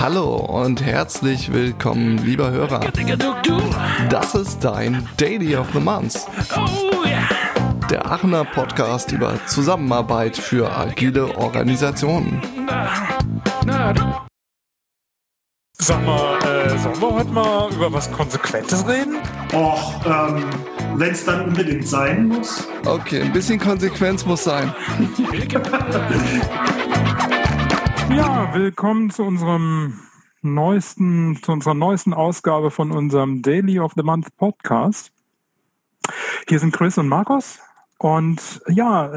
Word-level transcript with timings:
Hallo 0.00 0.34
und 0.36 0.82
herzlich 0.82 1.52
willkommen, 1.52 2.18
lieber 2.18 2.50
Hörer. 2.50 2.80
Das 4.10 4.34
ist 4.34 4.64
dein 4.64 5.06
Daily 5.16 5.56
of 5.56 5.68
the 5.72 5.80
Month. 5.80 6.26
Der 7.90 8.04
Aachener 8.10 8.44
Podcast 8.44 9.12
über 9.12 9.34
Zusammenarbeit 9.46 10.36
für 10.36 10.70
agile 10.76 11.36
Organisationen. 11.36 12.42
Sag 15.78 16.06
mal, 16.06 16.38
äh, 16.38 16.78
sollen 16.78 17.00
wir 17.00 17.12
heute 17.12 17.30
mal 17.30 17.72
über 17.72 17.92
was 17.92 18.10
Konsequentes 18.12 18.86
reden? 18.86 19.16
Och, 19.52 19.94
ähm, 20.06 20.44
wenn 20.94 21.12
es 21.12 21.24
dann 21.24 21.48
unbedingt 21.48 21.86
sein 21.86 22.28
muss. 22.28 22.68
Okay, 22.84 23.22
ein 23.22 23.32
bisschen 23.32 23.58
Konsequenz 23.58 24.26
muss 24.26 24.44
sein. 24.44 24.74
Ja, 28.10 28.54
willkommen 28.54 29.10
zu 29.10 29.22
unserem 29.22 30.00
neuesten, 30.42 31.38
zu 31.42 31.52
unserer 31.52 31.74
neuesten 31.74 32.12
Ausgabe 32.12 32.70
von 32.70 32.90
unserem 32.90 33.42
Daily 33.42 33.78
of 33.78 33.92
the 33.96 34.02
Month 34.02 34.36
Podcast. 34.36 35.12
Hier 36.48 36.58
sind 36.58 36.74
Chris 36.74 36.98
und 36.98 37.08
Markus. 37.08 37.60
Und 37.98 38.60
ja, 38.68 39.10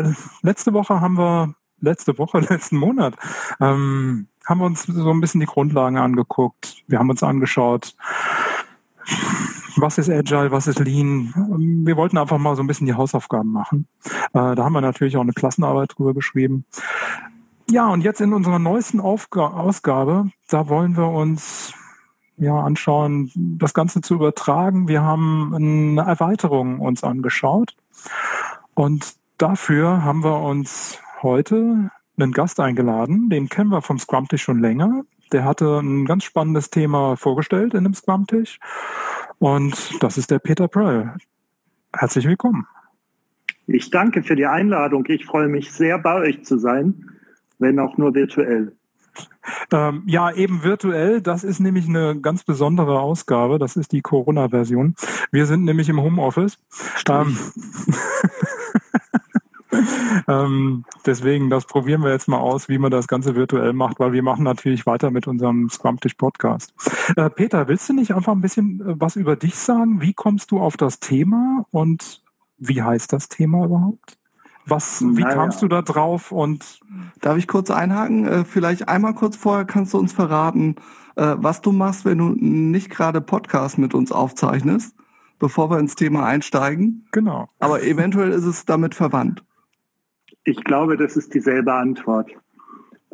letzte 0.43 0.73
Woche 0.73 1.01
haben 1.01 1.17
wir, 1.17 1.55
letzte 1.81 2.17
Woche, 2.17 2.39
letzten 2.49 2.77
Monat, 2.77 3.15
ähm, 3.59 4.27
haben 4.45 4.59
wir 4.59 4.65
uns 4.65 4.83
so 4.83 5.11
ein 5.11 5.21
bisschen 5.21 5.41
die 5.41 5.47
Grundlagen 5.47 5.97
angeguckt. 5.97 6.83
Wir 6.87 6.99
haben 6.99 7.09
uns 7.09 7.23
angeschaut, 7.23 7.95
was 9.77 9.97
ist 9.97 10.09
Agile, 10.09 10.51
was 10.51 10.67
ist 10.67 10.79
Lean. 10.79 11.33
Wir 11.85 11.97
wollten 11.97 12.17
einfach 12.17 12.37
mal 12.37 12.55
so 12.55 12.63
ein 12.63 12.67
bisschen 12.67 12.87
die 12.87 12.93
Hausaufgaben 12.93 13.51
machen. 13.51 13.87
Äh, 14.33 14.55
da 14.55 14.57
haben 14.57 14.73
wir 14.73 14.81
natürlich 14.81 15.17
auch 15.17 15.21
eine 15.21 15.33
Klassenarbeit 15.33 15.97
drüber 15.97 16.13
geschrieben. 16.13 16.65
Ja, 17.69 17.87
und 17.87 18.01
jetzt 18.01 18.21
in 18.21 18.33
unserer 18.33 18.59
neuesten 18.59 18.99
Aufga 18.99 19.47
Ausgabe, 19.47 20.29
da 20.49 20.69
wollen 20.69 20.95
wir 20.95 21.07
uns 21.07 21.73
ja 22.37 22.59
anschauen, 22.59 23.31
das 23.35 23.73
Ganze 23.73 24.01
zu 24.01 24.15
übertragen. 24.15 24.87
Wir 24.87 25.01
haben 25.01 25.53
eine 25.55 26.01
Erweiterung 26.01 26.79
uns 26.79 27.03
angeschaut 27.03 27.75
und 28.73 29.15
dafür 29.37 30.03
haben 30.03 30.23
wir 30.23 30.41
uns 30.41 30.99
heute 31.23 31.89
einen 32.17 32.31
Gast 32.31 32.59
eingeladen, 32.59 33.29
den 33.29 33.49
kennen 33.49 33.71
wir 33.71 33.81
vom 33.81 33.99
Scrum-Tisch 33.99 34.43
schon 34.43 34.59
länger. 34.59 35.03
Der 35.31 35.43
hatte 35.43 35.79
ein 35.79 36.05
ganz 36.05 36.23
spannendes 36.23 36.69
Thema 36.69 37.17
vorgestellt 37.17 37.73
in 37.73 37.83
dem 37.83 37.93
Scrum-Tisch. 37.93 38.59
Und 39.39 40.01
das 40.01 40.17
ist 40.17 40.31
der 40.31 40.39
Peter 40.39 40.67
Pröll. 40.67 41.13
Herzlich 41.93 42.25
willkommen. 42.27 42.67
Ich 43.67 43.89
danke 43.89 44.23
für 44.23 44.35
die 44.35 44.45
Einladung. 44.45 45.05
Ich 45.07 45.25
freue 45.25 45.47
mich 45.47 45.71
sehr, 45.71 45.97
bei 45.97 46.15
euch 46.15 46.43
zu 46.45 46.57
sein, 46.57 47.09
wenn 47.57 47.79
auch 47.79 47.97
nur 47.97 48.13
virtuell. 48.13 48.75
Ähm, 49.71 50.03
ja, 50.05 50.31
eben 50.31 50.63
virtuell. 50.63 51.21
Das 51.21 51.43
ist 51.43 51.59
nämlich 51.59 51.87
eine 51.87 52.19
ganz 52.19 52.43
besondere 52.43 52.99
Ausgabe. 52.99 53.59
Das 53.59 53.75
ist 53.75 53.91
die 53.91 54.01
Corona-Version. 54.01 54.95
Wir 55.31 55.45
sind 55.45 55.63
nämlich 55.63 55.89
im 55.89 56.01
Homeoffice. 56.01 56.57
Ähm, 57.09 57.37
ähm, 60.27 60.85
deswegen, 61.05 61.49
das 61.49 61.65
probieren 61.65 62.03
wir 62.03 62.11
jetzt 62.11 62.27
mal 62.27 62.37
aus, 62.37 62.69
wie 62.69 62.77
man 62.77 62.91
das 62.91 63.07
Ganze 63.07 63.35
virtuell 63.35 63.73
macht, 63.73 63.99
weil 63.99 64.13
wir 64.13 64.23
machen 64.23 64.43
natürlich 64.43 64.85
weiter 64.85 65.11
mit 65.11 65.27
unserem 65.27 65.69
Scrum-Tisch-Podcast. 65.69 66.73
Äh, 67.15 67.29
Peter, 67.29 67.67
willst 67.67 67.89
du 67.89 67.93
nicht 67.93 68.13
einfach 68.13 68.33
ein 68.33 68.41
bisschen 68.41 68.81
äh, 68.81 68.95
was 68.99 69.15
über 69.15 69.35
dich 69.35 69.55
sagen? 69.55 70.01
Wie 70.01 70.13
kommst 70.13 70.51
du 70.51 70.59
auf 70.59 70.77
das 70.77 70.99
Thema 70.99 71.65
und 71.71 72.21
wie 72.57 72.81
heißt 72.81 73.11
das 73.11 73.29
Thema 73.29 73.65
überhaupt? 73.65 74.17
Was, 74.67 75.01
wie 75.01 75.21
naja. 75.21 75.35
kamst 75.35 75.61
du 75.61 75.67
da 75.67 75.83
drauf 75.83 76.31
und 76.31 76.79
darf 77.21 77.37
ich 77.37 77.47
kurz 77.47 77.69
einhaken? 77.69 78.25
Äh, 78.25 78.45
vielleicht 78.45 78.89
einmal 78.89 79.13
kurz 79.13 79.35
vorher 79.35 79.65
kannst 79.65 79.93
du 79.93 79.99
uns 79.99 80.11
verraten, 80.11 80.75
äh, 81.15 81.35
was 81.37 81.61
du 81.61 81.71
machst, 81.71 82.03
wenn 82.05 82.17
du 82.17 82.29
nicht 82.29 82.89
gerade 82.89 83.21
Podcast 83.21 83.77
mit 83.77 83.93
uns 83.93 84.11
aufzeichnest, 84.11 84.95
bevor 85.37 85.69
wir 85.69 85.77
ins 85.77 85.95
Thema 85.95 86.25
einsteigen. 86.25 87.07
Genau. 87.11 87.47
Aber 87.59 87.83
eventuell 87.83 88.31
ist 88.31 88.45
es 88.45 88.65
damit 88.65 88.95
verwandt. 88.95 89.43
Ich 90.45 90.63
glaube, 90.63 90.95
das 90.95 91.17
ist 91.17 91.33
dieselbe 91.33 91.73
Antwort. 91.73 92.31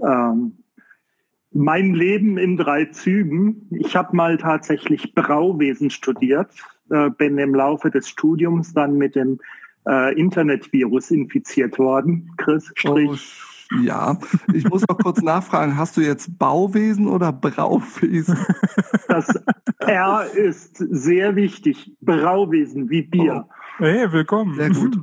Ähm, 0.04 0.58
mein 1.54 1.94
Leben 1.94 2.38
in 2.38 2.58
drei 2.58 2.86
Zügen. 2.86 3.68
Ich 3.72 3.96
habe 3.96 4.16
mal 4.16 4.38
tatsächlich 4.38 5.16
Brauwesen 5.16 5.90
studiert, 5.90 6.52
äh, 6.90 7.10
bin 7.10 7.38
im 7.38 7.56
Laufe 7.56 7.90
des 7.90 8.10
Studiums 8.10 8.74
dann 8.74 8.98
mit 8.98 9.16
dem 9.16 9.40
äh, 9.88 10.14
Internetvirus 10.20 11.12
infiziert 11.12 11.80
worden. 11.80 12.32
Chris 12.38 12.72
Strich. 12.76 13.38
Oh, 13.74 13.78
ja, 13.82 14.20
ich 14.54 14.68
muss 14.70 14.84
noch 14.88 14.98
kurz 14.98 15.22
nachfragen, 15.22 15.78
hast 15.78 15.96
du 15.96 16.02
jetzt 16.02 16.38
Bauwesen 16.38 17.08
oder 17.08 17.32
Brauwesen? 17.32 18.38
Das 19.08 19.28
R 19.80 20.26
ist 20.36 20.76
sehr 20.78 21.36
wichtig. 21.38 21.96
Brauwesen 22.02 22.90
wie 22.90 23.04
Bier. 23.04 23.46
Oh. 23.48 23.54
Hey, 23.78 24.12
willkommen. 24.12 24.56
Sehr 24.56 24.70
gut. 24.72 25.00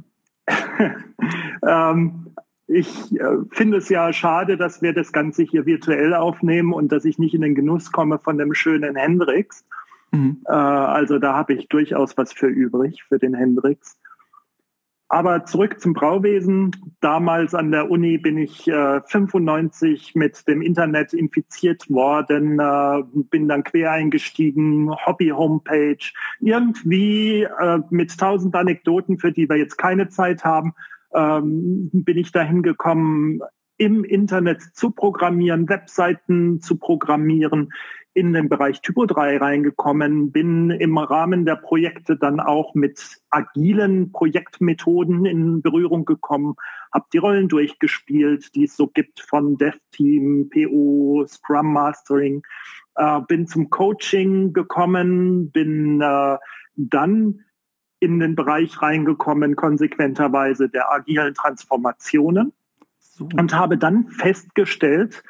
ähm, 1.67 2.35
ich 2.67 3.19
äh, 3.19 3.39
finde 3.51 3.79
es 3.79 3.89
ja 3.89 4.13
schade, 4.13 4.57
dass 4.57 4.83
wir 4.83 4.93
das 4.93 5.13
Ganze 5.13 5.43
hier 5.43 5.65
virtuell 5.65 6.15
aufnehmen 6.15 6.73
und 6.73 6.93
dass 6.93 7.05
ich 7.05 7.19
nicht 7.19 7.35
in 7.35 7.41
den 7.41 7.55
Genuss 7.55 7.93
komme 7.93 8.19
von 8.19 8.37
dem 8.37 8.53
schönen 8.55 8.95
Hendrix. 8.95 9.65
Mhm. 10.11 10.43
Äh, 10.47 10.53
also 10.53 11.19
da 11.19 11.35
habe 11.35 11.55
ich 11.55 11.69
durchaus 11.69 12.17
was 12.17 12.33
für 12.33 12.47
übrig, 12.47 13.03
für 13.09 13.19
den 13.19 13.35
Hendrix. 13.35 13.99
Aber 15.11 15.47
zurück 15.47 15.81
zum 15.81 15.95
Brauwesen. 15.95 16.71
Damals 17.01 17.55
an 17.55 17.71
der 17.71 17.91
Uni 17.91 18.19
bin 18.19 18.37
ich 18.37 18.69
äh, 18.69 19.01
95 19.07 20.15
mit 20.15 20.47
dem 20.47 20.61
Internet 20.61 21.15
infiziert 21.15 21.89
worden, 21.89 22.59
äh, 22.61 23.03
bin 23.31 23.49
dann 23.49 23.65
quer 23.65 23.93
eingestiegen, 23.93 24.91
Hobby-Homepage, 24.91 26.13
irgendwie 26.41 27.43
äh, 27.43 27.79
mit 27.89 28.19
tausend 28.19 28.55
Anekdoten, 28.55 29.19
für 29.19 29.33
die 29.33 29.49
wir 29.49 29.57
jetzt 29.57 29.79
keine 29.79 30.11
Zeit 30.11 30.45
haben, 30.45 30.75
ähm, 31.15 31.89
bin 31.93 32.19
ich 32.19 32.31
dahin 32.31 32.63
gekommen, 32.63 33.41
im 33.79 34.05
Internet 34.05 34.61
zu 34.75 34.91
programmieren, 34.91 35.69
Webseiten 35.69 36.61
zu 36.61 36.77
programmieren, 36.77 37.73
in 38.19 38.33
den 38.33 38.49
Bereich 38.49 38.81
Typo 38.81 39.07
3 39.07 39.37
reingekommen, 39.37 40.33
bin 40.33 40.71
im 40.71 40.99
Rahmen 40.99 41.47
der 41.47 41.55
Projekte 41.55 42.17
dann 42.17 42.41
auch 42.41 42.75
mit 42.75 43.21
agilen 43.31 44.11
Projektmethoden 44.11 45.25
in 45.25 45.63
Berührung 45.63 46.05
gekommen, 46.05 46.57
habe 46.93 47.07
die 47.13 47.19
Rollen 47.19 47.47
durchgespielt, 47.47 48.57
die 48.57 48.65
es 48.65 48.77
so 48.77 48.89
gibt 48.89 49.21
von 49.21 49.57
Dev-Team, 49.57 50.51
PO, 50.53 51.27
Scrum 51.29 51.73
Mastering, 51.73 52.43
äh, 52.97 53.21
bin 53.21 53.47
zum 53.47 53.71
Coaching 53.71 54.53
gekommen, 54.53 55.53
bin 55.53 56.01
äh, 56.01 56.39
dann 56.75 57.45
in 58.01 58.19
den 58.19 58.35
Bereich 58.35 58.83
reingekommen, 58.83 59.55
konsequenterweise 59.55 60.69
der 60.69 60.93
agilen 60.93 61.35
Transformationen 61.35 62.53
so. 62.99 63.29
und 63.37 63.55
habe 63.55 63.79
dann 63.79 64.09
festgestellt, 64.09 65.23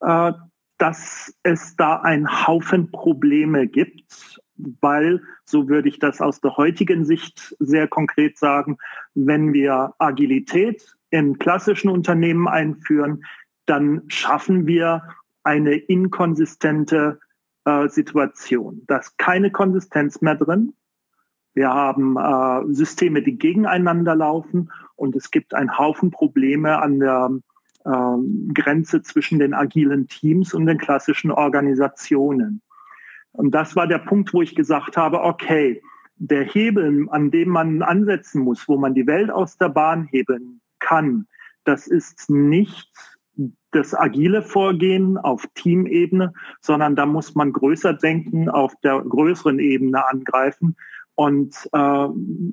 äh, 0.00 0.32
dass 0.78 1.34
es 1.42 1.76
da 1.76 1.96
einen 2.00 2.46
Haufen 2.46 2.90
Probleme 2.90 3.66
gibt, 3.66 4.40
weil, 4.56 5.20
so 5.44 5.68
würde 5.68 5.88
ich 5.88 5.98
das 5.98 6.20
aus 6.20 6.40
der 6.40 6.56
heutigen 6.56 7.04
Sicht 7.04 7.56
sehr 7.58 7.88
konkret 7.88 8.38
sagen, 8.38 8.78
wenn 9.14 9.52
wir 9.52 9.94
Agilität 9.98 10.96
in 11.10 11.38
klassischen 11.38 11.90
Unternehmen 11.90 12.48
einführen, 12.48 13.24
dann 13.66 14.02
schaffen 14.08 14.66
wir 14.66 15.02
eine 15.42 15.74
inkonsistente 15.74 17.20
äh, 17.64 17.88
Situation. 17.88 18.82
Da 18.86 18.98
ist 18.98 19.18
keine 19.18 19.50
Konsistenz 19.50 20.20
mehr 20.20 20.34
drin. 20.34 20.74
Wir 21.54 21.70
haben 21.70 22.16
äh, 22.16 22.74
Systeme, 22.74 23.22
die 23.22 23.38
gegeneinander 23.38 24.16
laufen 24.16 24.70
und 24.96 25.14
es 25.16 25.30
gibt 25.30 25.54
einen 25.54 25.78
Haufen 25.78 26.10
Probleme 26.10 26.80
an 26.80 26.98
der 26.98 27.30
ähm, 27.86 28.50
Grenze 28.54 29.02
zwischen 29.02 29.38
den 29.38 29.54
agilen 29.54 30.08
Teams 30.08 30.54
und 30.54 30.66
den 30.66 30.78
klassischen 30.78 31.30
Organisationen. 31.30 32.62
Und 33.32 33.52
das 33.52 33.74
war 33.76 33.86
der 33.86 33.98
Punkt, 33.98 34.32
wo 34.32 34.42
ich 34.42 34.54
gesagt 34.54 34.96
habe, 34.96 35.22
okay, 35.22 35.82
der 36.16 36.44
Hebel, 36.44 37.06
an 37.10 37.30
dem 37.30 37.48
man 37.48 37.82
ansetzen 37.82 38.42
muss, 38.42 38.68
wo 38.68 38.76
man 38.76 38.94
die 38.94 39.06
Welt 39.06 39.30
aus 39.30 39.58
der 39.58 39.68
Bahn 39.68 40.04
hebeln 40.04 40.60
kann, 40.78 41.26
das 41.64 41.86
ist 41.86 42.30
nicht 42.30 42.90
das 43.72 43.92
agile 43.92 44.42
Vorgehen 44.42 45.18
auf 45.18 45.44
Teamebene, 45.54 46.32
sondern 46.60 46.94
da 46.94 47.06
muss 47.06 47.34
man 47.34 47.52
größer 47.52 47.94
denken, 47.94 48.48
auf 48.48 48.72
der 48.84 49.00
größeren 49.00 49.58
Ebene 49.58 50.06
angreifen 50.08 50.76
und 51.16 51.68
äh, 51.72 52.08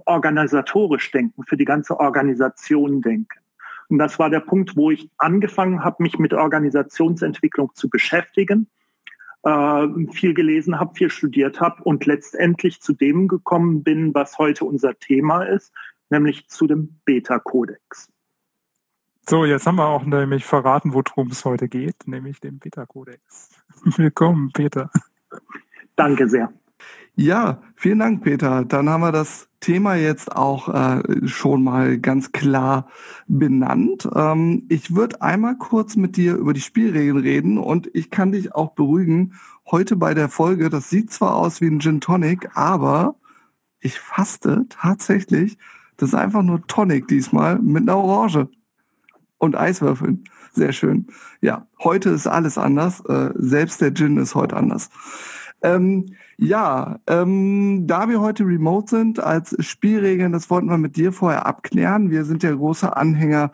organisatorisch 0.05 1.11
denken, 1.11 1.43
für 1.45 1.57
die 1.57 1.65
ganze 1.65 1.99
Organisation 1.99 3.01
denken. 3.01 3.40
Und 3.91 3.97
das 3.97 4.17
war 4.19 4.29
der 4.29 4.39
Punkt, 4.39 4.77
wo 4.77 4.89
ich 4.89 5.09
angefangen 5.17 5.83
habe, 5.83 6.01
mich 6.01 6.17
mit 6.17 6.33
Organisationsentwicklung 6.33 7.71
zu 7.75 7.89
beschäftigen, 7.89 8.69
äh, 9.43 9.87
viel 10.13 10.33
gelesen 10.33 10.79
habe, 10.79 10.95
viel 10.95 11.09
studiert 11.09 11.59
habe 11.59 11.83
und 11.83 12.05
letztendlich 12.05 12.81
zu 12.81 12.93
dem 12.93 13.27
gekommen 13.27 13.83
bin, 13.83 14.13
was 14.13 14.37
heute 14.37 14.63
unser 14.63 14.97
Thema 14.97 15.43
ist, 15.43 15.73
nämlich 16.09 16.47
zu 16.47 16.67
dem 16.67 17.01
Beta-Kodex. 17.03 18.07
So, 19.29 19.43
jetzt 19.43 19.67
haben 19.67 19.75
wir 19.75 19.87
auch 19.87 20.05
nämlich 20.05 20.45
verraten, 20.45 20.93
worum 20.93 21.27
es 21.27 21.43
heute 21.43 21.67
geht, 21.67 22.07
nämlich 22.07 22.39
den 22.39 22.59
Beta-Kodex. 22.59 23.49
Willkommen, 23.97 24.51
Peter. 24.53 24.89
Danke 25.97 26.29
sehr. 26.29 26.51
Ja, 27.15 27.61
vielen 27.75 27.99
Dank, 27.99 28.23
Peter. 28.23 28.63
Dann 28.63 28.89
haben 28.89 29.01
wir 29.01 29.11
das 29.11 29.49
Thema 29.59 29.95
jetzt 29.95 30.33
auch 30.33 30.69
äh, 30.69 31.27
schon 31.27 31.61
mal 31.63 31.99
ganz 31.99 32.31
klar 32.31 32.87
benannt. 33.27 34.09
Ähm, 34.15 34.65
ich 34.69 34.95
würde 34.95 35.21
einmal 35.21 35.57
kurz 35.57 35.97
mit 35.97 36.15
dir 36.15 36.35
über 36.35 36.53
die 36.53 36.61
Spielregeln 36.61 37.17
reden 37.17 37.57
und 37.57 37.89
ich 37.93 38.11
kann 38.11 38.31
dich 38.31 38.55
auch 38.55 38.71
beruhigen. 38.71 39.33
Heute 39.69 39.97
bei 39.97 40.13
der 40.13 40.29
Folge, 40.29 40.69
das 40.69 40.89
sieht 40.89 41.11
zwar 41.11 41.35
aus 41.35 41.59
wie 41.61 41.67
ein 41.67 41.81
Gin 41.81 41.99
Tonic, 42.01 42.49
aber 42.55 43.15
ich 43.81 43.99
faste 43.99 44.65
tatsächlich, 44.69 45.57
das 45.97 46.09
ist 46.09 46.15
einfach 46.15 46.43
nur 46.43 46.65
Tonic 46.65 47.07
diesmal 47.07 47.59
mit 47.59 47.83
einer 47.83 47.97
Orange 47.97 48.47
und 49.37 49.55
Eiswürfeln. 49.57 50.23
Sehr 50.53 50.71
schön. 50.71 51.07
Ja, 51.41 51.67
heute 51.83 52.09
ist 52.09 52.27
alles 52.27 52.57
anders. 52.57 53.01
Äh, 53.05 53.31
selbst 53.35 53.81
der 53.81 53.93
Gin 53.93 54.17
ist 54.17 54.33
heute 54.33 54.55
anders. 54.55 54.89
Ähm, 55.61 56.15
ja, 56.37 56.99
ähm, 57.07 57.85
da 57.85 58.09
wir 58.09 58.19
heute 58.19 58.45
remote 58.45 58.89
sind, 58.89 59.19
als 59.19 59.55
Spielregeln, 59.59 60.31
das 60.31 60.49
wollten 60.49 60.69
wir 60.69 60.77
mit 60.77 60.95
dir 60.95 61.11
vorher 61.11 61.45
abklären. 61.45 62.09
Wir 62.09 62.25
sind 62.25 62.43
ja 62.43 62.51
große 62.51 62.95
Anhänger 62.95 63.51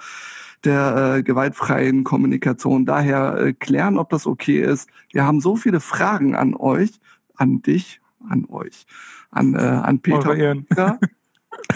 der 0.63 1.15
äh, 1.18 1.24
gewaltfreien 1.24 2.04
Kommunikation. 2.04 2.86
Daher 2.86 3.38
äh, 3.38 3.54
klären, 3.54 3.98
ob 3.98 4.09
das 4.09 4.25
okay 4.25 4.62
ist. 4.62 4.89
Wir 5.12 5.25
haben 5.25 5.42
so 5.42 5.56
viele 5.56 5.80
Fragen 5.80 6.36
an 6.36 6.56
euch, 6.56 7.00
an 7.36 7.62
dich, 7.62 8.01
an 8.27 8.45
euch, 8.50 8.86
an, 9.31 9.56
äh, 9.56 9.60
an 9.60 10.00
Peter. 10.00 10.56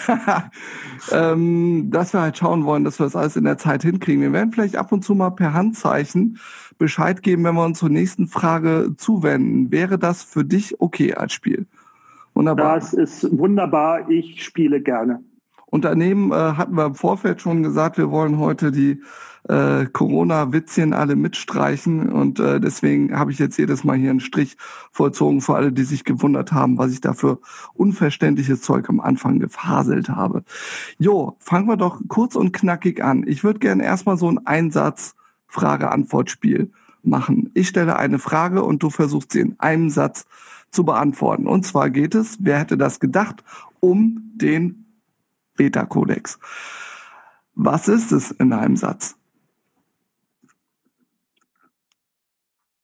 ähm, 1.11 1.89
dass 1.91 2.13
wir 2.13 2.21
halt 2.21 2.37
schauen 2.37 2.65
wollen, 2.65 2.83
dass 2.83 2.99
wir 2.99 3.05
das 3.05 3.15
alles 3.15 3.35
in 3.35 3.43
der 3.43 3.57
Zeit 3.57 3.83
hinkriegen. 3.83 4.21
Wir 4.21 4.33
werden 4.33 4.51
vielleicht 4.51 4.75
ab 4.75 4.91
und 4.91 5.03
zu 5.03 5.15
mal 5.15 5.31
per 5.31 5.53
Handzeichen 5.53 6.37
Bescheid 6.77 7.21
geben, 7.21 7.43
wenn 7.43 7.55
wir 7.55 7.65
uns 7.65 7.79
zur 7.79 7.89
nächsten 7.89 8.27
Frage 8.27 8.93
zuwenden. 8.97 9.71
Wäre 9.71 9.99
das 9.99 10.23
für 10.23 10.43
dich 10.43 10.81
okay 10.81 11.13
als 11.13 11.33
Spiel? 11.33 11.67
Wunderbar. 12.33 12.75
Das 12.75 12.93
ist 12.93 13.37
wunderbar. 13.37 14.09
Ich 14.09 14.43
spiele 14.43 14.81
gerne. 14.81 15.23
Unternehmen 15.71 16.31
äh, 16.31 16.35
hatten 16.35 16.75
wir 16.75 16.85
im 16.85 16.95
Vorfeld 16.95 17.41
schon 17.41 17.63
gesagt, 17.63 17.97
wir 17.97 18.11
wollen 18.11 18.37
heute 18.37 18.71
die 18.71 19.01
äh, 19.47 19.85
Corona-Witzchen 19.85 20.93
alle 20.93 21.15
mitstreichen 21.15 22.11
und 22.11 22.39
äh, 22.39 22.59
deswegen 22.59 23.17
habe 23.17 23.31
ich 23.31 23.39
jetzt 23.39 23.57
jedes 23.57 23.85
Mal 23.85 23.97
hier 23.97 24.11
einen 24.11 24.19
Strich 24.19 24.57
vollzogen 24.91 25.39
für 25.39 25.55
alle, 25.55 25.71
die 25.71 25.83
sich 25.83 26.03
gewundert 26.03 26.51
haben, 26.51 26.77
was 26.77 26.91
ich 26.91 26.99
da 26.99 27.13
für 27.13 27.39
unverständliches 27.73 28.61
Zeug 28.61 28.89
am 28.89 28.99
Anfang 28.99 29.39
gefaselt 29.39 30.09
habe. 30.09 30.43
Jo, 30.99 31.37
fangen 31.39 31.67
wir 31.67 31.77
doch 31.77 32.01
kurz 32.09 32.35
und 32.35 32.51
knackig 32.51 33.01
an. 33.01 33.23
Ich 33.25 33.43
würde 33.43 33.59
gerne 33.59 33.83
erstmal 33.83 34.17
so 34.17 34.29
ein 34.29 34.45
Einsatz 34.45 35.15
Frage-Antwort-Spiel 35.47 36.71
machen. 37.01 37.49
Ich 37.53 37.69
stelle 37.69 37.95
eine 37.95 38.19
Frage 38.19 38.63
und 38.63 38.83
du 38.83 38.89
versuchst 38.89 39.31
sie 39.31 39.39
in 39.39 39.55
einem 39.59 39.89
Satz 39.89 40.25
zu 40.69 40.83
beantworten. 40.83 41.47
Und 41.47 41.65
zwar 41.65 41.89
geht 41.89 42.13
es, 42.13 42.37
wer 42.41 42.59
hätte 42.59 42.77
das 42.77 42.99
gedacht, 42.99 43.43
um 43.79 44.31
den 44.35 44.80
Beta-Kodex. 45.61 46.39
Was 47.53 47.87
ist 47.87 48.11
es 48.11 48.31
in 48.31 48.51
einem 48.51 48.75
Satz? 48.75 49.15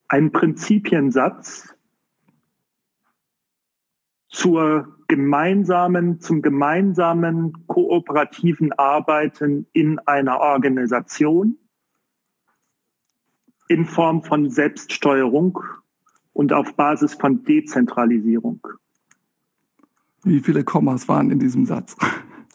Ein 0.07 0.31
Prinzipiensatz 0.31 1.75
zur 4.27 4.95
gemeinsamen, 5.07 6.21
zum 6.21 6.43
gemeinsamen 6.43 7.65
kooperativen 7.65 8.73
Arbeiten 8.73 9.65
in 9.73 9.97
einer 9.99 10.39
Organisation 10.39 11.57
in 13.69 13.85
Form 13.85 14.21
von 14.21 14.51
Selbststeuerung 14.51 15.59
und 16.33 16.53
auf 16.53 16.75
Basis 16.75 17.15
von 17.15 17.43
Dezentralisierung. 17.43 18.61
Wie 20.23 20.41
viele 20.41 20.63
Kommas 20.63 21.07
waren 21.07 21.31
in 21.31 21.39
diesem 21.39 21.65
Satz? 21.65 21.95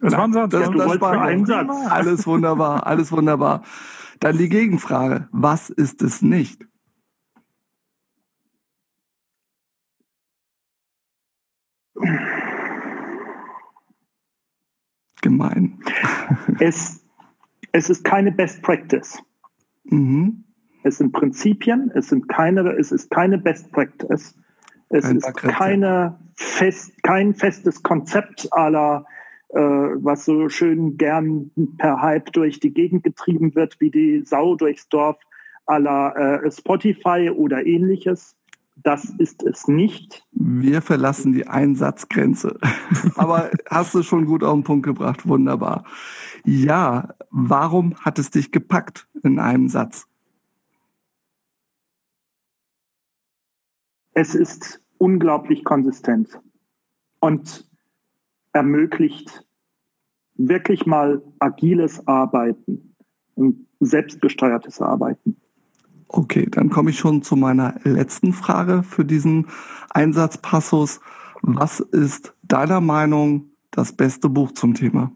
Das 0.03 0.15
war 0.15 0.25
ein 0.25 0.33
Satz. 0.33 0.51
Das, 0.51 0.71
das 0.71 1.01
war 1.01 1.23
ein 1.23 1.47
Satz. 1.47 1.71
Alles 1.89 2.27
wunderbar, 2.27 2.87
alles 2.87 3.13
wunderbar. 3.13 3.63
Dann 4.19 4.37
die 4.37 4.49
Gegenfrage. 4.49 5.29
Was 5.31 5.71
ist 5.71 6.03
es 6.03 6.23
nicht? 6.23 6.67
Gemein. 15.21 15.79
Es, 16.59 17.05
es 17.71 17.89
ist 17.89 18.05
keine 18.05 18.33
Best 18.33 18.61
Practice. 18.63 19.23
Mhm. 19.85 20.45
Es 20.83 20.99
sind 20.99 21.13
Prinzipien, 21.13 21.93
es 21.95 22.09
sind 22.09 22.29
keine, 22.29 22.69
es 22.73 22.91
ist 22.91 23.09
keine 23.09 23.39
Best 23.39 23.71
Practice. 23.71 24.37
Es 24.89 25.05
Ein 25.05 25.19
ist 25.19 25.35
keine 25.37 26.19
fest, 26.35 26.93
kein 27.05 27.35
festes 27.37 27.85
Konzept 27.85 28.53
aller 28.53 29.07
äh, 29.53 29.59
was 29.59 30.25
so 30.25 30.49
schön 30.49 30.97
gern 30.97 31.51
per 31.79 32.01
Hype 32.01 32.33
durch 32.33 32.61
die 32.61 32.73
Gegend 32.73 33.05
getrieben 33.05 33.55
wird, 33.55 33.81
wie 33.81 33.91
die 33.91 34.23
Sau 34.25 34.57
durchs 34.57 34.89
Dorf 34.89 35.17
aller 35.67 36.43
äh, 36.43 36.51
Spotify 36.51 37.31
oder 37.31 37.65
ähnliches. 37.67 38.37
Das 38.77 39.05
ist 39.19 39.43
es 39.43 39.69
nicht. 39.69 40.27
Wir 40.33 40.81
verlassen 40.81 41.33
die 41.33 41.47
Einsatzgrenze. 41.47 42.59
Aber 43.17 43.51
hast 43.69 43.95
du 43.95 44.03
schon 44.03 44.25
gut 44.25 44.43
auf 44.43 44.55
den 44.55 44.65
Punkt 44.65 44.87
gebracht. 44.87 45.29
Wunderbar. 45.29 45.85
Ja, 46.45 47.15
warum 47.31 47.95
hat 48.01 48.19
es 48.19 48.31
dich 48.31 48.51
gepackt 48.51 49.07
in 49.23 49.39
einem 49.39 49.69
Satz? 49.69 50.07
Es 54.15 54.35
ist 54.35 54.83
unglaublich 54.99 55.65
konsistent. 55.65 56.41
Und 57.21 57.71
ermöglicht 58.53 59.45
wirklich 60.37 60.87
mal 60.87 61.23
agiles 61.39 62.07
Arbeiten 62.07 62.95
und 63.35 63.67
selbstgesteuertes 63.81 64.81
Arbeiten. 64.81 65.37
Okay, 66.09 66.47
dann 66.51 66.71
komme 66.71 66.91
ich 66.91 66.99
schon 66.99 67.23
zu 67.23 67.37
meiner 67.37 67.75
letzten 67.85 68.33
Frage 68.33 68.83
für 68.83 69.05
diesen 69.05 69.47
Einsatzpassus. 69.91 71.01
Was 71.41 71.81
ist 71.81 72.35
deiner 72.43 72.81
Meinung 72.81 73.51
das 73.71 73.93
beste 73.93 74.29
Buch 74.29 74.53
zum 74.53 74.75
Thema? 74.75 75.11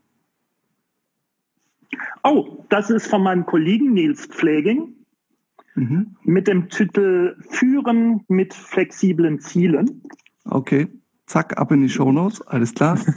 Oh, 2.24 2.64
das 2.70 2.90
ist 2.90 3.06
von 3.06 3.22
meinem 3.22 3.46
Kollegen 3.46 3.92
Nils 3.92 4.26
Pfleging 4.26 4.94
mhm. 5.74 6.16
mit 6.22 6.48
dem 6.48 6.68
Titel 6.68 7.36
Führen 7.50 8.24
mit 8.28 8.54
flexiblen 8.54 9.38
Zielen. 9.40 10.02
Okay 10.44 10.88
zack, 11.26 11.58
ab 11.58 11.72
in 11.72 11.80
die 11.82 11.88
Shownotes, 11.88 12.46
alles 12.46 12.74
klar. 12.74 12.98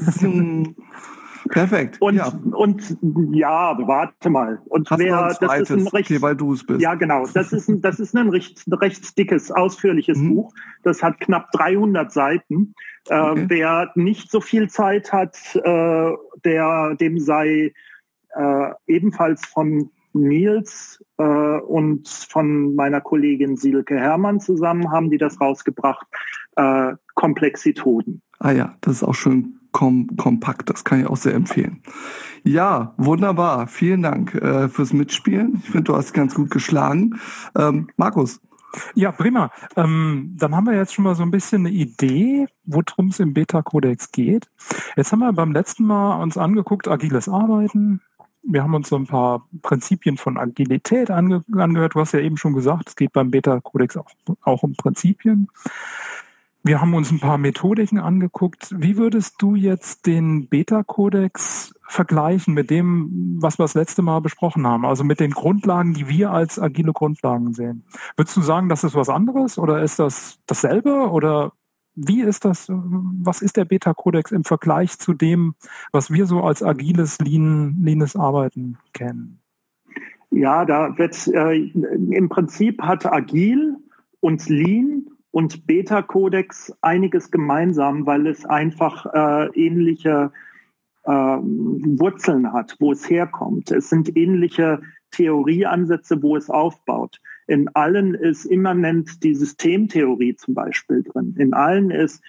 Perfekt. 1.48 1.98
Und 2.02 2.16
ja. 2.16 2.32
und 2.52 2.98
ja, 3.32 3.78
warte 3.88 4.30
mal. 4.30 4.62
Und 4.66 4.90
Hast 4.90 5.00
wer 5.00 5.36
das 5.40 5.62
ist 5.62 5.72
ein 5.72 5.88
recht, 5.88 6.12
okay, 6.12 6.22
weil 6.22 6.36
du 6.36 6.54
es 6.54 6.66
bist. 6.66 6.82
Ja, 6.82 6.96
genau. 6.96 7.26
Das 7.34 7.54
ist 7.54 7.70
ein, 7.70 7.82
das 7.82 8.00
ist 8.00 8.16
ein 8.16 8.30
recht, 8.30 8.64
recht 8.70 9.18
dickes, 9.18 9.52
ausführliches 9.52 10.18
mhm. 10.18 10.36
Buch. 10.36 10.54
Das 10.84 11.02
hat 11.02 11.20
knapp 11.20 11.52
300 11.54 12.12
Seiten. 12.12 12.74
Äh, 13.08 13.20
okay. 13.20 13.42
Äh, 13.42 13.46
wer 13.50 13.92
nicht 13.96 14.30
so 14.32 14.42
viel 14.42 14.70
Zeit 14.70 15.12
hat, 15.14 15.38
äh, 15.56 16.12
der 16.44 16.96
dem 17.00 17.20
sei 17.20 17.74
äh, 18.36 18.72
ebenfalls 18.88 19.46
von 19.46 19.90
Nils 20.14 21.04
äh, 21.18 21.24
und 21.24 22.08
von 22.08 22.76
meiner 22.76 23.02
Kollegin 23.02 23.58
Silke 23.58 23.96
Hermann 23.98 24.40
zusammen 24.40 24.92
haben 24.92 25.10
die 25.10 25.18
das 25.18 25.40
rausgebracht. 25.40 26.06
Komplexitoden. 27.20 28.22
Ah 28.40 28.52
ja, 28.52 28.76
das 28.80 28.94
ist 28.94 29.04
auch 29.04 29.14
schön 29.14 29.60
kom 29.74 30.16
kompakt, 30.16 30.70
das 30.70 30.86
kann 30.86 31.02
ich 31.02 31.06
auch 31.06 31.18
sehr 31.18 31.34
empfehlen. 31.34 31.84
Ja, 32.46 32.94
wunderbar. 32.96 33.68
Vielen 33.68 34.04
Dank 34.04 34.34
äh, 34.36 34.70
fürs 34.70 34.94
Mitspielen. 34.94 35.62
Ich 35.62 35.70
finde, 35.70 35.84
du 35.84 35.98
hast 35.98 36.14
ganz 36.14 36.34
gut 36.34 36.50
geschlagen. 36.50 37.20
Ähm, 37.58 37.90
Markus. 37.98 38.40
Ja, 38.96 39.12
prima. 39.12 39.52
Ähm, 39.76 40.34
dann 40.40 40.56
haben 40.56 40.66
wir 40.66 40.76
jetzt 40.76 40.94
schon 40.94 41.04
mal 41.04 41.16
so 41.16 41.24
ein 41.24 41.32
bisschen 41.32 41.66
eine 41.66 41.76
Idee, 41.76 42.48
worum 42.64 43.10
es 43.10 43.20
im 43.20 43.34
Beta-Kodex 43.34 44.14
geht. 44.14 44.48
Jetzt 44.96 45.12
haben 45.12 45.20
wir 45.20 45.34
beim 45.34 45.52
letzten 45.52 45.84
Mal 45.84 46.22
uns 46.22 46.38
angeguckt, 46.38 46.88
agiles 46.88 47.28
Arbeiten, 47.28 48.00
wir 48.44 48.64
haben 48.64 48.74
uns 48.74 48.90
so 48.90 48.96
ein 48.96 49.06
paar 49.06 49.48
Prinzipien 49.62 50.18
von 50.18 50.38
Agilität 50.38 51.12
ange 51.12 51.44
angehört. 51.56 51.96
Du 51.96 52.00
hast 52.00 52.14
ja 52.14 52.20
eben 52.20 52.38
schon 52.38 52.54
gesagt, 52.54 52.90
es 52.90 52.96
geht 52.96 53.14
beim 53.14 53.32
Beta-Kodex 53.32 53.98
auch, 53.98 54.10
auch 54.44 54.64
um 54.64 54.76
Prinzipien. 54.76 55.50
Wir 56.62 56.82
haben 56.82 56.94
uns 56.94 57.10
ein 57.10 57.20
paar 57.20 57.38
Methodiken 57.38 58.00
angeguckt. 58.00 58.76
Wie 58.78 58.98
würdest 58.98 59.36
du 59.40 59.56
jetzt 59.56 60.06
den 60.06 60.50
Beta-Kodex 60.50 61.74
vergleichen 61.88 62.54
mit 62.54 62.70
dem, 62.70 63.38
was 63.40 63.58
wir 63.58 63.64
das 63.64 63.76
letzte 63.76 64.02
Mal 64.02 64.20
besprochen 64.20 64.68
haben? 64.68 64.86
Also 64.86 65.06
mit 65.06 65.22
den 65.22 65.32
Grundlagen, 65.32 65.94
die 65.94 66.10
wir 66.10 66.32
als 66.32 66.60
agile 66.60 66.92
Grundlagen 66.92 67.54
sehen. 67.54 67.86
Würdest 68.18 68.36
du 68.36 68.42
sagen, 68.42 68.68
das 68.68 68.84
ist 68.84 68.94
was 68.94 69.10
anderes 69.10 69.58
oder 69.58 69.82
ist 69.82 70.00
das 70.00 70.40
dasselbe 70.48 71.10
oder 71.10 71.54
wie 71.96 72.22
ist 72.22 72.46
das, 72.46 72.68
was 72.70 73.42
ist 73.42 73.58
der 73.58 73.66
Beta-Kodex 73.66 74.32
im 74.32 74.44
Vergleich 74.44 75.00
zu 75.00 75.14
dem, 75.14 75.56
was 75.92 76.12
wir 76.12 76.26
so 76.26 76.44
als 76.44 76.62
agiles, 76.62 77.20
lean, 77.20 77.78
leanes 77.82 78.16
Arbeiten 78.16 78.78
kennen? 78.94 79.40
Ja, 80.30 80.66
da 80.66 80.98
wird 80.98 81.28
äh, 81.28 81.56
im 81.56 82.30
Prinzip 82.30 82.82
hat 82.82 83.06
Agil 83.06 83.78
und 84.20 84.48
Lean 84.48 85.08
und 85.32 85.68
Beta-Codex 85.68 86.74
einiges 86.82 87.32
gemeinsam, 87.32 88.06
weil 88.06 88.28
es 88.28 88.46
einfach 88.46 89.06
äh, 89.14 89.48
ähnliche 89.54 90.32
äh, 91.04 91.12
Wurzeln 91.12 92.52
hat, 92.52 92.76
wo 92.80 92.92
es 92.92 93.10
herkommt. 93.10 93.72
Es 93.72 93.90
sind 93.90 94.16
ähnliche 94.18 94.82
Theorieansätze, 95.12 96.22
wo 96.22 96.36
es 96.36 96.50
aufbaut. 96.50 97.20
In 97.48 97.68
allen 97.76 98.14
ist 98.14 98.46
immanent 98.46 99.24
die 99.24 99.36
Systemtheorie 99.36 100.36
zum 100.36 100.54
Beispiel 100.54 101.04
drin. 101.04 101.36
In 101.38 101.54
allen 101.54 101.90
ist 101.92 102.22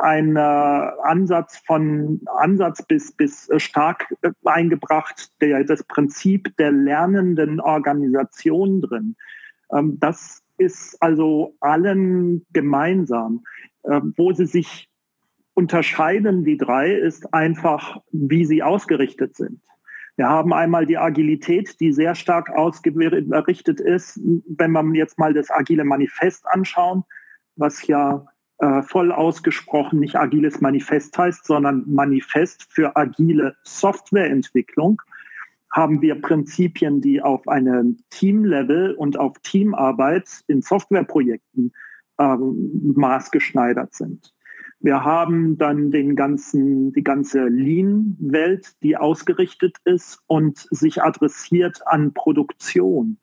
ein 0.00 0.36
äh, 0.36 0.40
Ansatz 0.40 1.62
von 1.66 2.20
Ansatz 2.38 2.82
bis, 2.82 3.12
bis 3.12 3.48
stark 3.58 4.12
eingebracht, 4.44 5.30
der, 5.40 5.64
das 5.64 5.84
Prinzip 5.84 6.56
der 6.56 6.72
lernenden 6.72 7.60
Organisation 7.60 8.80
drin. 8.80 9.16
Ähm, 9.72 9.98
das 10.00 10.41
ist 10.62 10.96
also 11.00 11.54
allen 11.60 12.46
gemeinsam. 12.52 13.44
Ähm, 13.84 14.14
wo 14.16 14.32
sie 14.32 14.46
sich 14.46 14.88
unterscheiden, 15.54 16.44
die 16.44 16.56
drei, 16.56 16.92
ist 16.92 17.34
einfach, 17.34 18.00
wie 18.12 18.44
sie 18.44 18.62
ausgerichtet 18.62 19.36
sind. 19.36 19.60
Wir 20.16 20.28
haben 20.28 20.52
einmal 20.52 20.86
die 20.86 20.98
Agilität, 20.98 21.80
die 21.80 21.92
sehr 21.92 22.14
stark 22.14 22.50
ausgerichtet 22.50 23.80
ist, 23.80 24.20
wenn 24.46 24.70
man 24.70 24.94
jetzt 24.94 25.18
mal 25.18 25.34
das 25.34 25.50
agile 25.50 25.84
Manifest 25.84 26.46
anschauen, 26.46 27.02
was 27.56 27.86
ja 27.86 28.24
äh, 28.58 28.82
voll 28.82 29.10
ausgesprochen 29.10 29.98
nicht 29.98 30.16
agiles 30.16 30.60
Manifest 30.60 31.16
heißt, 31.18 31.44
sondern 31.44 31.84
Manifest 31.86 32.68
für 32.70 32.94
agile 32.96 33.56
Softwareentwicklung, 33.64 35.02
haben 35.72 36.02
wir 36.02 36.20
Prinzipien, 36.20 37.00
die 37.00 37.22
auf 37.22 37.48
einem 37.48 37.98
Teamlevel 38.10 38.94
und 38.94 39.18
auf 39.18 39.38
Teamarbeit 39.42 40.28
in 40.46 40.60
Softwareprojekten 40.60 41.72
ähm, 42.18 42.92
maßgeschneidert 42.94 43.94
sind. 43.94 44.34
Wir 44.80 45.04
haben 45.04 45.56
dann 45.58 45.90
den 45.90 46.16
ganzen, 46.16 46.92
die 46.92 47.04
ganze 47.04 47.46
Lean-Welt, 47.46 48.72
die 48.82 48.96
ausgerichtet 48.96 49.76
ist 49.84 50.20
und 50.26 50.66
sich 50.70 51.02
adressiert 51.02 51.80
an 51.86 52.12
Produktion. 52.12 53.18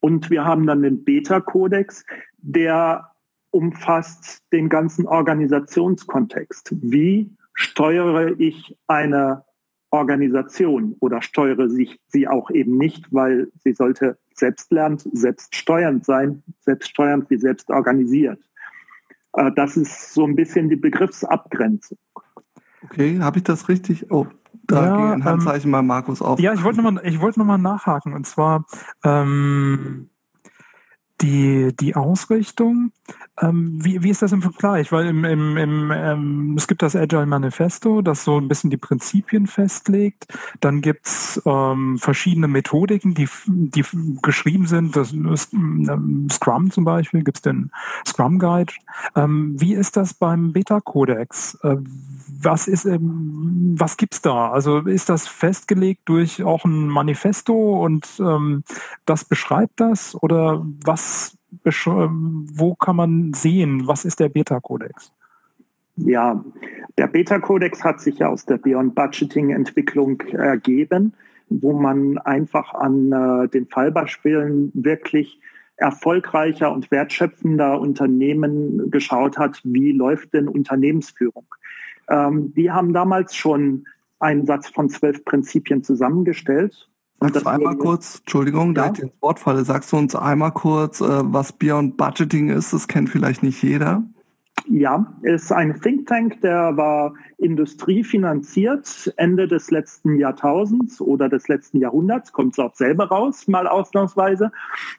Und 0.00 0.28
wir 0.28 0.44
haben 0.44 0.66
dann 0.66 0.82
den 0.82 1.04
Beta-Kodex, 1.04 2.04
der 2.38 3.12
umfasst 3.50 4.42
den 4.52 4.68
ganzen 4.68 5.06
Organisationskontext. 5.06 6.74
Wie 6.82 7.30
steuere 7.54 8.38
ich 8.40 8.76
eine 8.88 9.44
Organisation 9.92 10.96
oder 11.00 11.22
steuere 11.22 11.68
sich 11.68 12.00
sie 12.08 12.26
auch 12.26 12.50
eben 12.50 12.78
nicht, 12.78 13.06
weil 13.12 13.48
sie 13.62 13.74
sollte 13.74 14.18
selbstlernend, 14.34 15.06
selbststeuernd 15.12 16.04
sein, 16.04 16.42
selbststeuernd 16.60 17.28
wie 17.30 17.36
selbst 17.36 17.70
organisiert. 17.70 18.40
Äh, 19.34 19.52
das 19.54 19.76
ist 19.76 20.14
so 20.14 20.26
ein 20.26 20.34
bisschen 20.34 20.68
die 20.68 20.76
Begriffsabgrenzung. 20.76 21.98
Okay, 22.84 23.20
habe 23.20 23.38
ich 23.38 23.44
das 23.44 23.68
richtig? 23.68 24.10
Oh, 24.10 24.26
da 24.64 24.86
ja, 24.86 24.96
geht 24.96 25.14
ein 25.14 25.24
Handzeichen 25.24 25.68
ähm, 25.68 25.72
bei 25.72 25.82
Markus 25.82 26.22
auf. 26.22 26.40
Ja, 26.40 26.54
ich 26.54 26.64
wollte 26.64 26.82
nochmal 26.82 27.20
wollt 27.20 27.36
noch 27.36 27.58
nachhaken. 27.58 28.14
Und 28.14 28.26
zwar, 28.26 28.64
ähm, 29.04 30.08
die, 31.22 31.74
die 31.78 31.94
Ausrichtung, 31.94 32.92
ähm, 33.40 33.78
wie, 33.82 34.02
wie 34.02 34.10
ist 34.10 34.22
das 34.22 34.32
im 34.32 34.42
Vergleich? 34.42 34.92
Weil 34.92 35.06
im, 35.06 35.24
im, 35.24 35.56
im, 35.56 35.90
ähm, 35.90 36.54
es 36.56 36.68
gibt 36.68 36.82
das 36.82 36.94
Agile 36.94 37.26
Manifesto, 37.26 38.02
das 38.02 38.24
so 38.24 38.38
ein 38.38 38.48
bisschen 38.48 38.70
die 38.70 38.76
Prinzipien 38.76 39.46
festlegt. 39.46 40.26
Dann 40.60 40.82
gibt's 40.82 41.40
ähm, 41.46 41.98
verschiedene 41.98 42.48
Methodiken, 42.48 43.14
die, 43.14 43.28
die 43.46 43.84
geschrieben 44.20 44.66
sind. 44.66 44.96
Das 44.96 45.12
ähm, 45.12 46.28
Scrum 46.30 46.70
zum 46.70 46.84
Beispiel, 46.84 47.24
gibt's 47.24 47.42
den 47.42 47.70
Scrum 48.06 48.38
Guide. 48.38 48.72
Ähm, 49.16 49.54
wie 49.58 49.74
ist 49.74 49.96
das 49.96 50.14
beim 50.14 50.52
Beta-Codex? 50.52 51.58
Äh, 51.62 51.76
was 52.40 52.68
ist, 52.68 52.84
ähm, 52.84 53.74
was 53.78 53.96
gibt's 53.96 54.20
da? 54.20 54.50
Also 54.50 54.80
ist 54.80 55.08
das 55.08 55.26
festgelegt 55.26 56.02
durch 56.04 56.42
auch 56.42 56.64
ein 56.64 56.88
Manifesto 56.88 57.82
und 57.82 58.22
das 59.06 59.24
beschreibt 59.24 59.80
das 59.80 60.16
oder 60.22 60.64
was, 60.84 61.11
wo 61.64 62.74
kann 62.74 62.96
man 62.96 63.34
sehen, 63.34 63.86
was 63.86 64.04
ist 64.04 64.20
der 64.20 64.28
Beta-Kodex? 64.28 65.12
Ja, 65.96 66.42
der 66.96 67.06
Beta-Kodex 67.06 67.84
hat 67.84 68.00
sich 68.00 68.18
ja 68.18 68.28
aus 68.28 68.46
der 68.46 68.56
Beyond 68.56 68.94
Budgeting-Entwicklung 68.94 70.20
ergeben, 70.32 71.14
wo 71.48 71.74
man 71.74 72.18
einfach 72.18 72.72
an 72.74 73.12
äh, 73.12 73.48
den 73.48 73.66
Fallbeispielen 73.66 74.70
wirklich 74.74 75.38
erfolgreicher 75.76 76.72
und 76.72 76.90
wertschöpfender 76.90 77.80
Unternehmen 77.80 78.90
geschaut 78.90 79.36
hat, 79.36 79.60
wie 79.64 79.92
läuft 79.92 80.32
denn 80.32 80.48
Unternehmensführung. 80.48 81.46
Ähm, 82.08 82.52
die 82.54 82.70
haben 82.70 82.92
damals 82.92 83.34
schon 83.34 83.86
einen 84.18 84.46
Satz 84.46 84.68
von 84.68 84.88
zwölf 84.88 85.24
Prinzipien 85.24 85.82
zusammengestellt. 85.82 86.88
Sagst 87.22 87.46
du 87.46 87.50
einmal 87.50 87.76
kurz, 87.76 88.18
Entschuldigung, 88.20 88.74
ja? 88.74 88.86
da 88.86 88.92
ich 88.92 89.00
ins 89.00 89.12
Wort 89.20 89.38
falle, 89.38 89.64
sagst 89.64 89.92
du 89.92 89.96
uns 89.96 90.14
einmal 90.14 90.52
kurz, 90.52 91.00
äh, 91.00 91.06
was 91.22 91.52
Beyond 91.52 91.96
Budgeting 91.96 92.48
ist? 92.48 92.72
Das 92.72 92.88
kennt 92.88 93.10
vielleicht 93.10 93.42
nicht 93.42 93.62
jeder. 93.62 94.02
Ja, 94.68 95.12
ist 95.22 95.50
ein 95.50 95.80
Think 95.80 96.06
Tank, 96.06 96.40
der 96.40 96.76
war 96.76 97.14
industriefinanziert 97.38 99.12
Ende 99.16 99.48
des 99.48 99.70
letzten 99.70 100.18
Jahrtausends 100.18 101.00
oder 101.00 101.28
des 101.28 101.48
letzten 101.48 101.78
Jahrhunderts, 101.78 102.32
kommt 102.32 102.52
es 102.52 102.58
auch 102.58 102.74
selber 102.74 103.06
raus, 103.08 103.48
mal 103.48 103.66
ausnahmsweise. 103.66 104.52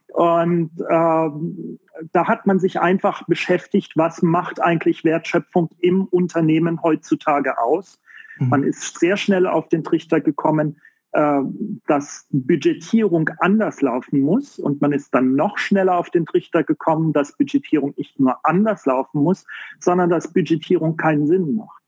Und 0.09 0.71
ähm, 0.89 1.79
da 2.11 2.27
hat 2.27 2.45
man 2.45 2.59
sich 2.59 2.81
einfach 2.81 3.25
beschäftigt, 3.27 3.93
was 3.95 4.21
macht 4.21 4.61
eigentlich 4.61 5.03
Wertschöpfung 5.05 5.69
im 5.79 6.05
Unternehmen 6.05 6.81
heutzutage 6.83 7.57
aus. 7.57 7.99
Mhm. 8.39 8.49
Man 8.49 8.63
ist 8.63 8.99
sehr 8.99 9.17
schnell 9.17 9.47
auf 9.47 9.69
den 9.69 9.83
Trichter 9.83 10.19
gekommen, 10.19 10.77
äh, 11.13 11.41
dass 11.87 12.25
Budgetierung 12.31 13.29
anders 13.39 13.81
laufen 13.81 14.19
muss. 14.21 14.59
Und 14.59 14.81
man 14.81 14.91
ist 14.91 15.13
dann 15.13 15.35
noch 15.35 15.57
schneller 15.57 15.97
auf 15.97 16.09
den 16.09 16.25
Trichter 16.25 16.63
gekommen, 16.63 17.13
dass 17.13 17.37
Budgetierung 17.37 17.93
nicht 17.97 18.19
nur 18.19 18.37
anders 18.43 18.85
laufen 18.85 19.21
muss, 19.21 19.45
sondern 19.79 20.09
dass 20.09 20.33
Budgetierung 20.33 20.97
keinen 20.97 21.27
Sinn 21.27 21.55
macht. 21.55 21.81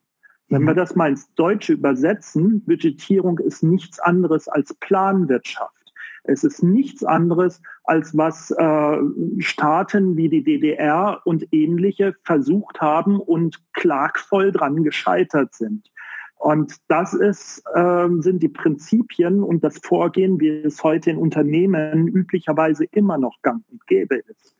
Wenn 0.48 0.64
wir 0.64 0.74
mhm. 0.74 0.78
das 0.78 0.96
mal 0.96 1.10
ins 1.10 1.34
Deutsche 1.34 1.74
übersetzen, 1.74 2.64
Budgetierung 2.66 3.40
ist 3.40 3.64
nichts 3.64 4.00
anderes 4.00 4.48
als 4.48 4.74
Planwirtschaft. 4.76 5.74
Es 6.28 6.44
ist 6.44 6.64
nichts 6.64 7.04
anderes, 7.04 7.62
als 7.84 8.16
was 8.18 8.52
äh, 8.52 8.98
Staaten 9.40 10.18
wie 10.18 10.30
die 10.30 10.44
DDR 10.44 11.22
und 11.24 11.48
ähnliche 11.52 12.16
versucht 12.24 12.82
haben 12.82 13.20
und 13.20 13.62
klagvoll 13.74 14.52
dran 14.52 14.84
gescheitert 14.84 15.54
sind. 15.54 15.92
Und 16.46 16.78
das 16.90 17.16
ist, 17.16 17.64
äh, 17.74 18.08
sind 18.20 18.44
die 18.44 18.50
Prinzipien 18.50 19.42
und 19.42 19.64
das 19.64 19.80
Vorgehen, 19.80 20.40
wie 20.40 20.50
es 20.50 20.84
heute 20.84 21.10
in 21.10 21.18
Unternehmen 21.18 22.08
üblicherweise 22.08 22.86
immer 22.92 23.18
noch 23.18 23.42
gang 23.42 23.64
und 23.72 23.88
gäbe 23.88 24.18
ist. 24.18 24.56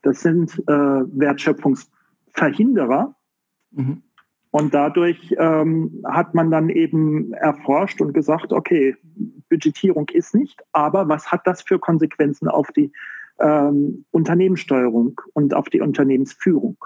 Das 0.00 0.22
sind 0.22 0.58
äh, 0.60 0.72
Wertschöpfungsverhinderer. 0.72 3.14
Mhm. 3.72 4.02
Und 4.52 4.72
dadurch 4.72 5.34
ähm, 5.36 6.02
hat 6.06 6.34
man 6.34 6.50
dann 6.50 6.70
eben 6.70 7.34
erforscht 7.34 8.00
und 8.00 8.14
gesagt, 8.14 8.54
okay, 8.54 8.96
Budgetierung 9.50 10.08
ist 10.08 10.34
nicht, 10.34 10.62
aber 10.72 11.10
was 11.10 11.30
hat 11.30 11.46
das 11.46 11.60
für 11.60 11.78
Konsequenzen 11.78 12.48
auf 12.48 12.68
die 12.68 12.90
ähm, 13.38 14.06
Unternehmenssteuerung 14.12 15.20
und 15.34 15.52
auf 15.52 15.68
die 15.68 15.82
Unternehmensführung? 15.82 16.78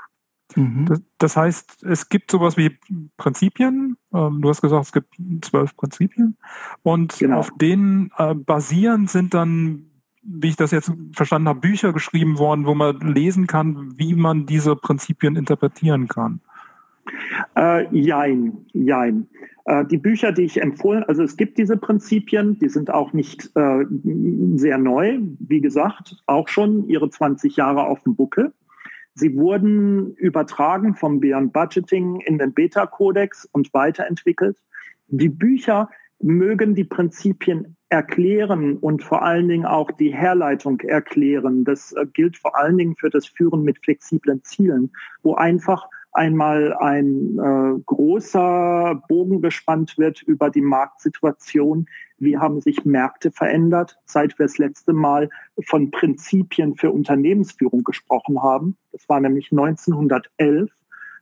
Mhm. 0.57 0.87
Das, 0.87 1.03
das, 1.19 1.37
heißt, 1.37 1.85
es 1.85 2.09
gibt 2.09 2.31
sowas 2.31 2.57
wie 2.57 2.79
Prinzipien. 3.17 3.97
Ähm, 4.13 4.41
du 4.41 4.49
hast 4.49 4.63
gesagt, 4.63 4.87
es 4.87 4.93
gibt 4.93 5.15
zwölf 5.43 5.77
Prinzipien. 5.77 6.37
Und 6.83 7.19
genau. 7.19 7.39
auf 7.39 7.51
denen 7.57 8.11
äh, 8.19 8.35
basierend 8.35 9.11
sind 9.11 9.35
dann, 9.35 9.87
wie 10.23 10.49
ich 10.49 10.57
das 10.57 10.71
jetzt 10.71 10.93
verstanden 11.15 11.49
habe, 11.49 11.61
Bücher 11.61 11.93
geschrieben 11.93 12.39
worden, 12.39 12.67
wo 12.67 12.75
man 12.75 13.01
lesen 13.01 13.47
kann, 13.47 13.95
wie 13.97 14.15
man 14.15 14.47
diese 14.47 14.77
Prinzipien 14.77 15.37
interpretieren 15.37 16.09
kann. 16.09 16.41
Äh, 17.57 17.89
jein, 17.95 18.67
jein. 18.73 19.27
Äh, 19.65 19.85
die 19.87 19.99
Bücher, 19.99 20.33
die 20.33 20.43
ich 20.43 20.61
empfohlen, 20.61 21.05
also 21.05 21.23
es 21.23 21.37
gibt 21.37 21.59
diese 21.59 21.77
Prinzipien, 21.77 22.59
die 22.59 22.69
sind 22.69 22.91
auch 22.91 23.13
nicht 23.13 23.51
äh, 23.55 23.85
sehr 24.57 24.79
neu, 24.79 25.21
wie 25.39 25.61
gesagt, 25.61 26.17
auch 26.27 26.49
schon 26.49 26.89
ihre 26.89 27.11
20 27.11 27.57
Jahre 27.57 27.85
auf 27.85 28.03
dem 28.03 28.17
Buckel. 28.17 28.53
Sie 29.15 29.37
wurden 29.37 30.15
übertragen 30.15 30.95
vom 30.95 31.21
Beyond 31.21 31.53
Budgeting 31.53 32.21
in 32.21 32.39
den 32.39 32.55
Beta-Kodex 32.55 33.49
und 33.53 33.73
weiterentwickelt. 33.75 34.57
Die 35.09 35.29
Bücher 35.29 35.91
mögen 36.19 36.75
die 36.75 36.85
Prinzipien 36.85 37.77
erklären 37.89 38.79
und 38.79 39.03
vor 39.03 39.23
allen 39.23 39.49
Dingen 39.49 39.67
auch 39.67 39.91
die 39.91 40.15
Herleitung 40.15 40.81
erklären. 40.81 41.65
Das 41.65 41.93
äh, 41.93 42.07
gilt 42.07 42.39
vor 42.39 42.57
allen 42.57 42.79
Dingen 42.79 42.97
für 42.97 43.11
das 43.11 43.27
Führen 43.27 43.63
mit 43.63 43.79
flexiblen 43.85 44.43
Zielen, 44.45 44.93
wo 45.23 45.35
einfach 45.35 45.89
einmal 46.13 46.75
ein 46.75 47.39
äh, 47.39 47.81
großer 47.85 49.03
Bogen 49.09 49.43
gespannt 49.43 49.99
wird 49.99 50.23
über 50.23 50.49
die 50.49 50.63
Marktsituation. 50.63 51.87
Wie 52.19 52.39
haben 52.39 52.61
sich 52.61 52.85
Märkte 52.85 53.31
verändert, 53.31 53.99
seit 54.05 54.39
wir 54.39 54.47
das 54.47 54.59
letzte 54.59 54.93
Mal 54.93 55.29
von 55.67 55.91
Prinzipien 55.91 56.77
für 56.77 56.91
Unternehmensführung 56.91 57.85
gesprochen 57.85 58.43
haben? 58.43 58.77
Das 58.93 59.09
war 59.09 59.21
nämlich 59.21 59.51
1911. 59.51 60.71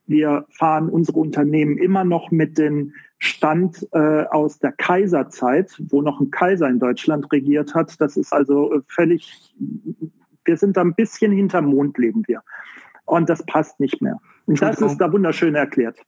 Wir 0.07 0.45
fahren 0.51 0.89
unsere 0.89 1.21
Unternehmen 1.21 1.79
immer 1.79 2.05
noch 2.05 2.31
mit 2.31 2.59
dem 2.59 2.93
Stand 3.19 3.87
äh, 3.93 4.25
aus 4.25 4.59
der 4.59 4.73
Kaiserzeit, 4.73 5.81
wo 5.89 6.03
noch 6.03 6.21
ein 6.21 6.31
Kaiser 6.31 6.69
in 6.69 6.81
Deutschland 6.81 7.31
regiert 7.33 7.75
hat. 7.75 8.01
Das 8.01 8.17
ist 8.17 8.33
also 8.33 8.75
äh, 8.75 8.81
völlig, 8.89 9.55
wir 10.45 10.57
sind 10.57 10.77
da 10.77 10.81
ein 10.81 10.95
bisschen 10.95 11.33
hinterm 11.33 11.67
Mond 11.67 11.97
leben 11.99 12.25
wir. 12.27 12.43
Und 13.05 13.29
das 13.29 13.45
passt 13.45 13.79
nicht 13.79 14.03
mehr. 14.03 14.19
Und 14.47 14.61
das 14.61 14.81
ist 14.81 14.97
da 14.99 15.13
wunderschön 15.13 15.55
erklärt. 15.55 15.99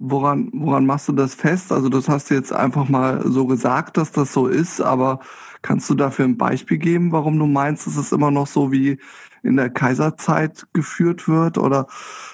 Woran, 0.00 0.50
woran 0.52 0.86
machst 0.86 1.08
du 1.08 1.12
das 1.12 1.34
fest? 1.34 1.72
Also 1.72 1.88
das 1.88 2.08
hast 2.08 2.30
du 2.30 2.34
jetzt 2.34 2.52
einfach 2.52 2.88
mal 2.88 3.22
so 3.26 3.46
gesagt, 3.46 3.96
dass 3.96 4.12
das 4.12 4.32
so 4.32 4.46
ist, 4.46 4.80
aber 4.80 5.18
kannst 5.62 5.90
du 5.90 5.94
dafür 5.94 6.24
ein 6.24 6.36
Beispiel 6.36 6.78
geben, 6.78 7.10
warum 7.10 7.38
du 7.38 7.46
meinst, 7.46 7.86
dass 7.86 7.96
es 7.96 8.12
immer 8.12 8.30
noch 8.30 8.46
so 8.46 8.70
wie 8.70 8.98
in 9.42 9.56
der 9.56 9.70
Kaiserzeit 9.70 10.68
geführt 10.72 11.26
wird? 11.28 11.58
Oder 11.58 11.88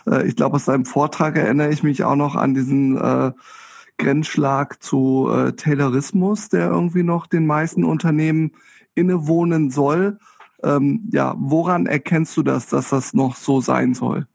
äh, 0.06 0.26
ich 0.26 0.36
glaube, 0.36 0.56
aus 0.56 0.66
deinem 0.66 0.84
Vortrag 0.84 1.36
erinnere 1.38 1.70
ich 1.72 1.82
mich 1.82 2.04
auch 2.04 2.16
noch 2.16 2.34
an 2.36 2.54
diesen 2.54 2.98
äh, 2.98 3.32
Grenzschlag 3.98 4.82
zu 4.82 5.30
äh, 5.30 5.52
Taylorismus, 5.52 6.48
der 6.50 6.68
irgendwie 6.68 7.02
noch 7.02 7.26
den 7.26 7.46
meisten 7.46 7.84
Unternehmen 7.84 8.52
innewohnen 8.94 9.70
soll. 9.70 10.18
Ähm, 10.62 11.08
ja, 11.12 11.34
woran 11.38 11.86
erkennst 11.86 12.36
du 12.36 12.42
das, 12.42 12.66
dass 12.66 12.90
das 12.90 13.14
noch 13.14 13.36
so 13.36 13.60
sein 13.60 13.94
soll? 13.94 14.26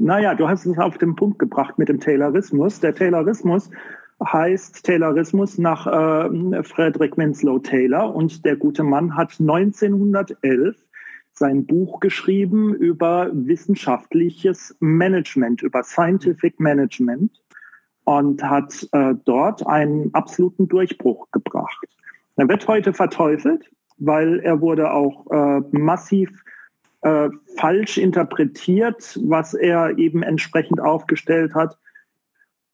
Naja, 0.00 0.36
du 0.36 0.48
hast 0.48 0.64
es 0.64 0.78
auf 0.78 0.96
den 0.96 1.16
Punkt 1.16 1.40
gebracht 1.40 1.76
mit 1.76 1.88
dem 1.88 1.98
Taylorismus. 1.98 2.78
Der 2.78 2.94
Taylorismus 2.94 3.68
heißt 4.24 4.86
Taylorismus 4.86 5.58
nach 5.58 5.88
äh, 5.88 6.62
Frederick 6.62 7.16
Winslow 7.16 7.58
Taylor 7.58 8.14
und 8.14 8.44
der 8.44 8.54
gute 8.54 8.84
Mann 8.84 9.16
hat 9.16 9.40
1911 9.40 10.76
sein 11.32 11.66
Buch 11.66 11.98
geschrieben 11.98 12.74
über 12.74 13.30
wissenschaftliches 13.32 14.76
Management, 14.78 15.62
über 15.62 15.82
Scientific 15.82 16.60
Management 16.60 17.42
und 18.04 18.40
hat 18.42 18.88
äh, 18.92 19.14
dort 19.24 19.66
einen 19.66 20.14
absoluten 20.14 20.68
Durchbruch 20.68 21.28
gebracht. 21.32 21.88
Er 22.36 22.48
wird 22.48 22.68
heute 22.68 22.92
verteufelt, 22.92 23.68
weil 23.96 24.38
er 24.40 24.60
wurde 24.60 24.92
auch 24.92 25.26
äh, 25.32 25.60
massiv 25.72 26.30
äh, 27.02 27.28
falsch 27.56 27.98
interpretiert, 27.98 29.18
was 29.22 29.54
er 29.54 29.98
eben 29.98 30.22
entsprechend 30.22 30.80
aufgestellt 30.80 31.54
hat. 31.54 31.78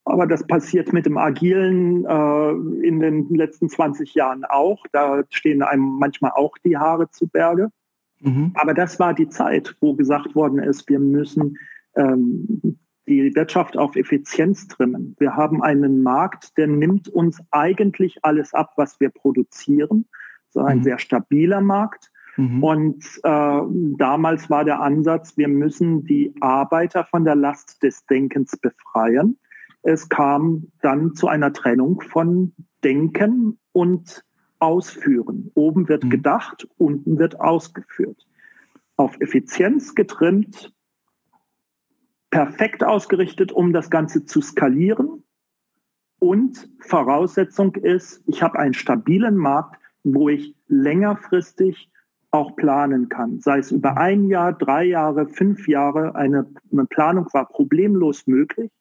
Aber 0.03 0.27
das 0.27 0.45
passiert 0.45 0.93
mit 0.93 1.05
dem 1.05 1.17
Agilen 1.17 2.05
äh, 2.05 2.85
in 2.85 2.99
den 2.99 3.27
letzten 3.29 3.69
20 3.69 4.13
Jahren 4.13 4.45
auch. 4.45 4.85
Da 4.91 5.23
stehen 5.29 5.63
einem 5.63 5.97
manchmal 5.99 6.31
auch 6.31 6.57
die 6.63 6.77
Haare 6.77 7.09
zu 7.09 7.27
Berge. 7.27 7.69
Mhm. 8.21 8.51
Aber 8.53 8.73
das 8.73 8.99
war 8.99 9.13
die 9.13 9.29
Zeit, 9.29 9.75
wo 9.81 9.95
gesagt 9.95 10.35
worden 10.35 10.59
ist, 10.59 10.87
wir 10.89 10.99
müssen 10.99 11.57
ähm, 11.95 12.77
die 13.07 13.35
Wirtschaft 13.35 13.77
auf 13.77 13.95
Effizienz 13.95 14.67
trimmen. 14.67 15.15
Wir 15.19 15.35
haben 15.35 15.61
einen 15.61 16.01
Markt, 16.01 16.57
der 16.57 16.67
nimmt 16.67 17.09
uns 17.09 17.39
eigentlich 17.51 18.23
alles 18.23 18.53
ab, 18.53 18.73
was 18.77 18.99
wir 18.99 19.09
produzieren. 19.09 20.05
So 20.49 20.61
ein 20.61 20.79
mhm. 20.79 20.83
sehr 20.83 20.99
stabiler 20.99 21.61
Markt. 21.61 22.11
Mhm. 22.37 22.63
Und 22.63 23.05
äh, 23.23 23.61
damals 23.97 24.49
war 24.49 24.65
der 24.65 24.81
Ansatz, 24.81 25.37
wir 25.37 25.47
müssen 25.47 26.03
die 26.03 26.33
Arbeiter 26.41 27.05
von 27.05 27.23
der 27.23 27.35
Last 27.35 27.81
des 27.83 28.05
Denkens 28.05 28.57
befreien. 28.57 29.37
Es 29.83 30.09
kam 30.09 30.71
dann 30.81 31.13
zu 31.13 31.27
einer 31.27 31.53
Trennung 31.53 32.01
von 32.01 32.53
Denken 32.83 33.59
und 33.71 34.25
Ausführen. 34.59 35.51
Oben 35.53 35.87
wird 35.87 36.03
mhm. 36.03 36.09
gedacht, 36.09 36.67
unten 36.77 37.19
wird 37.19 37.39
ausgeführt. 37.39 38.27
Auf 38.97 39.19
Effizienz 39.19 39.93
getrimmt, 39.93 40.73
perfekt 42.31 42.83
ausgerichtet, 42.83 43.51
um 43.51 43.73
das 43.73 43.89
Ganze 43.89 44.25
zu 44.25 44.41
skalieren. 44.41 45.23
Und 46.19 46.69
Voraussetzung 46.79 47.75
ist, 47.75 48.23
ich 48.25 48.41
habe 48.41 48.57
einen 48.57 48.73
stabilen 48.73 49.37
Markt, 49.37 49.79
wo 50.03 50.29
ich 50.29 50.55
längerfristig 50.67 51.91
auch 52.35 52.55
planen 52.55 53.09
kann. 53.09 53.39
Sei 53.39 53.59
es 53.59 53.71
über 53.71 53.97
ein 53.97 54.25
Jahr, 54.25 54.53
drei 54.53 54.85
Jahre, 54.85 55.27
fünf 55.27 55.67
Jahre. 55.67 56.15
Eine, 56.15 56.47
eine 56.71 56.85
Planung 56.85 57.27
war 57.33 57.47
problemlos 57.47 58.27
möglich. 58.27 58.71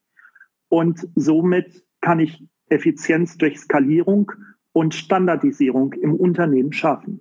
Und 0.68 1.08
somit 1.14 1.84
kann 2.00 2.18
ich 2.18 2.42
Effizienz 2.68 3.38
durch 3.38 3.58
Skalierung 3.60 4.32
und 4.72 4.94
Standardisierung 4.94 5.92
im 5.94 6.14
Unternehmen 6.14 6.72
schaffen. 6.72 7.20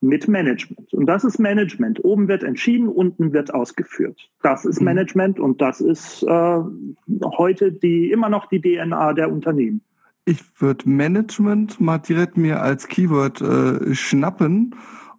Mit 0.00 0.28
Management. 0.28 0.92
Und 0.92 1.06
das 1.06 1.24
ist 1.24 1.38
Management. 1.38 2.04
Oben 2.04 2.28
wird 2.28 2.42
entschieden, 2.42 2.88
unten 2.88 3.32
wird 3.32 3.54
ausgeführt. 3.54 4.30
Das 4.42 4.66
ist 4.66 4.80
mhm. 4.80 4.84
Management 4.84 5.40
und 5.40 5.62
das 5.62 5.80
ist 5.80 6.22
äh, 6.24 6.58
heute 7.38 7.72
die, 7.72 8.10
immer 8.10 8.28
noch 8.28 8.46
die 8.46 8.60
DNA 8.60 9.14
der 9.14 9.32
Unternehmen. 9.32 9.80
Ich 10.26 10.42
würde 10.58 10.88
Management 10.88 11.80
mal 11.80 11.98
direkt 11.98 12.36
mir 12.36 12.60
als 12.60 12.86
Keyword 12.88 13.40
äh, 13.40 13.94
schnappen 13.94 14.74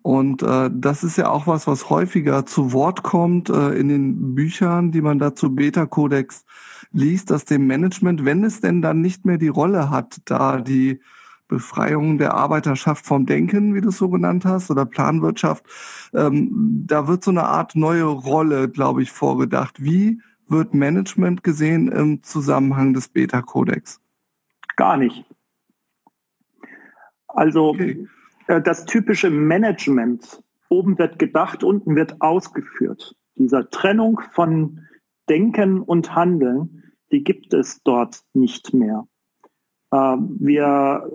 und 0.06 0.44
äh, 0.44 0.70
das 0.72 1.04
ist 1.04 1.18
ja 1.18 1.32
auch 1.32 1.48
was, 1.48 1.66
was 1.66 1.90
häufiger 1.90 2.46
zu 2.46 2.74
Wort 2.74 3.02
kommt 3.02 3.50
äh, 3.50 3.70
in 3.70 3.88
den 3.88 4.36
Büchern, 4.36 4.92
die 4.92 5.02
man 5.02 5.18
dazu 5.18 5.56
Beta-Kodex 5.56 6.46
liest, 6.92 7.32
dass 7.32 7.46
dem 7.46 7.66
Management, 7.66 8.24
wenn 8.24 8.44
es 8.44 8.62
denn 8.62 8.84
dann 8.84 9.02
nicht 9.02 9.26
mehr 9.26 9.40
die 9.40 9.48
Rolle 9.48 9.90
hat, 9.90 10.18
da 10.26 10.62
die 10.62 11.02
Befreiung 11.48 12.20
der 12.20 12.36
Arbeiterschaft 12.36 13.04
vom 13.04 13.26
Denken, 13.26 13.74
wie 13.74 13.82
du 13.82 13.90
es 13.90 13.98
so 13.98 14.08
genannt 14.12 14.46
hast, 14.46 14.70
oder 14.70 14.86
Planwirtschaft, 14.86 15.66
ähm, 16.14 16.84
da 16.86 17.08
wird 17.08 17.24
so 17.24 17.32
eine 17.32 17.46
Art 17.46 17.76
neue 17.76 18.04
Rolle, 18.04 18.70
glaube 18.70 19.02
ich, 19.02 19.10
vorgedacht. 19.10 19.84
Wie 19.84 20.22
wird 20.48 20.76
Management 20.76 21.44
gesehen 21.44 21.88
im 21.88 22.22
Zusammenhang 22.22 22.94
des 22.94 23.08
Beta-Kodex? 23.08 24.00
Gar 24.76 24.98
nicht. 24.98 25.26
Also 27.28 27.70
okay. 27.70 28.08
Äh, 28.48 28.62
das 28.62 28.86
typische 28.86 29.30
Management. 29.30 30.42
Oben 30.70 30.98
wird 30.98 31.20
gedacht, 31.20 31.64
unten 31.64 31.96
wird 31.96 32.22
ausgeführt. 32.22 33.16
Dieser 33.36 33.70
Trennung 33.70 34.22
von 34.32 34.80
Denken 35.30 35.82
und 35.82 36.16
Handeln, 36.16 36.84
die 37.12 37.24
gibt 37.24 37.54
es 37.54 37.82
dort 37.84 38.22
nicht 38.34 38.74
mehr. 38.74 39.08
Ähm, 39.94 40.38
wir, 40.40 41.10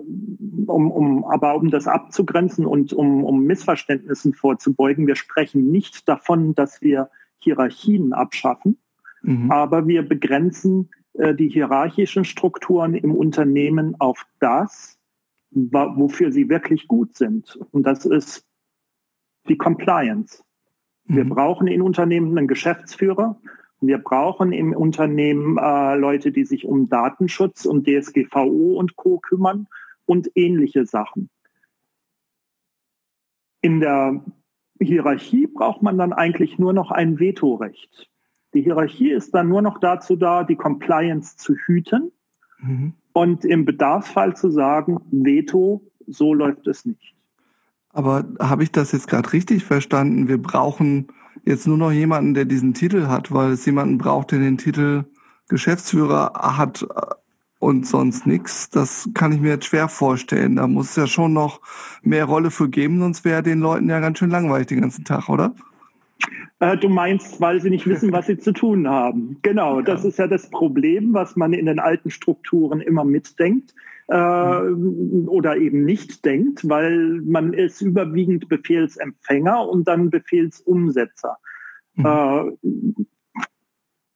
um, 0.67 0.91
um, 0.91 1.25
aber 1.25 1.55
um 1.55 1.69
das 1.69 1.87
abzugrenzen 1.87 2.65
und 2.65 2.93
um, 2.93 3.23
um 3.23 3.43
Missverständnissen 3.43 4.33
vorzubeugen, 4.33 5.07
wir 5.07 5.15
sprechen 5.15 5.71
nicht 5.71 6.07
davon, 6.07 6.55
dass 6.55 6.81
wir 6.81 7.09
Hierarchien 7.39 8.13
abschaffen, 8.13 8.77
mhm. 9.23 9.51
aber 9.51 9.87
wir 9.87 10.07
begrenzen 10.07 10.89
äh, 11.13 11.35
die 11.35 11.49
hierarchischen 11.49 12.23
Strukturen 12.23 12.93
im 12.93 13.13
Unternehmen 13.13 13.95
auf 13.99 14.25
das, 14.39 14.97
wofür 15.51 16.31
sie 16.31 16.49
wirklich 16.49 16.87
gut 16.87 17.15
sind. 17.15 17.59
Und 17.71 17.83
das 17.83 18.05
ist 18.05 18.45
die 19.47 19.57
Compliance. 19.57 20.43
Wir 21.05 21.25
mhm. 21.25 21.29
brauchen 21.29 21.67
in 21.67 21.81
Unternehmen 21.81 22.37
einen 22.37 22.47
Geschäftsführer. 22.47 23.39
Wir 23.81 23.97
brauchen 23.97 24.53
im 24.53 24.73
Unternehmen 24.73 25.57
äh, 25.57 25.95
Leute, 25.95 26.31
die 26.31 26.45
sich 26.45 26.65
um 26.65 26.87
Datenschutz 26.87 27.65
und 27.65 27.87
DSGVO 27.87 28.77
und 28.77 28.95
Co. 28.95 29.19
kümmern 29.19 29.67
und 30.05 30.31
ähnliche 30.35 30.85
Sachen. 30.85 31.29
In 33.61 33.79
der 33.79 34.23
Hierarchie 34.79 35.47
braucht 35.47 35.81
man 35.81 35.97
dann 35.97 36.13
eigentlich 36.13 36.59
nur 36.59 36.73
noch 36.73 36.91
ein 36.91 37.19
Vetorecht. 37.19 38.09
Die 38.53 38.61
Hierarchie 38.61 39.11
ist 39.11 39.33
dann 39.33 39.47
nur 39.47 39.61
noch 39.61 39.79
dazu 39.79 40.15
da, 40.15 40.43
die 40.43 40.55
Compliance 40.55 41.37
zu 41.37 41.55
hüten. 41.55 42.11
Mhm 42.61 42.93
und 43.13 43.45
im 43.45 43.65
Bedarfsfall 43.65 44.35
zu 44.35 44.51
sagen, 44.51 44.99
Veto, 45.11 45.81
so 46.07 46.33
läuft 46.33 46.67
es 46.67 46.85
nicht. 46.85 47.15
Aber 47.89 48.25
habe 48.39 48.63
ich 48.63 48.71
das 48.71 48.93
jetzt 48.93 49.07
gerade 49.07 49.33
richtig 49.33 49.65
verstanden? 49.65 50.27
Wir 50.27 50.41
brauchen 50.41 51.07
jetzt 51.43 51.67
nur 51.67 51.77
noch 51.77 51.91
jemanden, 51.91 52.33
der 52.33 52.45
diesen 52.45 52.73
Titel 52.73 53.07
hat, 53.07 53.33
weil 53.33 53.51
es 53.51 53.65
jemanden 53.65 53.97
braucht, 53.97 54.31
der 54.31 54.39
den 54.39 54.57
Titel 54.57 55.05
Geschäftsführer 55.49 56.31
hat 56.57 56.87
und 57.59 57.85
sonst 57.85 58.25
nichts. 58.25 58.69
Das 58.69 59.09
kann 59.13 59.33
ich 59.33 59.41
mir 59.41 59.49
jetzt 59.49 59.65
schwer 59.65 59.89
vorstellen. 59.89 60.55
Da 60.55 60.67
muss 60.67 60.91
es 60.91 60.95
ja 60.95 61.07
schon 61.07 61.33
noch 61.33 61.59
mehr 62.01 62.25
Rolle 62.25 62.49
für 62.49 62.69
geben, 62.69 62.99
sonst 62.99 63.25
wäre 63.25 63.43
den 63.43 63.59
Leuten 63.59 63.89
ja 63.89 63.99
ganz 63.99 64.19
schön 64.19 64.29
langweilig 64.29 64.67
den 64.67 64.81
ganzen 64.81 65.03
Tag, 65.03 65.27
oder? 65.27 65.53
Äh, 66.59 66.77
du 66.77 66.89
meinst, 66.89 67.41
weil 67.41 67.61
sie 67.61 67.69
nicht 67.69 67.87
wissen, 67.87 68.11
was 68.11 68.27
sie 68.27 68.37
zu 68.37 68.51
tun 68.51 68.87
haben. 68.87 69.37
Genau, 69.41 69.81
das 69.81 70.05
ist 70.05 70.19
ja 70.19 70.27
das 70.27 70.49
Problem, 70.49 71.13
was 71.13 71.35
man 71.35 71.53
in 71.53 71.65
den 71.65 71.79
alten 71.79 72.11
Strukturen 72.11 72.81
immer 72.81 73.03
mitdenkt 73.03 73.73
äh, 74.07 74.13
oder 74.13 75.57
eben 75.57 75.85
nicht 75.85 76.23
denkt, 76.25 76.67
weil 76.67 77.21
man 77.23 77.53
ist 77.53 77.81
überwiegend 77.81 78.49
Befehlsempfänger 78.49 79.67
und 79.67 79.87
dann 79.87 80.09
Befehlsumsetzer. 80.09 81.37
Mhm. 81.95 82.05
Äh, 82.05 82.51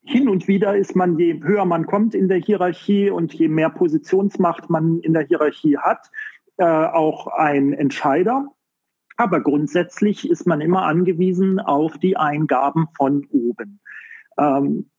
hin 0.07 0.29
und 0.29 0.47
wieder 0.47 0.75
ist 0.77 0.95
man, 0.95 1.17
je 1.17 1.41
höher 1.41 1.65
man 1.65 1.87
kommt 1.87 2.13
in 2.13 2.27
der 2.27 2.37
Hierarchie 2.37 3.09
und 3.09 3.33
je 3.33 3.47
mehr 3.47 3.71
Positionsmacht 3.71 4.69
man 4.69 4.99
in 4.99 5.13
der 5.13 5.25
Hierarchie 5.25 5.77
hat, 5.77 6.11
äh, 6.57 6.63
auch 6.63 7.27
ein 7.27 7.73
Entscheider. 7.73 8.47
Aber 9.17 9.41
grundsätzlich 9.41 10.29
ist 10.29 10.45
man 10.45 10.61
immer 10.61 10.83
angewiesen 10.83 11.59
auf 11.59 11.97
die 11.97 12.17
Eingaben 12.17 12.87
von 12.97 13.25
oben. 13.31 13.79
Ähm, 14.37 14.89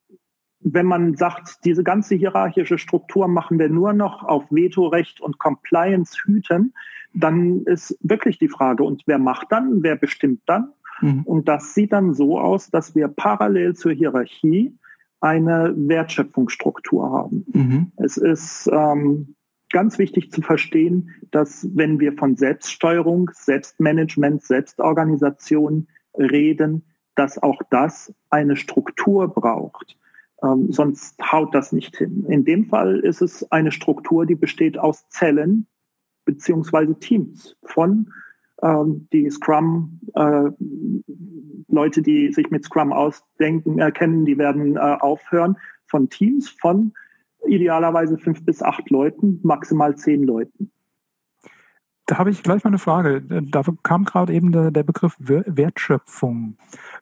wenn 0.61 0.87
man 0.87 1.15
sagt, 1.17 1.65
diese 1.65 1.85
ganze 1.85 2.15
hierarchische 2.17 2.79
Struktur 2.79 3.29
machen 3.29 3.59
wir 3.59 3.69
nur 3.69 3.93
noch 3.93 4.25
auf 4.25 4.45
Vetorecht 4.51 5.21
und 5.21 5.39
Compliance 5.39 6.17
hüten, 6.25 6.75
dann 7.15 7.63
ist 7.65 7.97
wirklich 8.01 8.39
die 8.39 8.49
Frage, 8.49 8.83
und 8.83 9.03
wer 9.07 9.19
macht 9.19 9.53
dann, 9.53 9.83
wer 9.83 9.97
bestimmt 9.97 10.41
dann? 10.47 10.73
Mhm. 11.01 11.23
Und 11.23 11.49
das 11.49 11.75
sieht 11.75 11.93
dann 11.93 12.15
so 12.15 12.41
aus, 12.41 12.71
dass 12.71 12.95
wir 12.95 13.09
parallel 13.09 13.75
zur 13.75 13.93
Hierarchie 13.93 14.77
eine 15.21 15.73
Wertschöpfungsstruktur 15.77 17.11
haben. 17.11 17.47
Mhm. 17.53 17.93
Es 17.97 18.17
ist 18.17 18.69
ähm, 18.73 19.36
ganz 19.71 19.99
wichtig 19.99 20.31
zu 20.31 20.43
verstehen, 20.43 21.11
dass 21.31 21.69
wenn 21.75 22.01
wir 22.01 22.13
von 22.15 22.37
Selbststeuerung, 22.37 23.31
Selbstmanagement, 23.35 24.43
Selbstorganisation 24.43 25.89
reden, 26.15 26.85
dass 27.15 27.43
auch 27.43 27.61
das 27.71 28.13
eine 28.31 28.57
Struktur 28.57 29.29
braucht. 29.29 29.99
Ähm, 30.43 30.71
sonst 30.71 31.19
haut 31.33 31.55
das 31.55 31.73
nicht 31.73 31.97
hin. 31.97 32.27
In 32.29 32.45
dem 32.45 32.67
Fall 32.67 33.01
ist 33.01 33.23
es 33.23 33.51
eine 33.51 33.73
Struktur, 33.73 34.27
die 34.27 34.35
besteht 34.35 34.79
aus 34.79 35.09
Zellen 35.09 35.67
beziehungsweise 36.25 36.99
Teams 36.99 37.57
von 37.65 38.13
ähm, 38.63 39.09
die 39.13 39.31
Scrum, 39.31 40.01
äh, 40.15 40.51
Leute, 41.69 42.03
die 42.03 42.33
sich 42.33 42.51
mit 42.51 42.65
Scrum 42.65 42.93
ausdenken, 42.93 43.79
erkennen, 43.79 44.25
die 44.25 44.39
werden 44.39 44.77
äh, 44.77 44.81
aufhören, 44.81 45.57
von 45.87 46.09
Teams 46.09 46.49
von 46.49 46.93
idealerweise 47.47 48.19
fünf 48.19 48.45
bis 48.45 48.63
acht 48.63 48.91
Leuten, 48.91 49.41
maximal 49.43 49.97
zehn 49.97 50.25
Leuten. 50.25 50.71
Da 52.07 52.19
habe 52.19 52.31
ich 52.31 52.45
gleich 52.45 52.63
mal 52.63 52.69
eine 52.69 52.79
Frage. 52.79 53.21
Da 53.21 53.63
kam 53.83 54.05
gerade 54.05 54.33
eben 54.33 54.53
der, 54.53 54.71
der 54.71 54.85
Begriff 54.85 55.17
Wertschöpfung. 55.19 56.57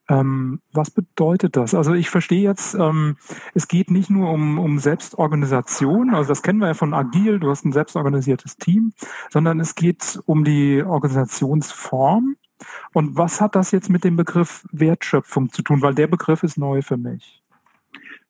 Ähm, 0.08 0.60
was 0.72 0.90
bedeutet 0.90 1.56
das? 1.56 1.74
Also 1.74 1.92
ich 1.92 2.08
verstehe 2.08 2.42
jetzt, 2.42 2.74
ähm, 2.74 3.16
es 3.52 3.68
geht 3.68 3.90
nicht 3.90 4.08
nur 4.08 4.30
um, 4.30 4.58
um 4.58 4.78
Selbstorganisation, 4.78 6.14
also 6.14 6.28
das 6.28 6.42
kennen 6.42 6.58
wir 6.58 6.68
ja 6.68 6.74
von 6.74 6.94
Agil, 6.94 7.38
du 7.38 7.50
hast 7.50 7.64
ein 7.64 7.72
selbstorganisiertes 7.72 8.56
Team, 8.56 8.92
sondern 9.30 9.60
es 9.60 9.74
geht 9.74 10.20
um 10.26 10.44
die 10.44 10.82
Organisationsform. 10.82 12.36
Und 12.94 13.16
was 13.16 13.40
hat 13.40 13.56
das 13.56 13.72
jetzt 13.72 13.90
mit 13.90 14.04
dem 14.04 14.16
Begriff 14.16 14.66
Wertschöpfung 14.72 15.50
zu 15.52 15.62
tun? 15.62 15.82
Weil 15.82 15.94
der 15.94 16.06
Begriff 16.06 16.42
ist 16.42 16.56
neu 16.56 16.80
für 16.80 16.96
mich. 16.96 17.43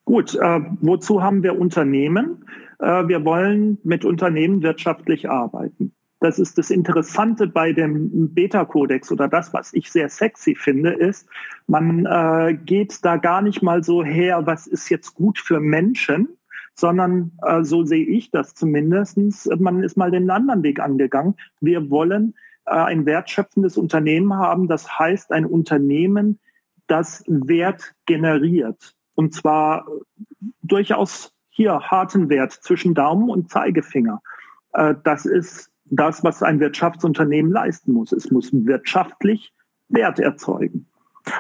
Gut, 0.05 0.35
äh, 0.35 0.61
wozu 0.81 1.23
haben 1.23 1.43
wir 1.43 1.59
Unternehmen? 1.59 2.45
Äh, 2.79 3.09
wir 3.09 3.25
wollen 3.25 3.79
mit 3.85 4.05
Unternehmen 4.05 4.62
wirtschaftlich 4.62 5.29
arbeiten. 5.31 5.93
Das 6.21 6.38
ist 6.38 6.57
das 6.57 6.71
Interessante 6.71 7.47
bei 7.47 7.73
dem 7.73 8.33
Beta-Kodex 8.33 9.12
oder 9.12 9.29
das, 9.29 9.53
was 9.53 9.75
ich 9.75 9.90
sehr 9.90 10.09
sexy 10.09 10.55
finde, 10.55 10.90
ist, 10.90 11.29
man 11.67 12.07
äh, 12.07 12.55
geht 12.55 13.05
da 13.05 13.17
gar 13.17 13.43
nicht 13.43 13.62
mal 13.62 13.85
so 13.85 14.03
her, 14.03 14.47
was 14.47 14.67
ist 14.67 14.88
jetzt 14.88 15.14
gut 15.14 15.38
für 15.38 15.61
Menschen, 15.61 16.29
sondern 16.75 17.33
äh, 17.43 17.62
so 17.62 17.85
sehe 17.85 18.07
ich 18.07 18.31
das 18.31 18.55
zumindestens. 18.55 19.49
Man 19.59 19.83
ist 19.83 19.97
mal 19.97 20.11
den 20.11 20.31
anderen 20.31 20.62
Weg 20.62 20.81
angegangen. 20.81 21.35
Wir 21.61 21.90
wollen 21.90 22.35
äh, 22.67 22.71
ein 22.71 23.07
wertschöpfendes 23.07 23.77
Unternehmen 23.77 24.35
haben. 24.35 24.67
Das 24.69 24.99
heißt, 24.99 25.31
ein 25.31 25.45
Unternehmen, 25.45 26.40
das 26.87 27.23
Wert 27.27 27.95
generiert. 28.07 28.95
Und 29.14 29.35
zwar 29.35 29.87
durchaus 30.62 31.33
hier 31.50 31.79
harten 31.81 32.29
Wert 32.29 32.53
zwischen 32.53 32.94
Daumen 32.94 33.31
und 33.31 33.50
Zeigefinger. 33.50 34.20
Äh, 34.72 34.94
das 35.05 35.24
ist 35.24 35.70
das, 35.87 36.24
was 36.24 36.42
ein 36.42 36.61
Wirtschaftsunternehmen 36.61 37.53
leisten 37.53 37.92
muss. 37.92 38.12
Es 38.12 38.31
muss 38.31 38.50
wirtschaftlich 38.53 39.53
Wert 39.88 40.18
erzeugen. 40.18 40.87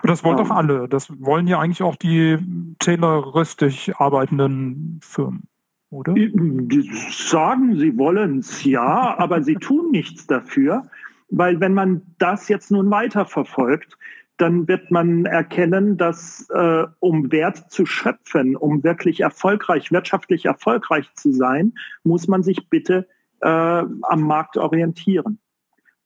Das 0.02 0.24
wollen 0.24 0.38
doch 0.38 0.50
alle. 0.50 0.88
Das 0.88 1.08
wollen 1.20 1.46
ja 1.46 1.60
eigentlich 1.60 1.82
auch 1.82 1.96
die 1.96 2.38
tayloristisch 2.78 3.92
arbeitenden 3.98 4.98
Firmen, 5.02 5.48
oder? 5.90 6.14
Die 6.14 6.90
sagen, 7.10 7.76
sie 7.76 7.96
wollen 7.98 8.38
es 8.38 8.64
ja, 8.64 9.18
aber 9.18 9.42
sie 9.42 9.56
tun 9.56 9.90
nichts 9.90 10.26
dafür, 10.26 10.84
weil 11.28 11.60
wenn 11.60 11.74
man 11.74 12.02
das 12.18 12.48
jetzt 12.48 12.70
nun 12.70 12.90
weiter 12.90 13.26
verfolgt, 13.26 13.98
dann 14.36 14.66
wird 14.66 14.90
man 14.90 15.26
erkennen, 15.26 15.96
dass 15.96 16.48
äh, 16.50 16.86
um 16.98 17.30
Wert 17.30 17.70
zu 17.70 17.86
schöpfen, 17.86 18.56
um 18.56 18.82
wirklich 18.82 19.20
erfolgreich, 19.20 19.92
wirtschaftlich 19.92 20.46
erfolgreich 20.46 21.12
zu 21.14 21.32
sein, 21.32 21.74
muss 22.02 22.26
man 22.26 22.42
sich 22.42 22.68
bitte 22.68 23.06
äh, 23.40 23.48
am 23.48 24.20
Markt 24.22 24.56
orientieren. 24.56 25.38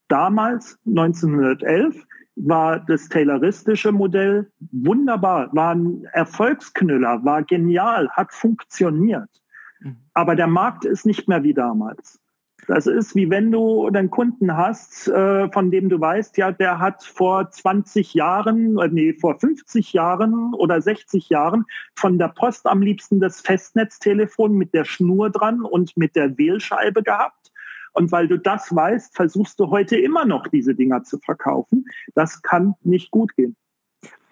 Damals, 0.09 0.79
1911, 0.87 2.07
war 2.37 2.81
das 2.81 3.09
tayloristische 3.09 3.93
Modell 3.93 4.51
wunderbar, 4.71 5.51
war 5.53 5.75
ein 5.75 6.05
Erfolgsknüller, 6.13 7.25
war 7.25 7.43
genial, 7.43 8.09
hat 8.11 8.33
funktioniert. 8.33 9.29
Mhm. 9.81 9.97
Aber 10.15 10.37
der 10.37 10.47
Markt 10.47 10.85
ist 10.85 11.05
nicht 11.05 11.29
mehr 11.29 11.43
wie 11.43 11.55
damals. 11.55 12.21
Das 12.67 12.87
ist 12.87 13.15
wie 13.15 13.31
wenn 13.31 13.51
du 13.51 13.87
einen 13.87 14.11
Kunden 14.11 14.55
hast, 14.57 15.09
äh, 15.09 15.51
von 15.51 15.71
dem 15.71 15.89
du 15.89 16.01
weißt, 16.01 16.37
ja, 16.37 16.53
der 16.53 16.79
hat 16.79 17.03
vor 17.03 17.51
20 17.51 18.15
Jahren, 18.15 18.79
äh, 18.79 18.89
nee, 18.89 19.15
vor 19.15 19.39
50 19.39 19.93
Jahren 19.93 20.53
oder 20.55 20.83
60 20.83 21.31
Jahren 21.31 21.65
von 21.95 22.19
der 22.19 22.29
Post 22.29 22.67
am 22.67 22.83
liebsten 22.83 23.21
das 23.21 23.41
Festnetztelefon 23.41 24.55
mit 24.55 24.75
der 24.75 24.85
Schnur 24.85 25.31
dran 25.31 25.63
und 25.63 25.97
mit 25.97 26.15
der 26.17 26.37
Wählscheibe 26.37 27.03
gehabt. 27.03 27.53
Und 27.95 28.13
weil 28.13 28.29
du 28.29 28.39
das 28.39 28.75
weißt, 28.75 29.17
versuchst 29.17 29.59
du 29.59 29.71
heute 29.71 29.97
immer 29.97 30.25
noch 30.25 30.47
diese 30.47 30.75
Dinger 30.75 31.05
zu 31.05 31.19
verkaufen. 31.19 31.87
Das 32.15 32.43
kann 32.43 32.75
nicht 32.83 33.11
gut 33.11 33.35
gehen. 33.35 33.57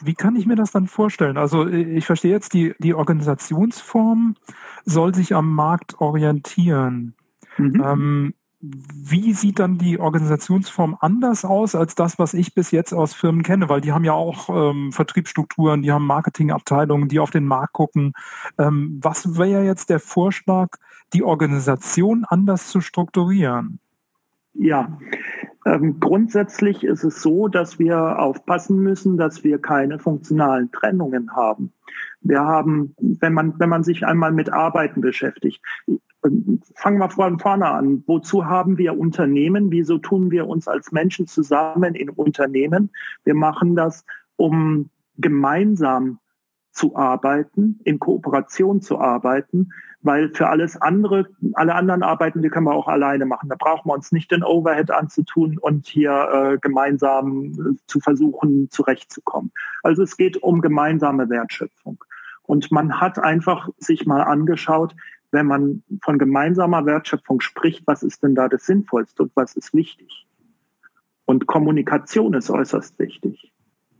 Wie 0.04 0.14
kann 0.14 0.36
ich 0.36 0.46
mir 0.46 0.56
das 0.56 0.72
dann 0.72 0.88
vorstellen? 0.88 1.38
Also 1.38 1.66
ich 1.66 2.04
verstehe 2.04 2.32
jetzt, 2.32 2.52
die, 2.52 2.74
die 2.78 2.94
Organisationsform 2.94 4.36
soll 4.84 5.14
sich 5.14 5.34
am 5.34 5.52
Markt 5.54 6.00
orientieren. 6.00 7.14
Mhm. 7.56 7.82
Ähm, 7.84 8.34
wie 8.60 9.32
sieht 9.32 9.58
dann 9.58 9.78
die 9.78 10.00
Organisationsform 10.00 10.96
anders 11.00 11.44
aus 11.44 11.74
als 11.74 11.94
das, 11.94 12.18
was 12.18 12.34
ich 12.34 12.54
bis 12.54 12.70
jetzt 12.70 12.92
aus 12.92 13.14
Firmen 13.14 13.42
kenne? 13.42 13.68
Weil 13.68 13.80
die 13.80 13.92
haben 13.92 14.04
ja 14.04 14.12
auch 14.12 14.48
ähm, 14.48 14.92
Vertriebsstrukturen, 14.92 15.82
die 15.82 15.92
haben 15.92 16.06
Marketingabteilungen, 16.06 17.08
die 17.08 17.20
auf 17.20 17.30
den 17.30 17.44
Markt 17.44 17.74
gucken. 17.74 18.14
Ähm, 18.58 18.98
was 19.02 19.38
wäre 19.38 19.64
jetzt 19.64 19.90
der 19.90 20.00
Vorschlag, 20.00 20.68
die 21.12 21.22
Organisation 21.22 22.24
anders 22.24 22.68
zu 22.68 22.80
strukturieren? 22.80 23.78
Ja, 24.54 24.98
ähm, 25.66 26.00
grundsätzlich 26.00 26.82
ist 26.82 27.04
es 27.04 27.20
so, 27.20 27.48
dass 27.48 27.78
wir 27.78 28.18
aufpassen 28.18 28.78
müssen, 28.78 29.18
dass 29.18 29.44
wir 29.44 29.60
keine 29.60 29.98
funktionalen 29.98 30.70
Trennungen 30.72 31.36
haben. 31.36 31.72
Wir 32.28 32.40
haben, 32.40 32.94
wenn 32.98 33.32
man, 33.32 33.58
wenn 33.58 33.68
man 33.68 33.84
sich 33.84 34.04
einmal 34.04 34.32
mit 34.32 34.52
Arbeiten 34.52 35.00
beschäftigt, 35.00 35.62
fangen 36.74 36.98
wir 36.98 37.10
von 37.10 37.38
vorne 37.38 37.68
an. 37.68 38.02
Wozu 38.06 38.46
haben 38.46 38.78
wir 38.78 38.98
Unternehmen? 38.98 39.70
Wieso 39.70 39.98
tun 39.98 40.30
wir 40.30 40.46
uns 40.46 40.68
als 40.68 40.92
Menschen 40.92 41.26
zusammen 41.26 41.94
in 41.94 42.10
Unternehmen? 42.10 42.90
Wir 43.24 43.34
machen 43.34 43.76
das, 43.76 44.04
um 44.36 44.90
gemeinsam 45.18 46.18
zu 46.72 46.94
arbeiten, 46.94 47.80
in 47.84 47.98
Kooperation 47.98 48.82
zu 48.82 49.00
arbeiten, 49.00 49.70
weil 50.02 50.30
für 50.34 50.48
alles 50.48 50.80
andere, 50.80 51.26
alle 51.54 51.74
anderen 51.74 52.02
Arbeiten, 52.02 52.42
die 52.42 52.50
können 52.50 52.66
wir 52.66 52.74
auch 52.74 52.86
alleine 52.86 53.24
machen. 53.24 53.48
Da 53.48 53.56
brauchen 53.58 53.88
wir 53.88 53.94
uns 53.94 54.12
nicht 54.12 54.30
den 54.30 54.44
Overhead 54.44 54.90
anzutun 54.90 55.58
und 55.58 55.86
hier 55.86 56.12
äh, 56.12 56.58
gemeinsam 56.58 57.52
äh, 57.52 57.76
zu 57.86 57.98
versuchen, 58.00 58.68
zurechtzukommen. 58.70 59.52
Also 59.82 60.02
es 60.02 60.18
geht 60.18 60.42
um 60.42 60.60
gemeinsame 60.60 61.30
Wertschöpfung. 61.30 62.04
Und 62.46 62.70
man 62.70 63.00
hat 63.00 63.18
einfach 63.18 63.68
sich 63.78 64.06
mal 64.06 64.22
angeschaut, 64.22 64.94
wenn 65.32 65.46
man 65.46 65.82
von 66.02 66.18
gemeinsamer 66.18 66.84
Wertschöpfung 66.86 67.40
spricht, 67.40 67.84
was 67.86 68.02
ist 68.02 68.22
denn 68.22 68.34
da 68.34 68.48
das 68.48 68.64
Sinnvollste 68.66 69.22
und 69.24 69.32
was 69.34 69.56
ist 69.56 69.74
wichtig? 69.74 70.26
Und 71.24 71.46
Kommunikation 71.46 72.34
ist 72.34 72.50
äußerst 72.50 72.98
wichtig. 72.98 73.52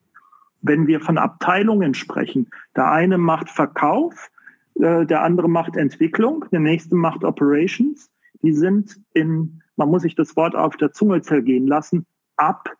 Wenn 0.62 0.86
wir 0.86 1.02
von 1.02 1.17
Abteilungen 1.17 1.95
sprechen, 1.95 2.52
der 2.76 2.91
eine 2.91 3.17
macht 3.17 3.50
Verkauf, 3.50 4.30
äh, 4.76 5.08
der 5.08 5.24
andere 5.24 5.50
macht 5.50 5.76
Entwicklung, 5.76 6.45
der 6.52 6.60
nächste 6.60 6.95
macht 6.95 7.24
Operations, 7.24 8.12
die 8.43 8.54
sind 8.54 9.02
in, 9.13 9.63
man 9.79 9.89
muss 9.89 10.03
sich 10.03 10.13
das 10.13 10.35
Wort 10.35 10.55
auf 10.55 10.77
der 10.77 10.91
Zunge 10.91 11.21
zergehen 11.21 11.65
lassen, 11.65 12.05
ab 12.35 12.75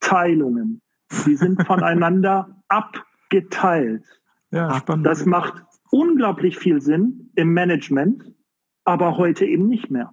Teilungen. 0.00 0.82
Die 1.24 1.36
sind 1.36 1.62
voneinander 1.66 2.62
abgeteilt. 2.68 4.04
Ja, 4.50 4.74
spannend. 4.74 5.06
Das 5.06 5.24
macht 5.24 5.62
unglaublich 5.90 6.58
viel 6.58 6.82
Sinn 6.82 7.30
im 7.36 7.54
Management, 7.54 8.24
aber 8.84 9.16
heute 9.16 9.46
eben 9.46 9.68
nicht 9.68 9.90
mehr. 9.90 10.12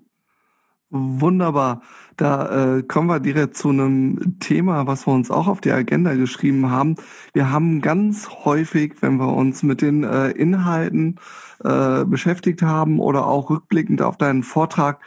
Wunderbar. 0.89 1.81
Da 2.15 2.77
äh, 2.77 2.83
kommen 2.83 3.09
wir 3.09 3.19
direkt 3.19 3.57
zu 3.57 3.69
einem 3.69 4.39
Thema, 4.39 4.87
was 4.87 5.05
wir 5.05 5.13
uns 5.13 5.29
auch 5.29 5.47
auf 5.47 5.59
die 5.59 5.71
Agenda 5.71 6.13
geschrieben 6.13 6.71
haben. 6.71 6.95
Wir 7.33 7.51
haben 7.51 7.81
ganz 7.81 8.29
häufig, 8.45 8.95
wenn 9.01 9.17
wir 9.17 9.33
uns 9.33 9.63
mit 9.63 9.81
den 9.81 10.03
äh, 10.03 10.29
Inhalten 10.29 11.19
äh, 11.63 12.05
beschäftigt 12.05 12.61
haben 12.61 12.99
oder 12.99 13.27
auch 13.27 13.49
rückblickend 13.49 14.01
auf 14.01 14.17
deinen 14.17 14.43
Vortrag, 14.43 15.01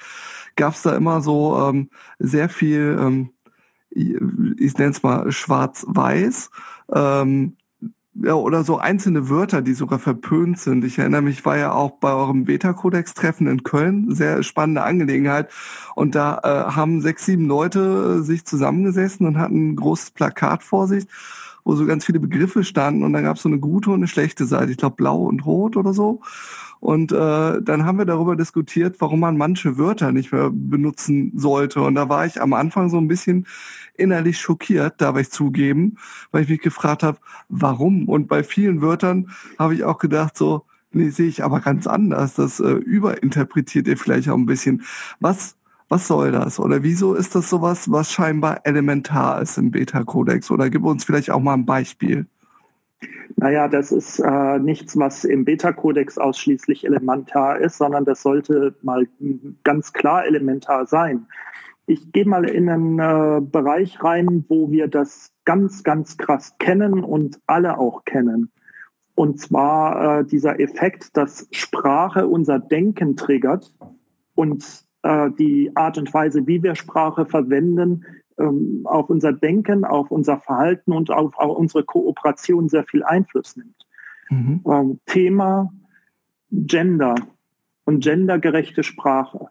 gab 0.56 0.74
es 0.74 0.82
da 0.82 0.94
immer 0.96 1.20
so 1.20 1.58
ähm, 1.58 1.90
sehr 2.18 2.48
viel, 2.48 2.96
ähm, 3.00 3.30
ich 3.90 4.78
nenne 4.78 4.90
es 4.90 5.02
mal 5.02 5.30
schwarz-weiß. 5.32 6.50
Ähm, 6.92 7.56
ja, 8.14 8.34
oder 8.34 8.64
so 8.64 8.78
einzelne 8.78 9.28
Wörter, 9.30 9.62
die 9.62 9.72
sogar 9.72 9.98
verpönt 9.98 10.58
sind. 10.58 10.84
Ich 10.84 10.98
erinnere 10.98 11.22
mich, 11.22 11.44
war 11.44 11.56
ja 11.56 11.72
auch 11.72 11.92
bei 12.00 12.12
eurem 12.12 12.44
Beta-Codex-Treffen 12.44 13.46
in 13.46 13.62
Köln, 13.62 14.14
sehr 14.14 14.42
spannende 14.42 14.82
Angelegenheit. 14.82 15.50
Und 15.94 16.14
da 16.14 16.38
äh, 16.42 16.72
haben 16.72 17.00
sechs, 17.00 17.24
sieben 17.24 17.46
Leute 17.46 18.18
äh, 18.18 18.22
sich 18.22 18.44
zusammengesessen 18.44 19.26
und 19.26 19.38
hatten 19.38 19.70
ein 19.70 19.76
großes 19.76 20.10
Plakat 20.10 20.62
vor 20.62 20.88
sich, 20.88 21.06
wo 21.64 21.74
so 21.74 21.86
ganz 21.86 22.04
viele 22.04 22.20
Begriffe 22.20 22.64
standen. 22.64 23.02
Und 23.02 23.12
dann 23.12 23.24
gab 23.24 23.36
es 23.36 23.42
so 23.42 23.48
eine 23.48 23.58
gute 23.58 23.90
und 23.90 23.96
eine 23.96 24.08
schlechte 24.08 24.46
Seite. 24.46 24.72
Ich 24.72 24.78
glaube, 24.78 24.96
blau 24.96 25.18
und 25.22 25.44
rot 25.46 25.76
oder 25.76 25.92
so. 25.92 26.20
Und 26.80 27.12
äh, 27.12 27.60
dann 27.62 27.84
haben 27.84 27.98
wir 27.98 28.06
darüber 28.06 28.36
diskutiert, 28.36 28.96
warum 29.00 29.20
man 29.20 29.36
manche 29.36 29.76
Wörter 29.76 30.12
nicht 30.12 30.32
mehr 30.32 30.50
benutzen 30.50 31.32
sollte. 31.36 31.82
Und 31.82 31.94
da 31.94 32.08
war 32.08 32.24
ich 32.24 32.40
am 32.40 32.54
Anfang 32.54 32.88
so 32.88 32.96
ein 32.96 33.06
bisschen 33.06 33.46
innerlich 33.94 34.40
schockiert, 34.40 35.00
darf 35.00 35.18
ich 35.18 35.30
zugeben, 35.30 35.98
weil 36.32 36.44
ich 36.44 36.48
mich 36.48 36.62
gefragt 36.62 37.02
habe, 37.02 37.18
warum? 37.50 38.08
Und 38.08 38.28
bei 38.28 38.42
vielen 38.42 38.80
Wörtern 38.80 39.30
habe 39.58 39.74
ich 39.74 39.84
auch 39.84 39.98
gedacht, 39.98 40.38
so, 40.38 40.64
nee, 40.90 41.10
sehe 41.10 41.28
ich 41.28 41.44
aber 41.44 41.60
ganz 41.60 41.86
anders. 41.86 42.34
Das 42.34 42.60
äh, 42.60 42.70
überinterpretiert 42.70 43.86
ihr 43.86 43.98
vielleicht 43.98 44.30
auch 44.30 44.38
ein 44.38 44.46
bisschen. 44.46 44.82
Was 45.20 45.56
was 45.90 46.06
soll 46.06 46.30
das? 46.30 46.60
Oder 46.60 46.84
wieso 46.84 47.14
ist 47.14 47.34
das 47.34 47.50
sowas, 47.50 47.90
was 47.90 48.12
scheinbar 48.12 48.60
elementar 48.62 49.42
ist 49.42 49.58
im 49.58 49.72
Beta-Kodex? 49.72 50.50
Oder 50.52 50.70
gib 50.70 50.84
uns 50.84 51.04
vielleicht 51.04 51.30
auch 51.30 51.40
mal 51.40 51.54
ein 51.54 51.66
Beispiel. 51.66 52.26
Naja, 53.36 53.66
das 53.66 53.90
ist 53.90 54.20
äh, 54.20 54.58
nichts, 54.60 54.96
was 54.96 55.24
im 55.24 55.44
Beta-Kodex 55.44 56.16
ausschließlich 56.16 56.86
elementar 56.86 57.58
ist, 57.58 57.78
sondern 57.78 58.04
das 58.04 58.22
sollte 58.22 58.76
mal 58.82 59.08
ganz 59.64 59.92
klar 59.92 60.24
elementar 60.26 60.86
sein. 60.86 61.26
Ich 61.86 62.12
gehe 62.12 62.26
mal 62.26 62.48
in 62.48 62.68
einen 62.68 62.98
äh, 63.00 63.40
Bereich 63.40 64.00
rein, 64.04 64.44
wo 64.48 64.70
wir 64.70 64.86
das 64.86 65.32
ganz, 65.44 65.82
ganz 65.82 66.16
krass 66.16 66.54
kennen 66.60 67.02
und 67.02 67.40
alle 67.48 67.78
auch 67.78 68.04
kennen. 68.04 68.52
Und 69.16 69.40
zwar 69.40 70.20
äh, 70.20 70.24
dieser 70.24 70.60
Effekt, 70.60 71.16
dass 71.16 71.48
Sprache 71.50 72.28
unser 72.28 72.60
Denken 72.60 73.16
triggert 73.16 73.74
und 74.36 74.88
äh, 75.02 75.30
die 75.38 75.70
Art 75.74 75.98
und 75.98 76.12
Weise, 76.12 76.46
wie 76.46 76.62
wir 76.62 76.74
Sprache 76.74 77.26
verwenden, 77.26 78.04
ähm, 78.38 78.82
auf 78.84 79.10
unser 79.10 79.32
Denken, 79.32 79.84
auf 79.84 80.10
unser 80.10 80.38
Verhalten 80.38 80.92
und 80.92 81.10
auf, 81.10 81.36
auf 81.36 81.56
unsere 81.56 81.84
Kooperation 81.84 82.68
sehr 82.68 82.84
viel 82.84 83.02
Einfluss 83.02 83.56
nimmt. 83.56 83.86
Mhm. 84.30 84.62
Ähm, 84.66 85.00
Thema 85.06 85.72
Gender 86.50 87.14
und 87.84 88.02
gendergerechte 88.02 88.82
Sprache. 88.82 89.48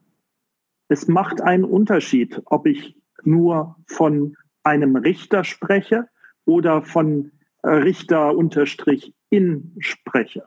Es 0.87 1.07
macht 1.07 1.41
einen 1.41 1.63
Unterschied, 1.63 2.41
ob 2.45 2.65
ich 2.65 2.95
nur 3.23 3.75
von 3.85 4.35
einem 4.63 4.95
Richter 4.95 5.43
spreche 5.43 6.07
oder 6.45 6.81
von 6.81 7.31
äh, 7.63 7.69
Richter 7.69 8.35
unterstrich 8.35 9.13
in 9.29 9.75
spreche. 9.79 10.45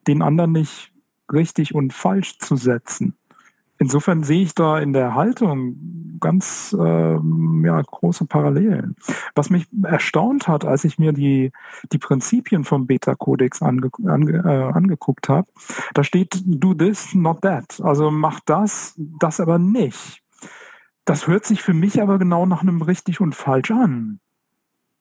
den 0.07 0.23
anderen 0.23 0.53
nicht 0.53 0.91
richtig 1.31 1.75
und 1.75 1.93
falsch 1.93 2.39
zu 2.39 2.55
setzen. 2.55 3.17
Insofern 3.79 4.23
sehe 4.23 4.41
ich 4.41 4.55
da 4.55 4.79
in 4.79 4.91
der 4.91 5.13
Haltung 5.13 6.17
ganz 6.19 6.75
ähm, 6.79 7.63
ja, 7.63 7.79
große 7.79 8.25
Parallelen. 8.25 8.95
Was 9.35 9.51
mich 9.51 9.67
erstaunt 9.83 10.47
hat, 10.47 10.65
als 10.65 10.83
ich 10.83 10.97
mir 10.97 11.13
die, 11.13 11.51
die 11.91 11.99
Prinzipien 11.99 12.63
vom 12.63 12.87
Beta-Kodex 12.87 13.61
ange, 13.61 13.91
ange, 14.05 14.37
äh, 14.43 14.73
angeguckt 14.73 15.29
habe, 15.29 15.47
da 15.93 16.03
steht 16.03 16.41
do 16.45 16.73
this, 16.73 17.13
not 17.13 17.41
that. 17.41 17.79
Also 17.83 18.09
mach 18.09 18.39
das, 18.39 18.95
das 18.97 19.39
aber 19.39 19.59
nicht. 19.59 20.23
Das 21.05 21.27
hört 21.27 21.45
sich 21.45 21.61
für 21.61 21.73
mich 21.73 22.01
aber 22.01 22.17
genau 22.17 22.47
nach 22.47 22.63
einem 22.63 22.81
richtig 22.81 23.21
und 23.21 23.35
falsch 23.35 23.69
an. 23.69 24.19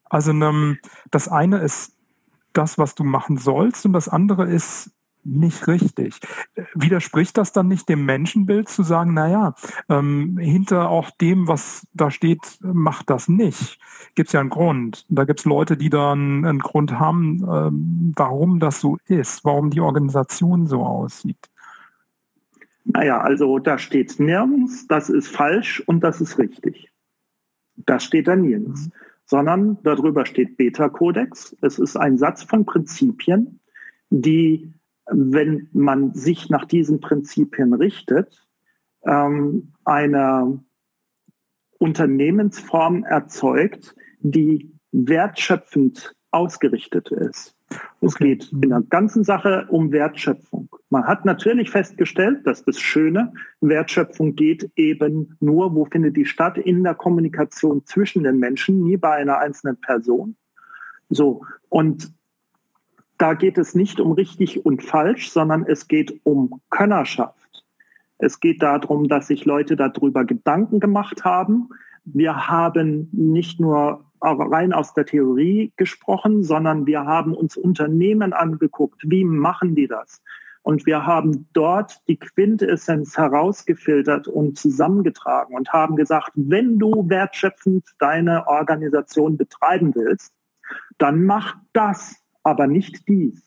Also 0.05 0.31
einem, 0.31 0.77
das 1.09 1.27
eine 1.27 1.57
ist 1.57 1.97
das, 2.53 2.77
was 2.77 2.95
du 2.95 3.03
machen 3.03 3.37
sollst 3.37 3.85
und 3.85 3.93
das 3.93 4.07
andere 4.07 4.47
ist 4.47 4.91
nicht 5.27 5.67
richtig. 5.67 6.19
Widerspricht 6.73 7.37
das 7.37 7.51
dann 7.51 7.67
nicht 7.67 7.89
dem 7.89 8.05
Menschenbild 8.05 8.69
zu 8.69 8.83
sagen, 8.83 9.13
naja, 9.13 9.55
ähm, 9.89 10.37
hinter 10.37 10.89
auch 10.89 11.11
dem, 11.11 11.47
was 11.47 11.85
da 11.93 12.09
steht, 12.09 12.39
macht 12.61 13.09
das 13.09 13.27
nicht. 13.27 13.79
Gibt 14.15 14.29
es 14.29 14.33
ja 14.33 14.39
einen 14.39 14.49
Grund. 14.49 15.05
Da 15.09 15.25
gibt 15.25 15.39
es 15.39 15.45
Leute, 15.45 15.77
die 15.77 15.89
da 15.89 16.13
einen, 16.13 16.45
einen 16.45 16.59
Grund 16.59 16.99
haben, 16.99 17.43
ähm, 17.49 18.13
warum 18.15 18.59
das 18.59 18.79
so 18.79 18.97
ist, 19.05 19.43
warum 19.43 19.69
die 19.69 19.81
Organisation 19.81 20.67
so 20.67 20.83
aussieht. 20.83 21.49
Naja, 22.85 23.19
also 23.19 23.59
da 23.59 23.77
steht 23.77 24.17
nirgends, 24.19 24.87
das 24.87 25.09
ist 25.09 25.27
falsch 25.27 25.83
und 25.87 26.01
das 26.03 26.21
ist 26.21 26.37
richtig. 26.37 26.89
Das 27.75 28.03
steht 28.03 28.27
da 28.27 28.35
nirgends. 28.35 28.87
Mhm. 28.87 28.91
Sondern 29.25 29.77
darüber 29.83 30.25
steht 30.25 30.55
Beta-Kodex. 30.55 31.57
Es 31.61 31.79
ist 31.79 31.97
ein 31.97 32.17
Satz 32.17 32.43
von 32.43 32.65
Prinzipien, 32.65 33.59
die 34.09 34.71
wenn 35.09 35.69
man 35.73 36.13
sich 36.13 36.49
nach 36.49 36.65
diesen 36.65 36.99
Prinzipien 36.99 37.73
richtet, 37.73 38.45
ähm, 39.05 39.73
eine 39.85 40.63
Unternehmensform 41.79 43.03
erzeugt, 43.03 43.95
die 44.19 44.71
wertschöpfend 44.91 46.15
ausgerichtet 46.31 47.11
ist. 47.11 47.55
Es 48.01 48.15
okay. 48.15 48.35
geht 48.35 48.51
in 48.51 48.69
der 48.69 48.81
ganzen 48.89 49.23
Sache 49.23 49.67
um 49.69 49.91
Wertschöpfung. 49.91 50.69
Man 50.89 51.03
hat 51.05 51.25
natürlich 51.25 51.69
festgestellt, 51.69 52.45
dass 52.45 52.63
das 52.63 52.79
Schöne, 52.79 53.33
Wertschöpfung 53.59 54.35
geht 54.35 54.71
eben 54.75 55.35
nur, 55.39 55.75
wo 55.75 55.85
findet 55.85 56.15
die 56.15 56.25
statt? 56.25 56.57
In 56.57 56.83
der 56.83 56.95
Kommunikation 56.95 57.85
zwischen 57.85 58.23
den 58.23 58.39
Menschen, 58.39 58.83
nie 58.83 58.97
bei 58.97 59.11
einer 59.11 59.39
einzelnen 59.39 59.79
Person. 59.81 60.37
So. 61.09 61.43
Und 61.69 62.13
da 63.17 63.33
geht 63.33 63.57
es 63.57 63.75
nicht 63.75 63.99
um 63.99 64.11
richtig 64.11 64.65
und 64.65 64.83
falsch, 64.83 65.31
sondern 65.31 65.65
es 65.67 65.87
geht 65.87 66.19
um 66.23 66.61
Könnerschaft. 66.69 67.65
Es 68.19 68.39
geht 68.39 68.61
darum, 68.61 69.07
dass 69.07 69.27
sich 69.27 69.45
Leute 69.45 69.75
darüber 69.75 70.25
Gedanken 70.25 70.79
gemacht 70.79 71.23
haben. 71.23 71.69
Wir 72.05 72.47
haben 72.47 73.09
nicht 73.11 73.59
nur 73.59 74.05
rein 74.21 74.73
aus 74.73 74.93
der 74.93 75.05
Theorie 75.05 75.71
gesprochen, 75.77 76.43
sondern 76.43 76.87
wir 76.87 77.05
haben 77.05 77.33
uns 77.33 77.55
Unternehmen 77.57 78.33
angeguckt. 78.33 79.03
Wie 79.05 79.23
machen 79.23 79.75
die 79.75 79.87
das? 79.87 80.21
Und 80.63 80.85
wir 80.85 81.05
haben 81.05 81.47
dort 81.53 82.01
die 82.07 82.17
Quintessenz 82.17 83.17
herausgefiltert 83.17 84.27
und 84.27 84.57
zusammengetragen 84.57 85.55
und 85.55 85.71
haben 85.71 85.95
gesagt, 85.95 86.31
wenn 86.35 86.77
du 86.77 87.07
wertschöpfend 87.07 87.85
deine 87.99 88.47
Organisation 88.47 89.37
betreiben 89.37 89.93
willst, 89.95 90.33
dann 90.97 91.23
mach 91.23 91.55
das, 91.71 92.15
aber 92.47 92.67
nicht 92.67 93.07
dies. 93.07 93.43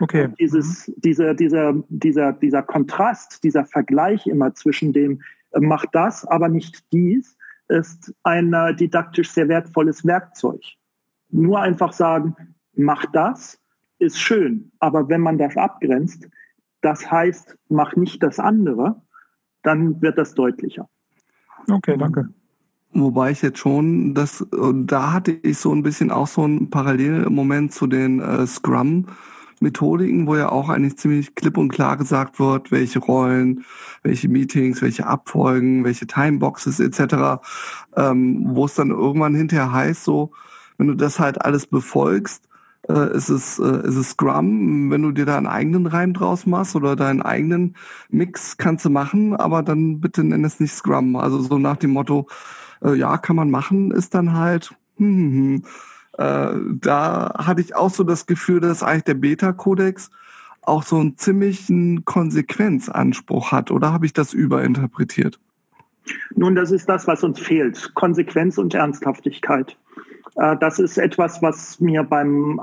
Okay. 0.00 0.24
Und 0.24 0.40
dieses, 0.40 0.92
dieser, 0.96 1.34
dieser, 1.34 1.74
dieser, 1.88 2.32
dieser 2.32 2.62
Kontrast, 2.62 3.42
dieser 3.44 3.64
Vergleich 3.64 4.26
immer 4.26 4.54
zwischen 4.54 4.92
dem, 4.92 5.22
äh, 5.52 5.60
mach 5.60 5.86
das, 5.92 6.24
aber 6.26 6.48
nicht 6.48 6.92
dies, 6.92 7.36
ist 7.68 8.12
ein 8.24 8.52
äh, 8.52 8.74
didaktisch 8.74 9.30
sehr 9.30 9.48
wertvolles 9.48 10.04
Werkzeug. 10.04 10.60
Nur 11.30 11.60
einfach 11.60 11.92
sagen, 11.92 12.34
mach 12.74 13.06
das, 13.12 13.60
ist 14.00 14.18
schön. 14.18 14.72
Aber 14.80 15.08
wenn 15.08 15.20
man 15.20 15.38
das 15.38 15.56
abgrenzt, 15.56 16.28
das 16.80 17.10
heißt, 17.10 17.56
mach 17.68 17.94
nicht 17.94 18.22
das 18.22 18.38
andere, 18.38 19.00
dann 19.62 20.00
wird 20.00 20.18
das 20.18 20.34
deutlicher. 20.34 20.88
Okay, 21.70 21.96
danke. 21.96 22.30
Wobei 22.92 23.30
ich 23.30 23.42
jetzt 23.42 23.58
schon, 23.58 24.14
das, 24.14 24.44
da 24.50 25.12
hatte 25.12 25.30
ich 25.30 25.58
so 25.58 25.72
ein 25.72 25.82
bisschen 25.82 26.10
auch 26.10 26.26
so 26.26 26.42
einen 26.42 26.70
Parallelmoment 26.70 27.72
zu 27.72 27.86
den 27.86 28.20
äh, 28.20 28.46
Scrum 28.46 29.06
Methodiken, 29.60 30.26
wo 30.26 30.36
ja 30.36 30.50
auch 30.50 30.70
eigentlich 30.70 30.96
ziemlich 30.96 31.34
klipp 31.34 31.58
und 31.58 31.68
klar 31.68 31.96
gesagt 31.96 32.40
wird, 32.40 32.72
welche 32.72 32.98
Rollen, 32.98 33.64
welche 34.02 34.28
Meetings, 34.28 34.80
welche 34.82 35.06
Abfolgen, 35.06 35.84
welche 35.84 36.06
Timeboxes 36.06 36.80
etc., 36.80 37.42
ähm, 37.96 38.46
wo 38.48 38.64
es 38.64 38.74
dann 38.74 38.90
irgendwann 38.90 39.34
hinterher 39.34 39.70
heißt, 39.70 40.02
so, 40.02 40.32
wenn 40.78 40.86
du 40.86 40.94
das 40.94 41.20
halt 41.20 41.44
alles 41.44 41.66
befolgst, 41.66 42.48
äh, 42.88 43.14
ist, 43.14 43.28
es, 43.28 43.58
äh, 43.58 43.86
ist 43.86 43.96
es 43.96 44.10
Scrum. 44.10 44.90
Wenn 44.90 45.02
du 45.02 45.12
dir 45.12 45.26
da 45.26 45.36
einen 45.36 45.46
eigenen 45.46 45.86
Reim 45.86 46.14
draus 46.14 46.46
machst 46.46 46.74
oder 46.74 46.96
deinen 46.96 47.20
eigenen 47.20 47.76
Mix 48.08 48.56
kannst 48.56 48.86
du 48.86 48.90
machen, 48.90 49.36
aber 49.36 49.62
dann 49.62 50.00
bitte 50.00 50.24
nenn 50.24 50.44
es 50.44 50.58
nicht 50.58 50.72
Scrum. 50.72 51.16
Also 51.16 51.40
so 51.42 51.58
nach 51.58 51.76
dem 51.76 51.90
Motto, 51.90 52.26
äh, 52.82 52.94
ja, 52.94 53.18
kann 53.18 53.36
man 53.36 53.50
machen, 53.50 53.90
ist 53.90 54.14
dann 54.14 54.34
halt, 54.34 54.74
hm, 54.96 55.06
hm, 55.06 55.32
hm 55.32 55.64
äh, 56.20 56.54
da 56.80 57.32
hatte 57.38 57.60
ich 57.60 57.74
auch 57.74 57.90
so 57.90 58.04
das 58.04 58.26
Gefühl, 58.26 58.60
dass 58.60 58.82
eigentlich 58.82 59.04
der 59.04 59.14
Beta-Kodex 59.14 60.10
auch 60.62 60.82
so 60.82 60.98
einen 60.98 61.16
ziemlichen 61.16 62.04
Konsequenzanspruch 62.04 63.52
hat. 63.52 63.70
Oder 63.70 63.92
habe 63.92 64.04
ich 64.04 64.12
das 64.12 64.34
überinterpretiert? 64.34 65.40
Nun, 66.34 66.54
das 66.54 66.72
ist 66.72 66.88
das, 66.88 67.06
was 67.06 67.24
uns 67.24 67.40
fehlt. 67.40 67.92
Konsequenz 67.94 68.58
und 68.58 68.74
Ernsthaftigkeit. 68.74 69.78
Äh, 70.36 70.56
das 70.58 70.78
ist 70.78 70.98
etwas, 70.98 71.40
was 71.40 71.80
mir 71.80 72.02
beim, 72.02 72.60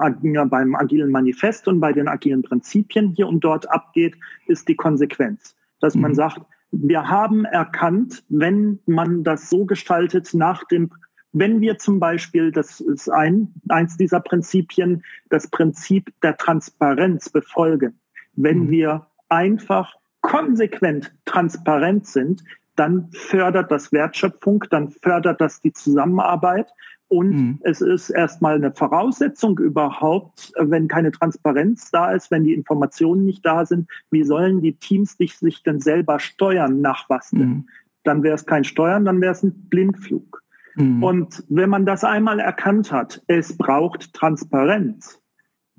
beim 0.49 0.75
agilen 0.75 1.12
Manifest 1.12 1.67
und 1.67 1.80
bei 1.80 1.93
den 1.93 2.08
agilen 2.08 2.43
Prinzipien 2.43 3.13
hier 3.15 3.27
und 3.27 3.39
dort 3.43 3.69
abgeht, 3.71 4.15
ist 4.45 4.67
die 4.67 4.75
Konsequenz. 4.75 5.56
Dass 5.80 5.95
man 5.95 6.12
mhm. 6.12 6.15
sagt, 6.15 6.41
wir 6.71 7.08
haben 7.08 7.45
erkannt, 7.45 8.23
wenn 8.30 8.80
man 8.86 9.23
das 9.23 9.49
so 9.49 9.65
gestaltet 9.65 10.34
nach 10.34 10.63
dem 10.65 10.91
wenn 11.34 11.62
wir 11.62 11.77
zum 11.77 11.99
Beispiel, 11.99 12.51
das 12.51 12.80
ist 12.80 13.10
ein, 13.10 13.53
eins 13.69 13.97
dieser 13.97 14.21
Prinzipien, 14.21 15.03
das 15.30 15.47
Prinzip 15.49 16.12
der 16.23 16.38
Transparenz 16.38 17.30
befolgen, 17.30 17.99
wenn 18.36 18.65
mhm. 18.65 18.69
wir 18.69 19.08
einfach 19.30 19.93
konsequent 20.21 21.13
transparent 21.25 22.08
sind, 22.08 22.43
dann 22.77 23.09
fördert 23.11 23.71
das 23.71 23.91
Wertschöpfung, 23.91 24.63
dann 24.69 24.89
fördert 24.89 25.41
das 25.41 25.61
die 25.61 25.73
Zusammenarbeit. 25.73 26.71
Und 27.09 27.29
mhm. 27.29 27.59
es 27.63 27.81
ist 27.81 28.09
erstmal 28.09 28.55
eine 28.55 28.73
Voraussetzung 28.73 29.57
überhaupt, 29.59 30.51
wenn 30.57 30.87
keine 30.87 31.11
Transparenz 31.11 31.89
da 31.91 32.11
ist, 32.11 32.31
wenn 32.31 32.43
die 32.43 32.53
Informationen 32.53 33.25
nicht 33.25 33.45
da 33.45 33.65
sind, 33.65 33.89
wie 34.11 34.23
sollen 34.23 34.61
die 34.61 34.73
Teams 34.73 35.17
sich, 35.17 35.37
sich 35.37 35.63
denn 35.63 35.79
selber 35.79 36.19
steuern 36.19 36.81
nach 36.81 37.09
was 37.09 37.29
denn? 37.31 37.49
Mhm. 37.49 37.69
Dann 38.03 38.23
wäre 38.23 38.35
es 38.35 38.45
kein 38.45 38.63
Steuern, 38.63 39.05
dann 39.05 39.21
wäre 39.21 39.31
es 39.31 39.43
ein 39.43 39.69
Blindflug. 39.69 40.43
Mhm. 40.75 41.03
Und 41.03 41.43
wenn 41.49 41.69
man 41.69 41.85
das 41.85 42.03
einmal 42.03 42.39
erkannt 42.39 42.91
hat, 42.91 43.23
es 43.27 43.57
braucht 43.57 44.13
Transparenz, 44.13 45.21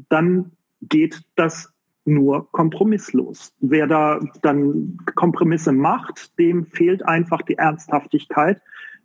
dann 0.08 0.52
geht 0.80 1.22
das 1.36 1.72
nur 2.08 2.50
kompromisslos. 2.52 3.52
Wer 3.60 3.86
da 3.86 4.20
dann 4.42 4.98
Kompromisse 5.14 5.72
macht, 5.72 6.38
dem 6.38 6.66
fehlt 6.66 7.04
einfach 7.04 7.42
die 7.42 7.58
Ernsthaftigkeit 7.58 8.60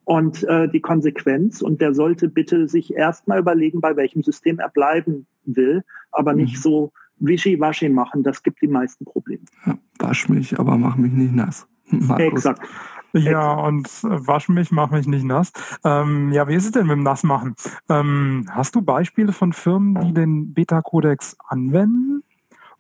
und 0.06 0.44
äh, 0.44 0.70
die 0.70 0.82
Konsequenz. 0.82 1.62
Und 1.62 1.82
der 1.82 1.94
sollte 1.94 2.30
bitte 2.30 2.68
sich 2.68 2.94
erstmal 2.94 3.39
überlegen, 3.39 3.82
bei 3.82 3.96
welchem 3.96 4.24
System 4.24 4.60
er 4.60 4.70
bleiben 4.70 5.28
will, 5.46 5.84
aber 6.12 6.34
nicht 6.34 6.58
mhm. 6.58 6.62
so 6.62 6.92
wischiwaschi 7.20 7.89
machen. 7.89 8.24
Das 8.24 8.44
gibt 8.44 8.62
die 8.62 8.68
meisten 8.68 9.06
Probleme. 9.06 9.44
Ja, 9.66 9.78
wasch 10.00 10.30
mich, 10.30 10.60
aber 10.60 10.78
mach 10.78 10.96
mich 10.96 11.12
nicht 11.12 11.34
nass. 11.34 11.68
Markus. 11.89 12.46
Exakt. 12.46 12.62
Ja, 13.16 13.54
und 13.54 13.88
äh, 13.88 14.28
wasch 14.28 14.50
mich, 14.50 14.72
mach 14.72 14.89
mich 14.89 15.06
nicht 15.06 15.24
nass. 15.24 15.52
Ähm, 15.84 16.32
ja, 16.32 16.48
wie 16.48 16.56
ist 16.56 16.66
es 16.66 16.72
denn 16.72 16.88
mit 16.88 16.96
dem 16.96 17.04
Nassmachen? 17.04 17.56
Ähm, 17.88 18.48
hast 18.50 18.74
du 18.74 18.82
Beispiele 18.82 19.34
von 19.34 19.54
Firmen, 19.54 20.04
die 20.04 20.13
den 20.13 20.54
Beta-Kodex 20.54 21.38
anwenden? 21.48 22.24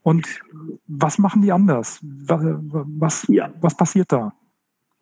Und 0.03 0.41
was 0.85 1.17
machen 1.17 1.41
die 1.41 1.51
anders? 1.51 1.99
Was, 2.03 3.25
ja. 3.29 3.49
was 3.61 3.75
passiert 3.75 4.11
da? 4.11 4.33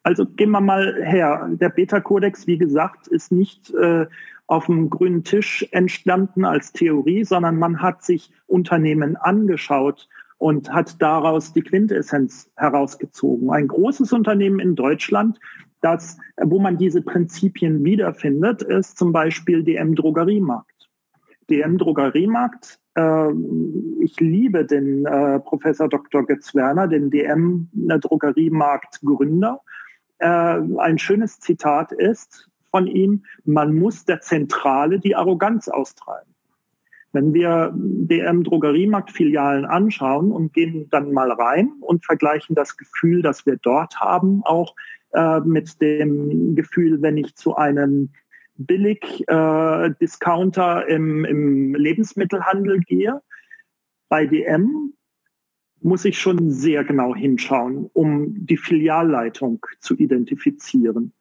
Also 0.03 0.25
gehen 0.25 0.51
wir 0.51 0.61
mal 0.61 1.03
her. 1.03 1.47
Der 1.51 1.69
Beta-Kodex, 1.69 2.47
wie 2.47 2.57
gesagt, 2.57 3.07
ist 3.07 3.31
nicht 3.31 3.71
äh, 3.73 4.07
auf 4.47 4.65
dem 4.65 4.89
grünen 4.89 5.23
Tisch 5.23 5.67
entstanden 5.71 6.45
als 6.45 6.71
Theorie, 6.71 7.23
sondern 7.23 7.57
man 7.57 7.81
hat 7.81 8.03
sich 8.03 8.31
Unternehmen 8.47 9.15
angeschaut 9.15 10.07
und 10.37 10.73
hat 10.73 11.01
daraus 11.01 11.53
die 11.53 11.61
Quintessenz 11.61 12.49
herausgezogen. 12.55 13.51
Ein 13.51 13.67
großes 13.67 14.11
Unternehmen 14.11 14.59
in 14.59 14.75
Deutschland, 14.75 15.39
das, 15.81 16.17
wo 16.41 16.59
man 16.59 16.77
diese 16.77 17.01
Prinzipien 17.01 17.83
wiederfindet, 17.83 18.63
ist 18.63 18.97
zum 18.97 19.13
Beispiel 19.13 19.63
DM 19.63 19.95
Drogeriemarkt. 19.95 20.89
DM 21.49 21.77
Drogeriemarkt, 21.77 22.80
ich 22.95 24.19
liebe 24.19 24.65
den 24.65 25.05
äh, 25.05 25.39
Professor 25.39 25.87
Dr. 25.87 26.25
Götz 26.25 26.53
Werner, 26.53 26.87
den 26.87 27.09
DM 27.09 27.69
Drogeriemarkt 27.73 28.99
Gründer. 29.01 29.61
Äh, 30.19 30.27
ein 30.77 30.97
schönes 30.97 31.39
Zitat 31.39 31.93
ist 31.93 32.49
von 32.69 32.87
ihm, 32.87 33.23
man 33.45 33.75
muss 33.75 34.05
der 34.05 34.21
Zentrale 34.21 34.99
die 34.99 35.15
Arroganz 35.15 35.67
austreiben. 35.67 36.33
Wenn 37.13 37.33
wir 37.33 37.73
DM 37.75 38.43
Drogeriemarkt-Filialen 38.43 39.65
anschauen 39.65 40.31
und 40.31 40.53
gehen 40.53 40.87
dann 40.91 41.11
mal 41.11 41.31
rein 41.31 41.71
und 41.81 42.05
vergleichen 42.05 42.55
das 42.55 42.77
Gefühl, 42.77 43.21
das 43.21 43.45
wir 43.45 43.57
dort 43.57 43.99
haben, 43.99 44.41
auch 44.45 44.75
äh, 45.13 45.41
mit 45.41 45.81
dem 45.81 46.55
Gefühl, 46.55 47.01
wenn 47.01 47.17
ich 47.17 47.35
zu 47.35 47.55
einem 47.55 48.11
Billig-Discounter 48.65 50.87
äh, 50.87 50.95
im, 50.95 51.25
im 51.25 51.75
Lebensmittelhandel 51.75 52.79
gehe, 52.79 53.21
bei 54.09 54.25
DM 54.25 54.93
muss 55.81 56.05
ich 56.05 56.19
schon 56.19 56.51
sehr 56.51 56.83
genau 56.83 57.15
hinschauen, 57.15 57.89
um 57.93 58.45
die 58.45 58.57
Filialleitung 58.57 59.65
zu 59.79 59.95
identifizieren. 59.95 61.13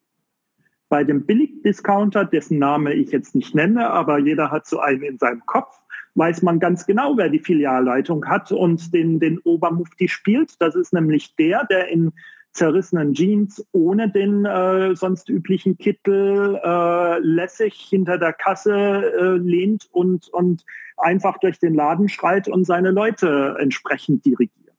Bei 0.89 1.03
dem 1.03 1.25
Billigdiscounter, 1.25 2.25
dessen 2.25 2.59
Name 2.59 2.93
ich 2.93 3.11
jetzt 3.11 3.33
nicht 3.33 3.55
nenne, 3.55 3.89
aber 3.89 4.19
jeder 4.19 4.51
hat 4.51 4.67
so 4.67 4.79
einen 4.79 5.03
in 5.03 5.17
seinem 5.17 5.45
Kopf, 5.45 5.73
weiß 6.15 6.41
man 6.41 6.59
ganz 6.59 6.85
genau, 6.85 7.17
wer 7.17 7.29
die 7.29 7.39
Filialleitung 7.39 8.25
hat 8.25 8.51
und 8.51 8.93
den, 8.93 9.19
den 9.19 9.39
Obermufti 9.39 10.09
spielt. 10.09 10.61
Das 10.61 10.75
ist 10.75 10.91
nämlich 10.91 11.35
der, 11.37 11.65
der 11.65 11.87
in 11.87 12.11
zerrissenen 12.53 13.13
Jeans 13.13 13.65
ohne 13.71 14.09
den 14.09 14.45
äh, 14.45 14.95
sonst 14.95 15.29
üblichen 15.29 15.77
Kittel 15.77 16.59
äh, 16.63 17.19
lässig 17.19 17.73
hinter 17.89 18.17
der 18.17 18.33
Kasse 18.33 18.73
äh, 18.73 19.37
lehnt 19.37 19.87
und, 19.91 20.27
und 20.29 20.65
einfach 20.97 21.37
durch 21.39 21.59
den 21.59 21.73
Laden 21.73 22.09
schreit 22.09 22.47
und 22.47 22.65
seine 22.65 22.91
Leute 22.91 23.55
entsprechend 23.59 24.25
dirigiert. 24.25 24.75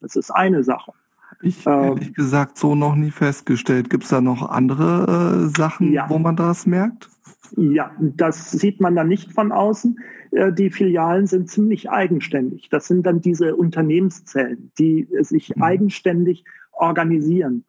Das 0.00 0.16
ist 0.16 0.30
eine 0.30 0.62
Sache. 0.62 0.92
Ich 1.42 1.66
ähm, 1.66 1.72
ehrlich 1.72 2.14
gesagt 2.14 2.58
so 2.58 2.74
noch 2.74 2.94
nie 2.94 3.10
festgestellt. 3.10 3.90
Gibt 3.90 4.04
es 4.04 4.10
da 4.10 4.20
noch 4.20 4.48
andere 4.48 5.46
äh, 5.46 5.56
Sachen, 5.56 5.92
ja. 5.92 6.08
wo 6.08 6.18
man 6.18 6.36
das 6.36 6.66
merkt? 6.66 7.08
Ja, 7.56 7.92
das 8.00 8.50
sieht 8.50 8.80
man 8.80 8.96
dann 8.96 9.08
nicht 9.08 9.32
von 9.32 9.52
außen. 9.52 9.98
äh, 10.32 10.52
die 10.52 10.70
Filialen 10.70 11.26
sind 11.26 11.50
ziemlich 11.50 11.90
eigenständig. 11.90 12.68
Das 12.70 12.86
sind 12.86 13.04
dann 13.04 13.20
diese 13.20 13.56
Unternehmenszellen, 13.56 14.72
die 14.78 15.08
sich 15.20 15.54
mhm. 15.54 15.62
eigenständig 15.62 16.44
organisieren. 16.76 17.64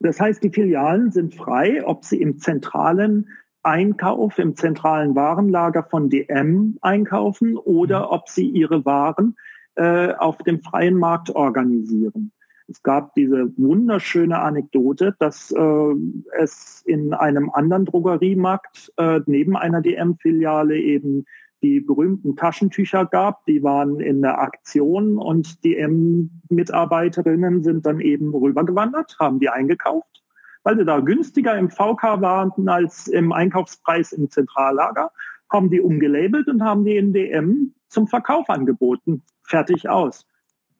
Das 0.00 0.18
heißt, 0.18 0.42
die 0.42 0.50
Filialen 0.50 1.10
sind 1.10 1.34
frei, 1.34 1.86
ob 1.86 2.04
sie 2.04 2.20
im 2.20 2.38
zentralen 2.38 3.28
Einkauf, 3.62 4.38
im 4.38 4.56
zentralen 4.56 5.14
Warenlager 5.14 5.86
von 5.90 6.08
DM 6.08 6.78
einkaufen 6.80 7.56
oder 7.56 8.00
mhm. 8.00 8.06
ob 8.10 8.28
sie 8.28 8.48
ihre 8.48 8.84
Waren 8.84 9.36
äh, 9.74 10.14
auf 10.14 10.38
dem 10.38 10.62
freien 10.62 10.96
Markt 10.96 11.30
organisieren. 11.30 12.32
Es 12.68 12.82
gab 12.82 13.14
diese 13.14 13.52
wunderschöne 13.58 14.38
Anekdote, 14.38 15.16
dass 15.18 15.50
äh, 15.50 15.94
es 16.38 16.82
in 16.86 17.12
einem 17.12 17.50
anderen 17.50 17.84
Drogeriemarkt 17.84 18.92
äh, 18.96 19.20
neben 19.26 19.56
einer 19.56 19.82
DM-Filiale 19.82 20.78
eben 20.78 21.26
die 21.62 21.80
berühmten 21.80 22.36
Taschentücher 22.36 23.06
gab. 23.06 23.44
Die 23.46 23.62
waren 23.62 24.00
in 24.00 24.22
der 24.22 24.38
Aktion 24.38 25.18
und 25.18 25.64
DM-Mitarbeiterinnen 25.64 27.62
sind 27.62 27.86
dann 27.86 28.00
eben 28.00 28.34
rübergewandert, 28.34 29.16
haben 29.18 29.40
die 29.40 29.48
eingekauft, 29.48 30.22
weil 30.62 30.78
sie 30.78 30.84
da 30.84 31.00
günstiger 31.00 31.56
im 31.56 31.70
VK 31.70 32.20
waren 32.20 32.68
als 32.68 33.08
im 33.08 33.32
Einkaufspreis 33.32 34.12
im 34.12 34.30
Zentrallager, 34.30 35.10
haben 35.50 35.70
die 35.70 35.80
umgelabelt 35.80 36.48
und 36.48 36.62
haben 36.62 36.84
die 36.84 36.96
in 36.96 37.12
DM 37.12 37.74
zum 37.88 38.06
Verkauf 38.08 38.48
angeboten. 38.48 39.22
Fertig 39.42 39.88
aus 39.88 40.26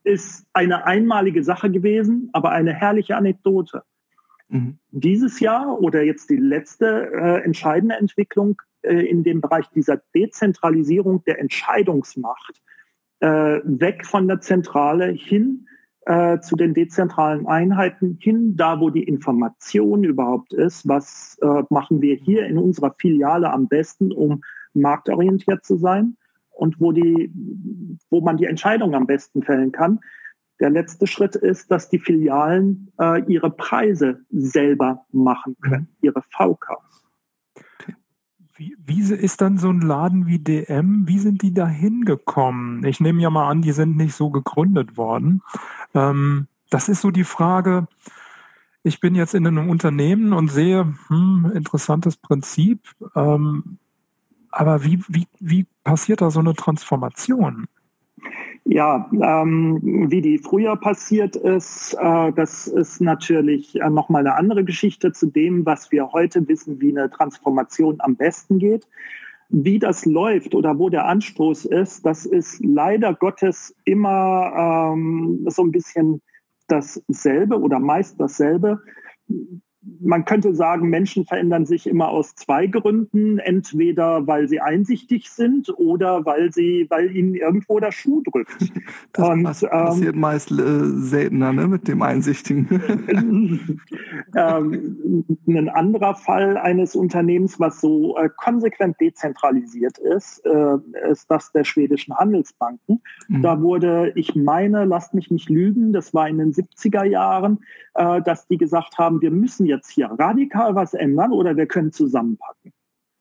ist 0.02 0.46
eine 0.52 0.86
einmalige 0.86 1.44
Sache 1.44 1.70
gewesen, 1.70 2.30
aber 2.32 2.50
eine 2.50 2.72
herrliche 2.72 3.16
Anekdote. 3.16 3.82
Dieses 4.90 5.40
Jahr 5.40 5.80
oder 5.80 6.02
jetzt 6.02 6.28
die 6.30 6.36
letzte 6.36 7.10
äh, 7.12 7.44
entscheidende 7.44 7.96
Entwicklung 7.96 8.60
äh, 8.82 9.06
in 9.06 9.22
dem 9.22 9.40
Bereich 9.40 9.68
dieser 9.70 10.00
Dezentralisierung 10.14 11.22
der 11.24 11.38
Entscheidungsmacht, 11.38 12.60
äh, 13.20 13.60
weg 13.64 14.04
von 14.06 14.26
der 14.26 14.40
Zentrale 14.40 15.08
hin 15.12 15.66
äh, 16.06 16.40
zu 16.40 16.56
den 16.56 16.74
dezentralen 16.74 17.46
Einheiten, 17.46 18.18
hin 18.20 18.56
da, 18.56 18.80
wo 18.80 18.90
die 18.90 19.04
Information 19.04 20.02
überhaupt 20.02 20.52
ist, 20.52 20.88
was 20.88 21.38
äh, 21.42 21.62
machen 21.68 22.00
wir 22.00 22.16
hier 22.16 22.46
in 22.46 22.58
unserer 22.58 22.94
Filiale 22.98 23.52
am 23.52 23.68
besten, 23.68 24.10
um 24.10 24.42
marktorientiert 24.72 25.64
zu 25.64 25.76
sein 25.76 26.16
und 26.50 26.80
wo, 26.80 26.92
die, 26.92 27.30
wo 28.08 28.20
man 28.20 28.36
die 28.36 28.46
Entscheidung 28.46 28.94
am 28.94 29.06
besten 29.06 29.42
fällen 29.42 29.72
kann. 29.72 30.00
Der 30.60 30.70
letzte 30.70 31.06
Schritt 31.06 31.36
ist, 31.36 31.70
dass 31.70 31.88
die 31.88 31.98
Filialen 31.98 32.92
äh, 32.98 33.22
ihre 33.26 33.50
Preise 33.50 34.20
selber 34.30 35.06
machen 35.10 35.56
können, 35.60 35.88
mhm. 36.00 36.06
ihre 36.06 36.22
VKs. 36.22 37.04
Wie, 38.56 38.76
wie 38.84 39.00
ist 39.14 39.40
dann 39.40 39.56
so 39.56 39.70
ein 39.70 39.80
Laden 39.80 40.26
wie 40.26 40.38
DM, 40.38 41.08
wie 41.08 41.18
sind 41.18 41.40
die 41.40 41.54
da 41.54 41.66
hingekommen? 41.66 42.84
Ich 42.84 43.00
nehme 43.00 43.22
ja 43.22 43.30
mal 43.30 43.48
an, 43.48 43.62
die 43.62 43.72
sind 43.72 43.96
nicht 43.96 44.14
so 44.14 44.28
gegründet 44.28 44.98
worden. 44.98 45.42
Ähm, 45.94 46.46
das 46.68 46.90
ist 46.90 47.00
so 47.00 47.10
die 47.10 47.24
Frage, 47.24 47.88
ich 48.82 49.00
bin 49.00 49.14
jetzt 49.14 49.34
in 49.34 49.46
einem 49.46 49.70
Unternehmen 49.70 50.34
und 50.34 50.48
sehe, 50.48 50.94
hm, 51.08 51.52
interessantes 51.54 52.18
Prinzip. 52.18 52.94
Ähm, 53.14 53.78
aber 54.50 54.84
wie, 54.84 55.02
wie, 55.08 55.26
wie 55.38 55.66
passiert 55.84 56.20
da 56.20 56.30
so 56.30 56.40
eine 56.40 56.54
Transformation? 56.54 57.66
Ja, 58.72 59.10
ähm, 59.20 59.80
wie 59.82 60.20
die 60.20 60.38
früher 60.38 60.76
passiert 60.76 61.34
ist, 61.34 61.92
äh, 61.94 62.32
das 62.32 62.68
ist 62.68 63.00
natürlich 63.00 63.74
äh, 63.80 63.90
nochmal 63.90 64.24
eine 64.24 64.36
andere 64.36 64.62
Geschichte 64.62 65.10
zu 65.10 65.26
dem, 65.26 65.66
was 65.66 65.90
wir 65.90 66.12
heute 66.12 66.46
wissen, 66.46 66.80
wie 66.80 66.96
eine 66.96 67.10
Transformation 67.10 67.96
am 67.98 68.14
besten 68.14 68.60
geht. 68.60 68.86
Wie 69.48 69.80
das 69.80 70.06
läuft 70.06 70.54
oder 70.54 70.78
wo 70.78 70.88
der 70.88 71.06
Anstoß 71.06 71.64
ist, 71.64 72.06
das 72.06 72.26
ist 72.26 72.64
leider 72.64 73.12
Gottes 73.12 73.74
immer 73.86 74.92
ähm, 74.94 75.44
so 75.48 75.64
ein 75.64 75.72
bisschen 75.72 76.22
dasselbe 76.68 77.58
oder 77.58 77.80
meist 77.80 78.20
dasselbe 78.20 78.80
man 80.00 80.26
könnte 80.26 80.54
sagen, 80.54 80.90
Menschen 80.90 81.24
verändern 81.24 81.64
sich 81.64 81.86
immer 81.86 82.08
aus 82.08 82.34
zwei 82.34 82.66
Gründen. 82.66 83.38
Entweder 83.38 84.26
weil 84.26 84.48
sie 84.48 84.60
einsichtig 84.60 85.30
sind 85.30 85.70
oder 85.78 86.24
weil 86.26 86.52
sie, 86.52 86.86
weil 86.90 87.14
ihnen 87.16 87.34
irgendwo 87.34 87.80
der 87.80 87.92
Schuh 87.92 88.22
drückt. 88.22 88.50
Das 89.12 89.28
Und, 89.28 89.42
passiert 89.42 90.14
ähm, 90.14 90.20
meist 90.20 90.50
äh, 90.52 90.84
seltener 90.84 91.52
ne, 91.52 91.66
mit 91.66 91.88
dem 91.88 92.02
Einsichtigen. 92.02 92.68
ähm, 94.36 95.24
ein 95.48 95.68
anderer 95.68 96.14
Fall 96.14 96.56
eines 96.56 96.94
Unternehmens, 96.94 97.58
was 97.58 97.80
so 97.80 98.16
äh, 98.16 98.28
konsequent 98.36 99.00
dezentralisiert 99.00 99.98
ist, 99.98 100.44
äh, 100.44 100.76
ist 101.10 101.30
das 101.30 101.50
der 101.52 101.64
schwedischen 101.64 102.14
Handelsbanken. 102.16 103.02
Mhm. 103.28 103.42
Da 103.42 103.60
wurde, 103.60 104.12
ich 104.14 104.36
meine, 104.36 104.84
lasst 104.84 105.14
mich 105.14 105.30
nicht 105.30 105.48
lügen, 105.48 105.92
das 105.92 106.14
war 106.14 106.28
in 106.28 106.38
den 106.38 106.52
70er 106.52 107.04
Jahren, 107.04 107.60
äh, 107.94 108.22
dass 108.22 108.46
die 108.46 108.58
gesagt 108.58 108.98
haben, 108.98 109.20
wir 109.20 109.30
müssen 109.30 109.66
jetzt 109.70 109.90
hier 109.90 110.06
radikal 110.06 110.74
was 110.74 110.94
ändern 110.94 111.32
oder 111.32 111.56
wir 111.56 111.66
können 111.66 111.92
zusammenpacken. 111.92 112.72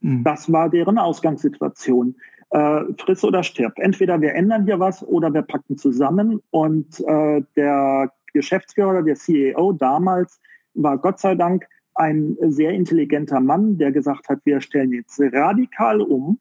Mhm. 0.02 0.24
Das 0.24 0.52
war 0.52 0.70
deren 0.70 0.97
Ausgangssituation. 0.97 2.16
Äh, 2.52 2.82
friss 2.97 3.24
oder 3.24 3.43
stirb. 3.43 3.74
Entweder 3.78 4.20
wir 4.22 4.34
ändern 4.34 4.66
hier 4.66 4.80
was 4.80 5.04
oder 5.04 5.32
wir 5.34 5.43
packen 5.43 5.78
zusammen. 5.78 6.41
Und 6.50 7.00
äh, 7.02 7.43
der 7.56 8.12
Geschäftsführer, 8.34 9.04
der 9.04 9.16
CEO 9.16 9.74
damals, 9.74 10.39
war 10.74 10.97
Gott 10.97 11.20
sei 11.20 11.36
Dank 11.36 11.68
ein 11.93 12.38
sehr 12.39 12.72
intelligenter 12.72 13.39
Mann, 13.39 13.78
der 13.78 13.91
gesagt 13.91 14.30
hat, 14.30 14.39
wir 14.45 14.62
stellen 14.62 14.93
jetzt 14.93 15.20
radikal 15.20 16.02
um 16.02 16.39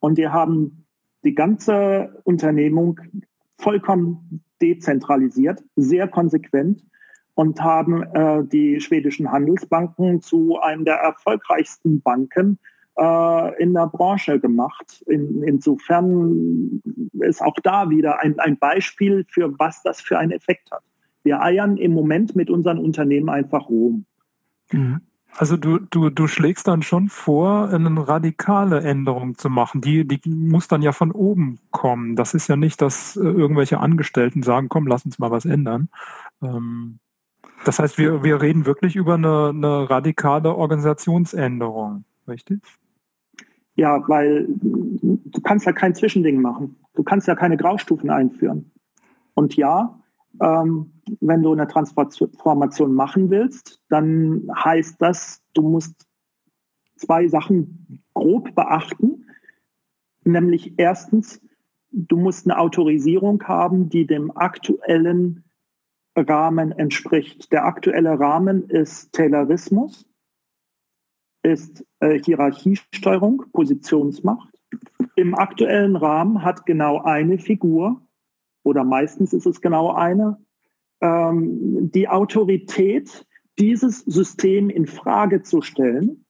und 0.00 0.16
wir 0.16 0.32
haben 0.32 0.86
die 1.22 1.34
ganze 1.34 2.20
Unternehmung 2.24 2.98
vollkommen 3.58 4.42
dezentralisiert, 4.62 5.62
sehr 5.76 6.08
konsequent 6.08 6.82
und 7.36 7.60
haben 7.60 8.02
äh, 8.02 8.44
die 8.44 8.80
schwedischen 8.80 9.30
Handelsbanken 9.30 10.22
zu 10.22 10.58
einem 10.58 10.86
der 10.86 10.96
erfolgreichsten 10.96 12.00
Banken 12.00 12.58
äh, 12.98 13.62
in 13.62 13.74
der 13.74 13.88
Branche 13.88 14.40
gemacht. 14.40 15.04
In, 15.06 15.42
insofern 15.42 16.80
ist 17.20 17.42
auch 17.42 17.56
da 17.62 17.90
wieder 17.90 18.20
ein, 18.20 18.40
ein 18.40 18.58
Beispiel 18.58 19.26
für 19.28 19.52
was 19.58 19.82
das 19.82 20.00
für 20.00 20.18
einen 20.18 20.32
Effekt 20.32 20.72
hat. 20.72 20.82
Wir 21.24 21.42
eiern 21.42 21.76
im 21.76 21.92
Moment 21.92 22.36
mit 22.36 22.48
unseren 22.48 22.78
Unternehmen 22.78 23.28
einfach 23.28 23.68
rum. 23.68 24.06
Mhm. 24.72 25.02
Also 25.36 25.58
du, 25.58 25.78
du, 25.78 26.08
du 26.08 26.28
schlägst 26.28 26.66
dann 26.66 26.80
schon 26.80 27.10
vor, 27.10 27.68
eine 27.68 28.08
radikale 28.08 28.80
Änderung 28.80 29.36
zu 29.36 29.50
machen. 29.50 29.82
Die, 29.82 30.08
die 30.08 30.20
muss 30.30 30.68
dann 30.68 30.80
ja 30.80 30.92
von 30.92 31.12
oben 31.12 31.58
kommen. 31.70 32.16
Das 32.16 32.32
ist 32.32 32.48
ja 32.48 32.56
nicht, 32.56 32.80
dass 32.80 33.18
äh, 33.18 33.20
irgendwelche 33.20 33.78
Angestellten 33.78 34.42
sagen, 34.42 34.70
komm, 34.70 34.86
lass 34.86 35.04
uns 35.04 35.18
mal 35.18 35.30
was 35.30 35.44
ändern. 35.44 35.90
Ähm, 36.40 37.00
das 37.64 37.78
heißt, 37.78 37.98
wir, 37.98 38.22
wir 38.22 38.40
reden 38.40 38.66
wirklich 38.66 38.96
über 38.96 39.14
eine, 39.14 39.48
eine 39.50 39.90
radikale 39.90 40.54
Organisationsänderung, 40.54 42.04
richtig? 42.28 42.60
Ja, 43.76 44.02
weil 44.08 44.46
du 44.48 45.40
kannst 45.42 45.66
ja 45.66 45.72
kein 45.72 45.94
Zwischending 45.94 46.40
machen. 46.40 46.76
Du 46.94 47.02
kannst 47.02 47.28
ja 47.28 47.34
keine 47.34 47.56
Graustufen 47.56 48.08
einführen. 48.08 48.70
Und 49.34 49.56
ja, 49.56 50.00
ähm, 50.40 50.92
wenn 51.20 51.42
du 51.42 51.52
eine 51.52 51.66
Transformation 51.68 52.94
machen 52.94 53.30
willst, 53.30 53.80
dann 53.88 54.48
heißt 54.54 54.96
das, 55.00 55.42
du 55.52 55.62
musst 55.62 56.06
zwei 56.96 57.28
Sachen 57.28 58.02
grob 58.14 58.54
beachten. 58.54 59.26
Nämlich 60.24 60.74
erstens, 60.78 61.40
du 61.90 62.16
musst 62.16 62.46
eine 62.46 62.58
Autorisierung 62.58 63.42
haben, 63.44 63.88
die 63.88 64.06
dem 64.06 64.34
aktuellen 64.36 65.44
Rahmen 66.16 66.72
entspricht. 66.72 67.52
Der 67.52 67.64
aktuelle 67.64 68.18
Rahmen 68.18 68.68
ist 68.70 69.12
Taylorismus, 69.12 70.06
ist 71.42 71.84
äh, 72.00 72.18
Hierarchiesteuerung, 72.22 73.44
Positionsmacht. 73.52 74.48
Im 75.14 75.34
aktuellen 75.34 75.96
Rahmen 75.96 76.42
hat 76.42 76.66
genau 76.66 77.02
eine 77.02 77.38
Figur, 77.38 78.02
oder 78.64 78.82
meistens 78.82 79.32
ist 79.32 79.46
es 79.46 79.60
genau 79.60 79.92
eine, 79.92 80.38
ähm, 81.00 81.90
die 81.92 82.08
Autorität, 82.08 83.26
dieses 83.58 84.00
System 84.00 84.70
in 84.70 84.86
Frage 84.86 85.42
zu 85.42 85.62
stellen 85.62 86.24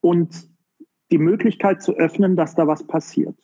und 0.00 0.48
die 1.10 1.18
Möglichkeit 1.18 1.82
zu 1.82 1.94
öffnen, 1.94 2.36
dass 2.36 2.54
da 2.54 2.66
was 2.66 2.86
passiert. 2.86 3.36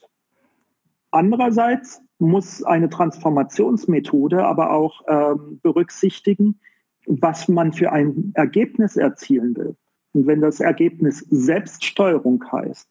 Andererseits 1.11 2.01
muss 2.19 2.63
eine 2.63 2.89
Transformationsmethode 2.89 4.45
aber 4.45 4.71
auch 4.71 5.01
ähm, 5.07 5.59
berücksichtigen, 5.61 6.59
was 7.07 7.47
man 7.47 7.73
für 7.73 7.91
ein 7.91 8.31
Ergebnis 8.35 8.95
erzielen 8.95 9.55
will. 9.55 9.75
Und 10.13 10.27
wenn 10.27 10.41
das 10.41 10.59
Ergebnis 10.59 11.25
Selbststeuerung 11.29 12.43
heißt, 12.51 12.87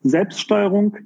Selbststeuerung 0.00 0.96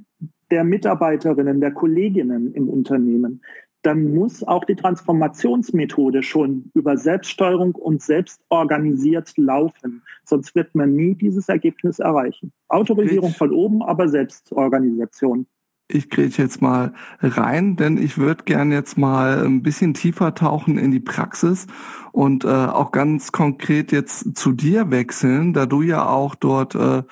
der 0.50 0.64
Mitarbeiterinnen, 0.64 1.60
der 1.60 1.72
Kolleginnen 1.72 2.52
im 2.54 2.68
Unternehmen, 2.68 3.42
dann 3.82 4.14
muss 4.14 4.42
auch 4.42 4.64
die 4.64 4.74
Transformationsmethode 4.74 6.22
schon 6.22 6.70
über 6.74 6.98
Selbststeuerung 6.98 7.74
und 7.74 8.02
selbstorganisiert 8.02 9.32
laufen. 9.38 10.02
Sonst 10.24 10.54
wird 10.54 10.74
man 10.74 10.94
nie 10.94 11.14
dieses 11.14 11.48
Ergebnis 11.48 11.98
erreichen. 11.98 12.52
Autorisierung 12.68 13.32
von 13.32 13.52
oben, 13.52 13.82
aber 13.82 14.08
Selbstorganisation. 14.08 15.46
Ich 15.90 16.10
grätsche 16.10 16.42
jetzt 16.42 16.62
mal 16.62 16.92
rein, 17.20 17.76
denn 17.76 17.98
ich 17.98 18.18
würde 18.18 18.44
gern 18.44 18.72
jetzt 18.72 18.98
mal 18.98 19.44
ein 19.44 19.62
bisschen 19.62 19.94
tiefer 19.94 20.34
tauchen 20.34 20.78
in 20.78 20.90
die 20.90 21.00
Praxis 21.00 21.66
und 22.12 22.44
äh, 22.44 22.48
auch 22.48 22.92
ganz 22.92 23.32
konkret 23.32 23.92
jetzt 23.92 24.36
zu 24.36 24.52
dir 24.52 24.90
wechseln, 24.90 25.52
da 25.52 25.66
du 25.66 25.82
ja 25.82 26.06
auch 26.06 26.34
dort 26.34 26.74
äh, 26.74 27.02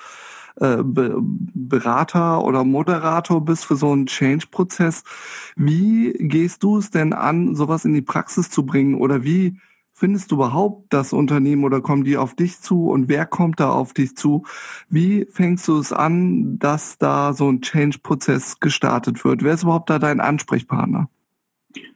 äh, 0.59 0.83
Be 0.83 1.15
Berater 1.21 2.43
oder 2.43 2.63
Moderator 2.63 3.43
bist 3.43 3.65
für 3.65 3.75
so 3.75 3.91
einen 3.91 4.07
Change-Prozess. 4.07 5.03
Wie 5.55 6.13
gehst 6.13 6.63
du 6.63 6.77
es 6.77 6.89
denn 6.89 7.13
an, 7.13 7.55
sowas 7.55 7.85
in 7.85 7.93
die 7.93 8.01
Praxis 8.01 8.49
zu 8.49 8.65
bringen 8.65 8.95
oder 8.95 9.23
wie 9.23 9.57
findest 9.99 10.31
du 10.31 10.35
überhaupt 10.35 10.93
das 10.93 11.11
Unternehmen 11.11 11.65
oder 11.65 11.81
kommen 11.81 12.05
die 12.05 12.17
auf 12.17 12.33
dich 12.33 12.61
zu 12.61 12.89
und 12.89 13.09
wer 13.09 13.25
kommt 13.25 13.59
da 13.59 13.71
auf 13.71 13.93
dich 13.93 14.15
zu? 14.15 14.45
Wie 14.89 15.25
fängst 15.29 15.67
du 15.67 15.77
es 15.77 15.91
an, 15.91 16.57
dass 16.57 16.97
da 16.97 17.33
so 17.33 17.49
ein 17.49 17.61
Change-Prozess 17.61 18.59
gestartet 18.59 19.25
wird? 19.25 19.43
Wer 19.43 19.53
ist 19.53 19.63
überhaupt 19.63 19.89
da 19.89 19.99
dein 19.99 20.21
Ansprechpartner? 20.21 21.09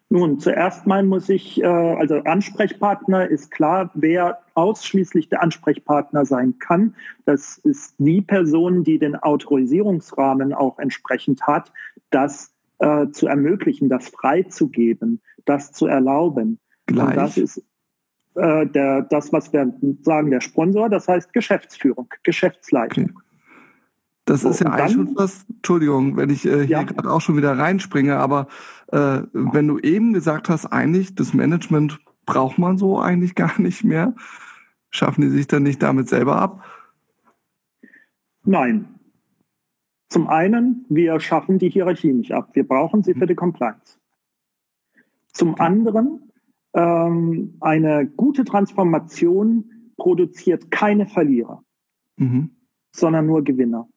Nun, 0.09 0.39
zuerst 0.39 0.85
mal 0.85 1.03
muss 1.03 1.29
ich, 1.29 1.59
äh, 1.63 1.65
also 1.65 2.15
Ansprechpartner 2.15 3.27
ist 3.27 3.49
klar, 3.49 3.89
wer 3.95 4.39
ausschließlich 4.53 5.29
der 5.29 5.41
Ansprechpartner 5.41 6.25
sein 6.25 6.59
kann. 6.59 6.95
Das 7.25 7.57
ist 7.57 7.95
die 7.97 8.21
Person, 8.21 8.83
die 8.83 8.99
den 8.99 9.15
Autorisierungsrahmen 9.15 10.53
auch 10.53 10.77
entsprechend 10.77 11.47
hat, 11.47 11.71
das 12.11 12.53
äh, 12.77 13.07
zu 13.09 13.27
ermöglichen, 13.27 13.89
das 13.89 14.09
freizugeben, 14.09 15.21
das 15.45 15.71
zu 15.71 15.87
erlauben. 15.87 16.59
Gleich. 16.85 17.07
Und 17.07 17.15
das 17.15 17.37
ist 17.37 17.63
äh, 18.35 18.65
der, 18.67 19.03
das, 19.03 19.31
was 19.31 19.51
wir 19.53 19.73
sagen, 20.01 20.31
der 20.31 20.41
Sponsor, 20.41 20.89
das 20.89 21.07
heißt 21.07 21.33
Geschäftsführung, 21.33 22.07
Geschäftsleitung. 22.23 23.05
Okay. 23.05 23.13
Das 24.25 24.41
so, 24.41 24.49
ist 24.49 24.61
ja 24.61 24.71
eigentlich 24.71 24.93
schon 24.93 25.15
was, 25.15 25.45
Entschuldigung, 25.49 26.15
wenn 26.15 26.29
ich 26.29 26.45
äh, 26.45 26.65
hier 26.65 26.65
ja. 26.65 26.83
gerade 26.83 27.11
auch 27.11 27.19
schon 27.19 27.35
wieder 27.35 27.57
reinspringe, 27.57 28.17
aber 28.17 28.47
äh, 28.87 29.21
wenn 29.33 29.67
du 29.67 29.79
eben 29.79 30.13
gesagt 30.13 30.49
hast, 30.49 30.65
eigentlich, 30.67 31.13
das 31.15 31.33
Management 31.33 31.99
braucht 32.25 32.57
man 32.57 32.77
so 32.77 32.99
eigentlich 32.99 33.35
gar 33.35 33.59
nicht 33.59 33.83
mehr, 33.83 34.15
schaffen 34.89 35.21
die 35.21 35.29
sich 35.29 35.47
dann 35.47 35.63
nicht 35.63 35.83
damit 35.83 36.07
selber 36.07 36.37
ab? 36.37 36.63
Nein. 38.45 38.87
Zum 40.09 40.27
einen, 40.27 40.85
wir 40.89 41.19
schaffen 41.19 41.57
die 41.57 41.69
Hierarchie 41.69 42.13
nicht 42.13 42.33
ab. 42.33 42.49
Wir 42.53 42.67
brauchen 42.67 43.03
sie 43.03 43.15
für 43.15 43.25
die 43.25 43.35
Compliance. 43.35 43.97
Zum 45.33 45.59
anderen, 45.59 46.31
ähm, 46.73 47.57
eine 47.59 48.07
gute 48.07 48.43
Transformation 48.43 49.91
produziert 49.97 50.71
keine 50.71 51.05
Verlierer, 51.07 51.63
mhm. 52.17 52.51
sondern 52.91 53.27
nur 53.27 53.43
Gewinner. 53.43 53.87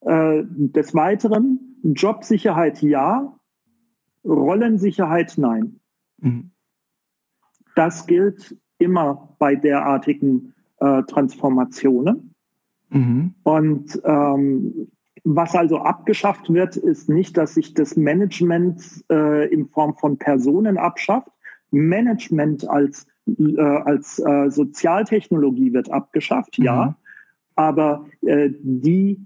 Äh, 0.00 0.42
des 0.46 0.94
Weiteren, 0.94 1.78
Jobsicherheit 1.82 2.82
ja, 2.82 3.38
Rollensicherheit 4.24 5.34
nein. 5.36 5.80
Mhm. 6.18 6.50
Das 7.74 8.06
gilt 8.06 8.56
immer 8.78 9.34
bei 9.38 9.56
derartigen 9.56 10.54
äh, 10.78 11.02
Transformationen. 11.04 12.34
Mhm. 12.90 13.34
Und 13.42 14.00
ähm, 14.04 14.88
was 15.24 15.54
also 15.54 15.78
abgeschafft 15.78 16.52
wird, 16.52 16.76
ist 16.76 17.08
nicht, 17.08 17.36
dass 17.36 17.54
sich 17.54 17.74
das 17.74 17.96
Management 17.96 19.04
äh, 19.10 19.48
in 19.52 19.68
Form 19.68 19.96
von 19.96 20.18
Personen 20.18 20.78
abschafft. 20.78 21.30
Management 21.72 22.68
als, 22.68 23.06
äh, 23.26 23.60
als 23.60 24.18
äh, 24.20 24.50
Sozialtechnologie 24.50 25.72
wird 25.72 25.90
abgeschafft, 25.90 26.58
mhm. 26.58 26.64
ja. 26.64 26.96
Aber 27.56 28.06
äh, 28.22 28.50
die 28.62 29.18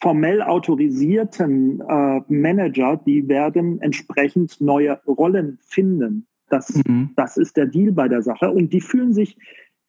formell 0.00 0.42
autorisierten 0.42 1.80
äh, 1.80 2.20
Manager, 2.28 3.00
die 3.06 3.26
werden 3.28 3.80
entsprechend 3.80 4.60
neue 4.60 5.00
Rollen 5.06 5.58
finden. 5.62 6.26
Das, 6.48 6.72
mhm. 6.86 7.10
das 7.16 7.36
ist 7.36 7.56
der 7.56 7.66
Deal 7.66 7.92
bei 7.92 8.06
der 8.06 8.22
Sache. 8.22 8.50
Und 8.50 8.72
die 8.72 8.80
fühlen 8.80 9.14
sich 9.14 9.36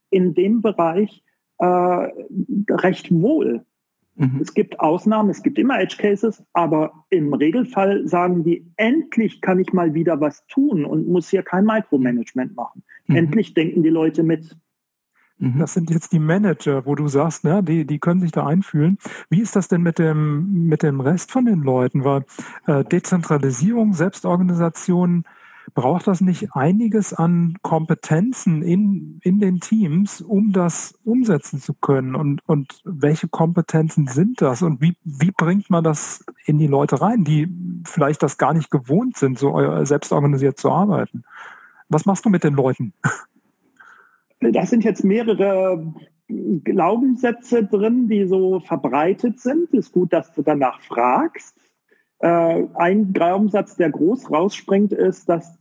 in 0.10 0.34
dem 0.34 0.62
Bereich 0.62 1.24
äh, 1.60 1.66
recht 1.66 3.12
wohl. 3.12 3.64
Mhm. 4.18 4.40
Es 4.42 4.54
gibt 4.54 4.80
Ausnahmen, 4.80 5.30
es 5.30 5.44
gibt 5.44 5.60
immer 5.60 5.80
Edge 5.80 5.98
Cases, 5.98 6.44
aber 6.54 7.06
im 7.10 7.34
Regelfall 7.34 8.08
sagen 8.08 8.44
die, 8.44 8.66
endlich 8.76 9.42
kann 9.42 9.60
ich 9.60 9.74
mal 9.74 9.94
wieder 9.94 10.20
was 10.20 10.46
tun 10.48 10.86
und 10.86 11.08
muss 11.08 11.30
hier 11.30 11.44
kein 11.44 11.66
Micromanagement 11.66 12.56
machen. 12.56 12.84
Mhm. 13.06 13.16
Endlich 13.16 13.54
denken 13.54 13.84
die 13.84 13.90
Leute 13.90 14.24
mit. 14.24 14.58
Mhm. 15.38 15.60
Das 15.60 15.76
sind 15.76 15.92
jetzt 15.92 16.14
die 16.14 16.20
Manager, 16.20 16.88
wo 16.88 16.96
du 16.96 17.08
sagst, 17.08 17.44
ne, 17.44 17.62
die, 17.64 17.86
die 17.86 18.00
können 18.00 18.22
sich 18.22 18.32
da 18.32 18.48
einfühlen. 18.48 18.98
Wie 19.30 19.42
ist 19.42 19.56
das 19.56 19.68
denn 19.68 19.84
mit 19.84 20.00
dem, 20.00 20.68
mit 20.68 20.82
dem 20.82 21.00
Rest 21.00 21.32
von 21.32 21.46
den 21.46 21.62
Leuten? 21.62 22.04
Weil 22.04 22.26
äh, 22.66 22.84
Dezentralisierung, 22.84 23.94
Selbstorganisation, 23.94 25.26
braucht 25.74 26.08
das 26.08 26.22
nicht 26.22 26.54
einiges 26.54 27.14
an 27.14 27.58
Kompetenzen 27.62 28.62
in, 28.62 29.20
in 29.24 29.40
den 29.40 29.60
Teams, 29.60 30.22
um 30.22 30.52
das 30.52 30.98
umsetzen 31.04 31.60
zu 31.60 31.74
können? 31.74 32.16
Und, 32.16 32.42
und 32.48 32.82
welche 32.86 33.28
Kompetenzen 33.28 34.08
sind 34.08 34.42
das? 34.42 34.62
Und 34.62 34.82
wie, 34.82 34.96
wie 35.04 35.32
bringt 35.32 35.70
man 35.70 35.84
das 35.84 36.26
in 36.46 36.58
die 36.58 36.68
Leute 36.68 37.02
rein, 37.02 37.24
die 37.24 37.48
vielleicht 37.86 38.24
das 38.24 38.38
gar 38.38 38.54
nicht 38.54 38.72
gewohnt 38.72 39.18
sind, 39.18 39.38
so 39.38 39.84
selbstorganisiert 39.84 40.58
zu 40.58 40.72
arbeiten? 40.72 41.24
Was 41.90 42.06
machst 42.06 42.26
du 42.26 42.30
mit 42.30 42.44
den 42.44 42.54
Leuten? 42.54 42.94
Das 44.40 44.70
sind 44.70 44.84
jetzt 44.84 45.04
mehrere 45.04 45.94
Glaubenssätze 46.28 47.64
drin, 47.64 48.08
die 48.08 48.28
so 48.28 48.60
verbreitet 48.60 49.40
sind. 49.40 49.74
Ist 49.74 49.92
gut, 49.92 50.14
dass 50.14 50.34
du 50.34 50.42
danach 50.42 50.82
fragst. 50.82 51.56
Äh, 52.20 52.68
ein 52.74 53.14
Glaubenssatz, 53.14 53.76
der 53.76 53.92
groß 53.92 54.32
rausspringt, 54.32 54.92
ist, 54.92 55.30
dass 55.30 55.58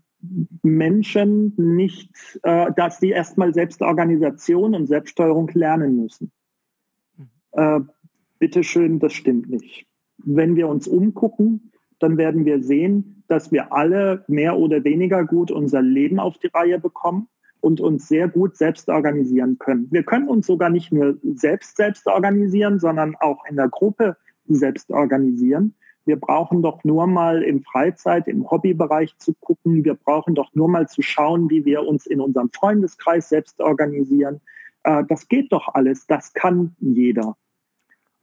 Menschen 0.63 1.53
nicht, 1.57 2.11
äh, 2.43 2.73
dass 2.75 2.99
die 2.99 3.11
erstmal 3.11 3.53
Selbstorganisation 3.55 4.75
und 4.75 4.87
Selbststeuerung 4.87 5.51
lernen 5.55 5.97
müssen. 5.97 6.33
Äh, 7.53 7.81
bitteschön, 8.39 8.99
das 8.99 9.13
stimmt 9.13 9.49
nicht. 9.51 9.87
Wenn 10.19 10.57
wir 10.57 10.69
uns 10.69 10.89
umgucken, 10.89 11.73
dann 11.99 12.17
werden 12.17 12.45
wir 12.45 12.63
sehen, 12.63 13.25
dass 13.29 13.53
wir 13.53 13.73
alle 13.73 14.25
mehr 14.29 14.57
oder 14.57 14.85
weniger 14.85 15.25
gut 15.25 15.51
unser 15.51 15.83
Leben 15.83 16.19
auf 16.19 16.39
die 16.39 16.49
Reihe 16.49 16.79
bekommen 16.79 17.29
und 17.61 17.81
uns 17.81 18.09
sehr 18.09 18.29
gut 18.29 18.57
selbst 18.57 18.89
organisieren 18.89 19.59
können. 19.59 19.89
Wir 19.91 20.03
können 20.03 20.29
uns 20.29 20.47
sogar 20.47 20.71
nicht 20.71 20.93
nur 20.93 21.19
selbst 21.35 21.77
selbst 21.77 22.07
organisieren, 22.07 22.79
sondern 22.79 23.17
auch 23.21 23.45
in 23.49 23.57
der 23.57 23.69
Gruppe 23.69 24.17
selbst 24.47 24.91
organisieren. 24.91 25.75
Wir 26.07 26.17
brauchen 26.17 26.63
doch 26.63 26.83
nur 26.85 27.07
mal 27.09 27.43
im 27.43 27.63
Freizeit, 27.65 28.29
im 28.29 28.49
Hobbybereich 28.49 29.19
zu 29.19 29.35
gucken. 29.41 29.85
Wir 29.85 29.95
brauchen 29.95 30.37
doch 30.37 30.55
nur 30.55 30.69
mal 30.69 30.89
zu 30.89 31.03
schauen, 31.03 31.51
wie 31.51 31.65
wir 31.65 31.83
uns 31.83 32.07
in 32.07 32.21
unserem 32.21 32.51
Freundeskreis 32.53 33.29
selbst 33.29 33.61
organisieren. 33.61 34.41
Äh, 34.85 35.03
das 35.09 35.27
geht 35.29 35.53
doch 35.53 35.75
alles. 35.75 36.07
Das 36.07 36.33
kann 36.33 36.77
jeder. 36.79 37.37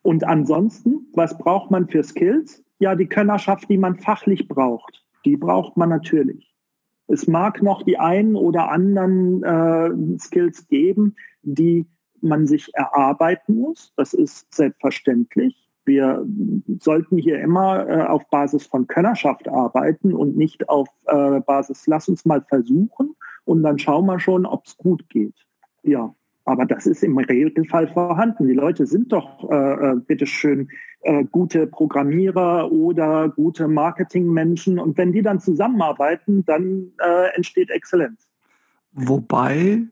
Und 0.02 0.24
ansonsten, 0.24 1.08
was 1.14 1.38
braucht 1.38 1.72
man 1.72 1.90
für 1.90 2.04
Skills? 2.04 2.64
Ja, 2.80 2.96
die 2.96 3.08
Könnerschaft, 3.08 3.70
die 3.70 3.78
man 3.78 4.00
fachlich 4.00 4.48
braucht. 4.48 5.06
Die 5.26 5.36
braucht 5.36 5.76
man 5.76 5.90
natürlich. 5.90 6.54
Es 7.08 7.28
mag 7.28 7.62
noch 7.62 7.84
die 7.84 8.00
einen 8.00 8.36
oder 8.36 8.72
anderen 8.72 9.44
äh, 9.44 10.20
Skills 10.20 10.68
geben, 10.68 11.16
die 11.42 11.86
man 12.22 12.48
sich 12.48 12.74
erarbeiten 12.74 13.56
muss. 13.56 13.94
Das 13.98 14.14
ist 14.14 14.54
selbstverständlich. 14.54 15.63
Wir 15.86 16.26
sollten 16.80 17.18
hier 17.18 17.40
immer 17.42 17.88
äh, 17.88 18.04
auf 18.04 18.28
Basis 18.30 18.66
von 18.66 18.88
Könnerschaft 18.88 19.48
arbeiten 19.48 20.14
und 20.14 20.38
nicht 20.38 20.70
auf 20.70 20.88
äh, 21.08 21.42
Basis, 21.42 21.88
lass 21.88 22.08
uns 22.08 22.26
mal 22.26 22.42
versuchen 22.42 23.16
und 23.46 23.64
dann 23.64 23.80
schauen 23.80 24.06
wir 24.06 24.20
schon, 24.20 24.46
ob 24.46 24.66
es 24.66 24.78
gut 24.78 25.10
geht. 25.10 25.36
Ja, 25.84 26.14
aber 26.46 26.66
das 26.66 26.86
ist 26.86 27.04
im 27.04 27.18
Regelfall 27.18 27.88
vorhanden. 27.88 28.48
Die 28.48 28.54
Leute 28.54 28.86
sind 28.86 29.12
doch, 29.12 29.50
äh, 29.50 29.56
äh 29.56 29.96
bitteschön, 29.96 30.70
äh, 31.02 31.24
gute 31.26 31.68
Programmierer 31.68 32.72
oder 32.72 33.30
gute 33.30 33.68
Marketingmenschen. 33.68 34.80
Und 34.80 34.98
wenn 34.98 35.14
die 35.14 35.22
dann 35.22 35.40
zusammenarbeiten, 35.40 36.46
dann 36.46 36.92
äh, 37.00 37.36
entsteht 37.36 37.70
Exzellenz. 37.70 38.28
Wobei 38.94 39.84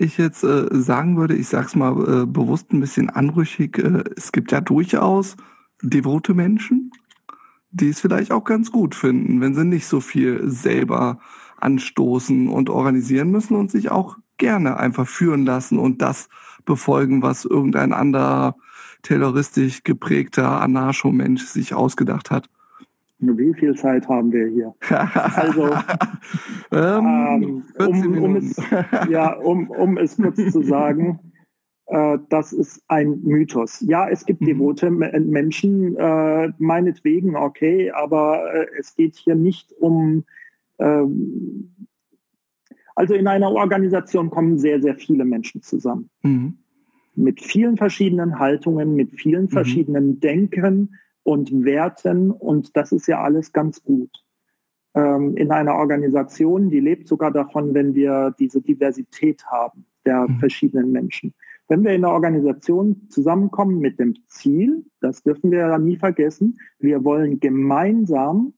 ich 0.00 0.18
jetzt 0.18 0.42
äh, 0.44 0.66
sagen 0.72 1.16
würde, 1.16 1.34
ich 1.34 1.48
sage 1.48 1.66
es 1.66 1.76
mal 1.76 2.22
äh, 2.22 2.26
bewusst 2.26 2.72
ein 2.72 2.80
bisschen 2.80 3.10
anrüchig, 3.10 3.78
äh, 3.78 4.04
es 4.16 4.32
gibt 4.32 4.50
ja 4.50 4.60
durchaus 4.60 5.36
devote 5.82 6.34
Menschen, 6.34 6.90
die 7.70 7.90
es 7.90 8.00
vielleicht 8.00 8.32
auch 8.32 8.44
ganz 8.44 8.72
gut 8.72 8.94
finden, 8.94 9.40
wenn 9.40 9.54
sie 9.54 9.64
nicht 9.64 9.86
so 9.86 10.00
viel 10.00 10.50
selber 10.50 11.20
anstoßen 11.58 12.48
und 12.48 12.70
organisieren 12.70 13.30
müssen 13.30 13.54
und 13.56 13.70
sich 13.70 13.90
auch 13.90 14.16
gerne 14.38 14.78
einfach 14.78 15.06
führen 15.06 15.44
lassen 15.44 15.78
und 15.78 16.00
das 16.00 16.28
befolgen, 16.64 17.22
was 17.22 17.44
irgendein 17.44 17.92
anderer 17.92 18.56
terroristisch 19.02 19.84
geprägter 19.84 20.60
Anarcho-Mensch 20.62 21.44
sich 21.44 21.74
ausgedacht 21.74 22.30
hat. 22.30 22.48
Wie 23.20 23.54
viel 23.54 23.74
Zeit 23.74 24.08
haben 24.08 24.32
wir 24.32 24.48
hier? 24.48 24.74
Also, 25.34 25.70
ähm, 26.72 27.64
ähm, 27.78 27.86
um, 27.86 28.22
um, 28.22 28.36
es, 28.36 28.56
ja, 29.10 29.34
um, 29.34 29.70
um 29.70 29.98
es 29.98 30.16
kurz 30.16 30.36
zu 30.50 30.62
sagen, 30.64 31.20
äh, 31.86 32.18
das 32.30 32.52
ist 32.52 32.82
ein 32.88 33.20
Mythos. 33.22 33.80
Ja, 33.86 34.08
es 34.08 34.24
gibt 34.24 34.40
mhm. 34.40 34.46
devote 34.46 34.90
Menschen, 34.90 35.96
äh, 35.96 36.52
meinetwegen, 36.58 37.36
okay, 37.36 37.90
aber 37.90 38.54
äh, 38.54 38.66
es 38.78 38.94
geht 38.94 39.16
hier 39.16 39.34
nicht 39.34 39.72
um, 39.78 40.24
ähm, 40.78 41.74
also 42.94 43.14
in 43.14 43.26
einer 43.26 43.50
Organisation 43.50 44.30
kommen 44.30 44.58
sehr, 44.58 44.80
sehr 44.80 44.94
viele 44.94 45.24
Menschen 45.24 45.62
zusammen. 45.62 46.08
Mhm. 46.22 46.58
Mit 47.16 47.42
vielen 47.42 47.76
verschiedenen 47.76 48.38
Haltungen, 48.38 48.94
mit 48.94 49.20
vielen 49.20 49.44
mhm. 49.44 49.50
verschiedenen 49.50 50.20
Denken 50.20 50.94
und 51.22 51.64
Werten 51.64 52.30
und 52.30 52.76
das 52.76 52.92
ist 52.92 53.06
ja 53.06 53.22
alles 53.22 53.52
ganz 53.52 53.82
gut. 53.82 54.10
Ähm, 54.94 55.36
in 55.36 55.50
einer 55.52 55.74
Organisation, 55.74 56.70
die 56.70 56.80
lebt 56.80 57.06
sogar 57.06 57.30
davon, 57.30 57.74
wenn 57.74 57.94
wir 57.94 58.34
diese 58.38 58.60
Diversität 58.60 59.44
haben 59.46 59.86
der 60.04 60.26
mhm. 60.28 60.38
verschiedenen 60.38 60.92
Menschen. 60.92 61.34
Wenn 61.68 61.84
wir 61.84 61.92
in 61.92 62.02
der 62.02 62.10
Organisation 62.10 63.08
zusammenkommen 63.10 63.78
mit 63.78 64.00
dem 64.00 64.14
Ziel, 64.26 64.84
das 65.00 65.22
dürfen 65.22 65.52
wir 65.52 65.58
ja 65.58 65.78
nie 65.78 65.96
vergessen, 65.96 66.58
wir 66.80 67.04
wollen 67.04 67.38
gemeinsam 67.38 68.54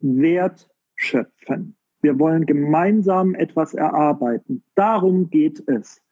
Wert 0.00 0.68
schöpfen. 0.94 1.76
Wir 2.02 2.18
wollen 2.18 2.44
gemeinsam 2.44 3.34
etwas 3.34 3.72
erarbeiten. 3.72 4.62
Darum 4.74 5.30
geht 5.30 5.66
es. 5.66 6.02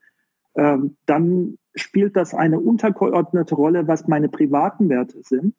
Ähm, 0.54 0.96
dann 1.04 1.58
spielt 1.74 2.16
das 2.16 2.32
eine 2.32 2.60
untergeordnete 2.60 3.54
Rolle, 3.54 3.86
was 3.86 4.08
meine 4.08 4.30
privaten 4.30 4.88
Werte 4.88 5.22
sind 5.22 5.54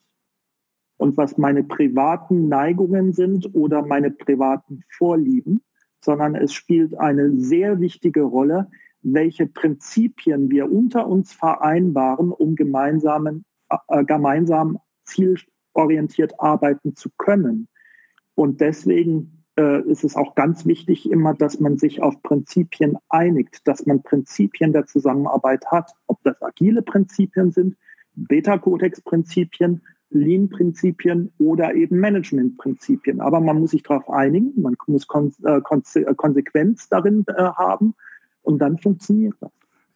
und 1.03 1.17
was 1.17 1.37
meine 1.37 1.65
privaten 1.65 2.47
Neigungen 2.47 3.11
sind 3.11 3.53
oder 3.53 3.81
meine 3.81 4.09
privaten 4.09 4.85
Vorlieben, 4.87 5.61
sondern 5.99 6.33
es 6.33 6.53
spielt 6.53 6.97
eine 6.97 7.29
sehr 7.33 7.81
wichtige 7.81 8.21
Rolle, 8.21 8.69
welche 9.01 9.45
Prinzipien 9.45 10.49
wir 10.49 10.71
unter 10.71 11.05
uns 11.07 11.33
vereinbaren, 11.33 12.31
um 12.31 12.55
gemeinsamen, 12.55 13.43
äh, 13.89 14.05
gemeinsam 14.05 14.79
zielorientiert 15.03 16.39
arbeiten 16.39 16.95
zu 16.95 17.09
können. 17.17 17.67
Und 18.33 18.61
deswegen 18.61 19.43
äh, 19.59 19.81
ist 19.81 20.05
es 20.05 20.15
auch 20.15 20.35
ganz 20.35 20.65
wichtig 20.65 21.11
immer, 21.11 21.33
dass 21.33 21.59
man 21.59 21.77
sich 21.77 22.01
auf 22.01 22.23
Prinzipien 22.23 22.97
einigt, 23.09 23.67
dass 23.67 23.85
man 23.85 24.03
Prinzipien 24.03 24.71
der 24.71 24.85
Zusammenarbeit 24.85 25.65
hat, 25.65 25.91
ob 26.07 26.23
das 26.23 26.41
agile 26.41 26.81
Prinzipien 26.81 27.51
sind, 27.51 27.75
Beta-Kodex-Prinzipien, 28.15 29.81
Lean-Prinzipien 30.13 31.31
oder 31.39 31.73
eben 31.73 31.99
Management-Prinzipien. 31.99 33.21
Aber 33.21 33.39
man 33.39 33.59
muss 33.59 33.71
sich 33.71 33.83
darauf 33.83 34.09
einigen, 34.09 34.53
man 34.61 34.75
muss 34.87 35.07
Kon 35.07 35.33
äh, 35.43 35.61
Konsequenz 35.61 36.89
darin 36.89 37.25
äh, 37.27 37.43
haben 37.43 37.95
und 38.41 38.59
dann 38.59 38.77
funktioniert 38.77 39.35
das. 39.39 39.51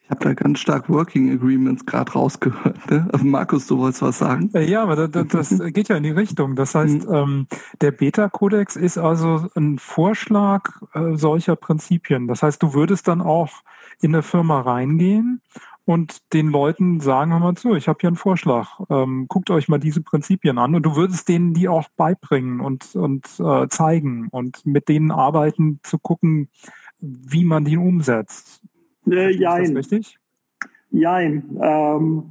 Ich 0.08 0.12
habe 0.12 0.24
da 0.24 0.34
ganz 0.34 0.60
stark 0.60 0.88
Working 0.88 1.34
Agreements 1.34 1.86
gerade 1.86 2.14
rausgehört. 2.14 2.90
Ne? 2.90 3.10
Also 3.12 3.26
Markus, 3.26 3.68
du 3.68 3.78
wolltest 3.78 4.02
was 4.02 4.18
sagen? 4.18 4.50
Äh, 4.54 4.64
ja, 4.64 4.82
aber 4.82 5.10
das, 5.10 5.28
das 5.28 5.50
geht 5.74 5.90
ja 5.90 5.98
in 5.98 6.04
die 6.04 6.12
Richtung. 6.12 6.56
Das 6.56 6.76
heißt, 6.76 7.10
mhm. 7.10 7.14
ähm, 7.14 7.48
der 7.82 7.92
Beta-Kodex 7.92 8.78
ist 8.78 8.98
also 8.98 9.50
ein 9.56 9.80
Vorschlag 9.80 10.70
äh, 10.94 11.18
solcher 11.18 11.58
Prinzipien. 11.58 12.30
Das 12.30 12.42
heißt, 12.42 12.64
du 12.64 12.74
würdest 12.74 13.10
dann 13.10 13.22
auch 13.22 13.50
in 14.00 14.14
eine 14.14 14.24
Firma 14.24 14.62
reingehen 14.62 15.42
und 15.88 16.34
den 16.34 16.50
Leuten 16.50 17.00
sagen, 17.00 17.32
hör 17.32 17.40
mal 17.40 17.56
zu, 17.56 17.74
ich 17.74 17.88
habe 17.88 18.00
hier 18.02 18.10
einen 18.10 18.18
Vorschlag. 18.18 18.82
Ähm, 18.90 19.28
guckt 19.30 19.50
euch 19.50 19.70
mal 19.70 19.78
diese 19.78 20.02
Prinzipien 20.02 20.58
an 20.58 20.76
und 20.76 20.84
du 20.84 20.98
würdest 20.98 21.30
denen 21.30 21.54
die 21.54 21.70
auch 21.70 21.88
beibringen 21.96 22.60
und, 22.60 22.94
und 22.94 23.26
äh, 23.40 23.70
zeigen 23.70 24.28
und 24.30 24.66
mit 24.66 24.90
denen 24.90 25.12
arbeiten, 25.12 25.80
zu 25.84 25.98
gucken, 25.98 26.50
wie 27.00 27.46
man 27.46 27.64
die 27.64 27.78
umsetzt. 27.78 28.62
Äh, 29.10 29.34
ja, 29.38 29.58
ist 29.60 29.70
das 29.70 29.78
richtig? 29.78 30.20
Jein. 30.92 31.58
Ähm, 31.62 32.24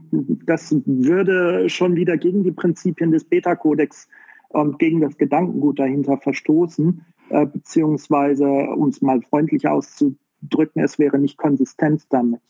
das 0.45 0.77
würde 0.85 1.71
schon 1.71 1.97
wieder 1.97 2.19
gegen 2.19 2.45
die 2.45 2.53
Prinzipien 2.53 3.11
des 3.11 3.25
Beta-Kodex 3.25 4.07
und 4.51 4.79
gegen 4.79 5.01
das 5.01 5.17
Gedankengut 5.17 5.79
dahinter 5.79 6.19
verstoßen, 6.19 7.07
äh, 7.31 7.47
beziehungsweise, 7.47 8.45
um 8.45 8.91
es 8.91 9.01
mal 9.01 9.23
freundlich 9.23 9.67
auszudrücken, 9.67 10.83
es 10.83 10.99
wäre 10.99 11.19
nicht 11.19 11.39
konsistent 11.39 12.05
damit. 12.11 12.43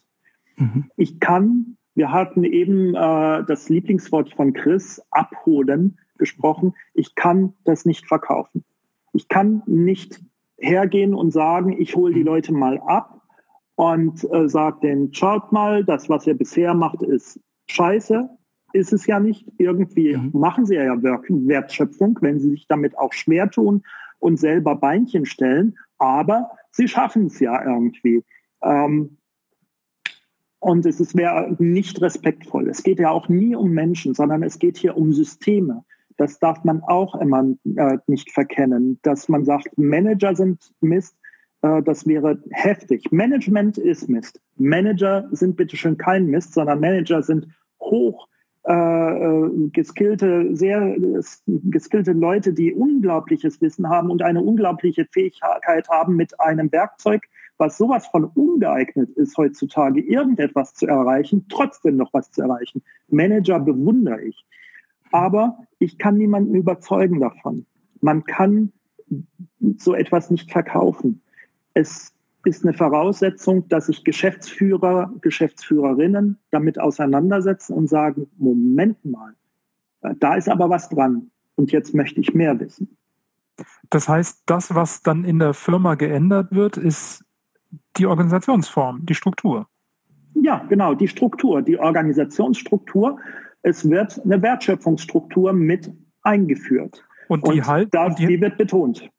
Mhm. 0.57 0.91
Ich 0.97 1.21
kann, 1.21 1.77
wir 1.95 2.13
hatten 2.13 2.45
eben 2.45 2.95
äh, 2.95 3.45
das 3.45 3.69
Lieblingswort 3.69 4.33
von 4.35 4.53
Chris, 4.53 5.03
abholen, 5.11 5.99
gesprochen. 6.19 6.75
Ich 6.95 7.15
kann 7.15 7.55
das 7.65 7.85
nicht 7.85 8.07
verkaufen. 8.07 8.65
Ich 9.13 9.29
kann 9.29 9.63
nicht 9.67 10.21
hergehen 10.59 11.15
und 11.15 11.33
sagen, 11.33 11.73
ich 11.79 11.97
hole 11.97 12.15
die 12.15 12.21
mhm. 12.21 12.27
Leute 12.27 12.53
mal 12.53 12.79
ab 12.81 13.23
und 13.75 14.25
äh, 14.33 14.49
sage 14.49 14.81
denen, 14.83 15.13
schaut 15.13 15.53
mal, 15.53 15.85
das, 15.85 16.09
was 16.09 16.27
ihr 16.27 16.37
bisher 16.37 16.75
macht, 16.75 17.03
ist 17.03 17.41
scheiße. 17.69 18.29
Ist 18.73 18.93
es 18.93 19.07
ja 19.07 19.21
nicht. 19.21 19.47
Irgendwie 19.59 20.17
mhm. 20.17 20.31
machen 20.33 20.67
sie 20.67 20.75
ja 20.75 21.01
Wertschöpfung, 21.03 22.19
wenn 22.21 22.41
sie 22.41 22.51
sich 22.51 22.67
damit 22.69 22.99
auch 22.99 23.13
schwer 23.13 23.51
tun 23.51 23.83
und 24.19 24.39
selber 24.39 24.77
Beinchen 24.77 25.25
stellen. 25.25 25.79
Aber 25.99 26.51
sie 26.71 26.89
schaffen 26.89 27.27
es 27.27 27.39
ja 27.39 27.63
irgendwie. 27.65 28.25
Ähm, 28.63 29.16
und 30.67 30.85
es 30.85 31.15
wäre 31.15 31.55
nicht 31.61 32.03
respektvoll. 32.03 32.69
Es 32.69 32.83
geht 32.83 32.99
ja 32.99 33.11
auch 33.11 33.29
nie 33.29 33.55
um 33.55 33.71
Menschen, 33.71 34.15
sondern 34.15 34.43
es 34.43 34.59
geht 34.59 34.77
hier 34.77 34.97
um 34.97 35.13
Systeme. 35.13 35.85
Das 36.17 36.41
darf 36.41 36.65
man 36.65 36.83
auch 36.83 37.15
immer 37.15 37.55
äh, 37.77 37.99
nicht 38.09 38.33
verkennen, 38.33 38.99
dass 39.03 39.29
man 39.29 39.45
sagt, 39.45 39.79
Manager 39.79 40.35
sind 40.35 40.73
Mist. 40.81 41.15
Äh, 41.63 41.85
das 41.85 42.05
wäre 42.05 42.43
heftig. 42.51 43.13
Management 43.13 43.79
ist 43.79 44.09
Mist. 44.09 44.41
Manager 44.57 45.29
sind 45.31 45.57
bitteschön 45.57 45.99
kein 45.99 46.27
Mist, 46.27 46.55
sondern 46.55 46.81
Manager 46.81 47.23
sind 47.23 47.47
hoch 47.81 48.27
äh, 48.65 48.73
äh 48.73 49.69
geskillte, 49.69 50.57
sehr 50.57 50.97
geskillte 51.47 52.11
Leute, 52.11 52.53
die 52.53 52.75
unglaubliches 52.75 53.61
Wissen 53.61 53.89
haben 53.89 54.11
und 54.11 54.21
eine 54.21 54.43
unglaubliche 54.43 55.07
Fähigkeit 55.13 55.89
haben, 55.89 56.17
mit 56.17 56.41
einem 56.41 56.73
Werkzeug, 56.73 57.23
was 57.59 57.79
sowas 57.79 58.07
von 58.07 58.25
ungeeignet 58.25 59.11
ist 59.11 59.37
heutzutage, 59.37 60.01
irgendetwas 60.01 60.75
zu 60.75 60.87
erreichen, 60.87 61.47
trotzdem 61.49 61.97
noch 61.97 62.13
was 62.13 62.31
zu 62.31 62.43
erreichen. 62.43 62.83
Manager 63.09 63.59
bewundere 63.61 64.23
ich. 64.23 64.45
Aber 65.13 65.59
ich 65.79 65.99
kann 65.99 66.17
niemanden 66.17 66.55
überzeugen 66.55 67.21
davon. 67.21 67.67
Man 68.01 68.25
kann 68.25 68.73
so 69.79 69.95
etwas 69.95 70.31
nicht 70.31 70.51
verkaufen. 70.51 71.23
Es 71.75 72.13
ist 72.45 72.65
eine 72.65 72.75
Voraussetzung, 72.75 73.69
dass 73.69 73.87
sich 73.87 74.05
Geschäftsführer, 74.05 75.13
Geschäftsführerinnen 75.21 76.39
damit 76.51 76.79
auseinandersetzen 76.79 77.75
und 77.75 77.89
sagen, 77.89 78.29
Moment 78.37 79.05
mal, 79.05 79.35
da 80.19 80.37
ist 80.37 80.49
aber 80.49 80.71
was 80.71 80.89
dran 80.89 81.31
und 81.57 81.73
jetzt 81.73 81.95
möchte 81.95 82.21
ich 82.21 82.35
mehr 82.35 82.59
wissen. 82.61 82.97
Das 83.91 84.09
heißt, 84.09 84.43
das, 84.47 84.75
was 84.75 85.03
dann 85.03 85.25
in 85.25 85.39
der 85.39 85.55
Firma 85.55 85.95
geändert 85.95 86.53
wird, 86.53 86.77
ist 86.77 87.25
die 87.97 88.07
Organisationsform, 88.07 89.05
die 89.07 89.15
Struktur. 89.15 89.69
Ja, 90.35 90.65
genau, 90.69 90.95
die 90.95 91.09
Struktur, 91.09 91.63
die 91.63 91.79
Organisationsstruktur 91.79 93.19
es 93.67 93.91
wird 93.91 94.25
eine 94.25 94.41
Wertschöpfungsstruktur 94.41 95.53
mit 95.53 95.93
eingeführt. 96.23 97.05
Und 97.27 97.49
die, 97.49 97.59
und 97.59 97.67
halt, 97.67 97.93
das, 97.93 98.11
und 98.11 98.19
die, 98.21 98.27
die 98.29 98.41
wird 98.41 98.57
betont. 98.57 99.11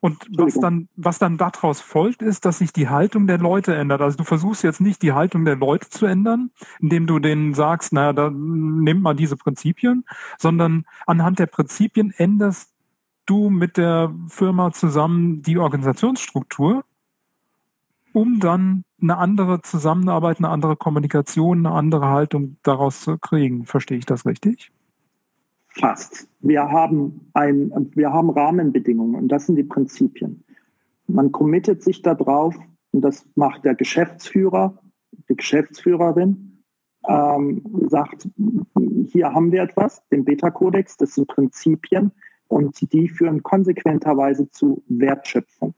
Und 0.00 0.26
was 0.36 0.52
dann, 0.52 0.90
was 0.96 1.18
dann 1.18 1.38
daraus 1.38 1.80
folgt, 1.80 2.20
ist, 2.20 2.44
dass 2.44 2.58
sich 2.58 2.74
die 2.74 2.90
Haltung 2.90 3.26
der 3.26 3.38
Leute 3.38 3.74
ändert. 3.74 4.02
Also 4.02 4.18
du 4.18 4.24
versuchst 4.24 4.62
jetzt 4.62 4.82
nicht 4.82 5.00
die 5.00 5.14
Haltung 5.14 5.46
der 5.46 5.56
Leute 5.56 5.88
zu 5.88 6.04
ändern, 6.04 6.50
indem 6.80 7.06
du 7.06 7.18
denen 7.18 7.54
sagst, 7.54 7.94
naja, 7.94 8.12
dann 8.12 8.80
nimm 8.80 9.00
mal 9.00 9.14
diese 9.14 9.38
Prinzipien, 9.38 10.04
sondern 10.36 10.84
anhand 11.06 11.38
der 11.38 11.46
Prinzipien 11.46 12.12
änderst 12.14 12.74
du 13.24 13.48
mit 13.48 13.78
der 13.78 14.14
Firma 14.28 14.72
zusammen 14.72 15.40
die 15.40 15.56
Organisationsstruktur, 15.56 16.84
um 18.14 18.38
dann 18.38 18.84
eine 19.02 19.18
andere 19.18 19.60
Zusammenarbeit, 19.60 20.38
eine 20.38 20.48
andere 20.48 20.76
Kommunikation, 20.76 21.66
eine 21.66 21.74
andere 21.74 22.08
Haltung 22.08 22.56
daraus 22.62 23.00
zu 23.00 23.18
kriegen. 23.18 23.66
Verstehe 23.66 23.98
ich 23.98 24.06
das 24.06 24.24
richtig? 24.24 24.70
Fast. 25.68 26.28
Wir 26.40 26.62
haben, 26.62 27.28
ein, 27.34 27.90
wir 27.94 28.12
haben 28.12 28.30
Rahmenbedingungen 28.30 29.16
und 29.16 29.28
das 29.28 29.46
sind 29.46 29.56
die 29.56 29.64
Prinzipien. 29.64 30.44
Man 31.08 31.32
committet 31.32 31.82
sich 31.82 32.02
darauf 32.02 32.54
und 32.92 33.02
das 33.02 33.26
macht 33.34 33.64
der 33.64 33.74
Geschäftsführer, 33.74 34.78
die 35.28 35.36
Geschäftsführerin, 35.36 36.62
ähm, 37.08 37.62
sagt, 37.88 38.28
hier 39.08 39.32
haben 39.32 39.50
wir 39.50 39.62
etwas, 39.62 40.06
den 40.10 40.24
Beta-Kodex, 40.24 40.96
das 40.96 41.16
sind 41.16 41.26
Prinzipien 41.26 42.12
und 42.46 42.92
die 42.92 43.08
führen 43.08 43.42
konsequenterweise 43.42 44.48
zu 44.50 44.84
Wertschöpfung. 44.86 45.74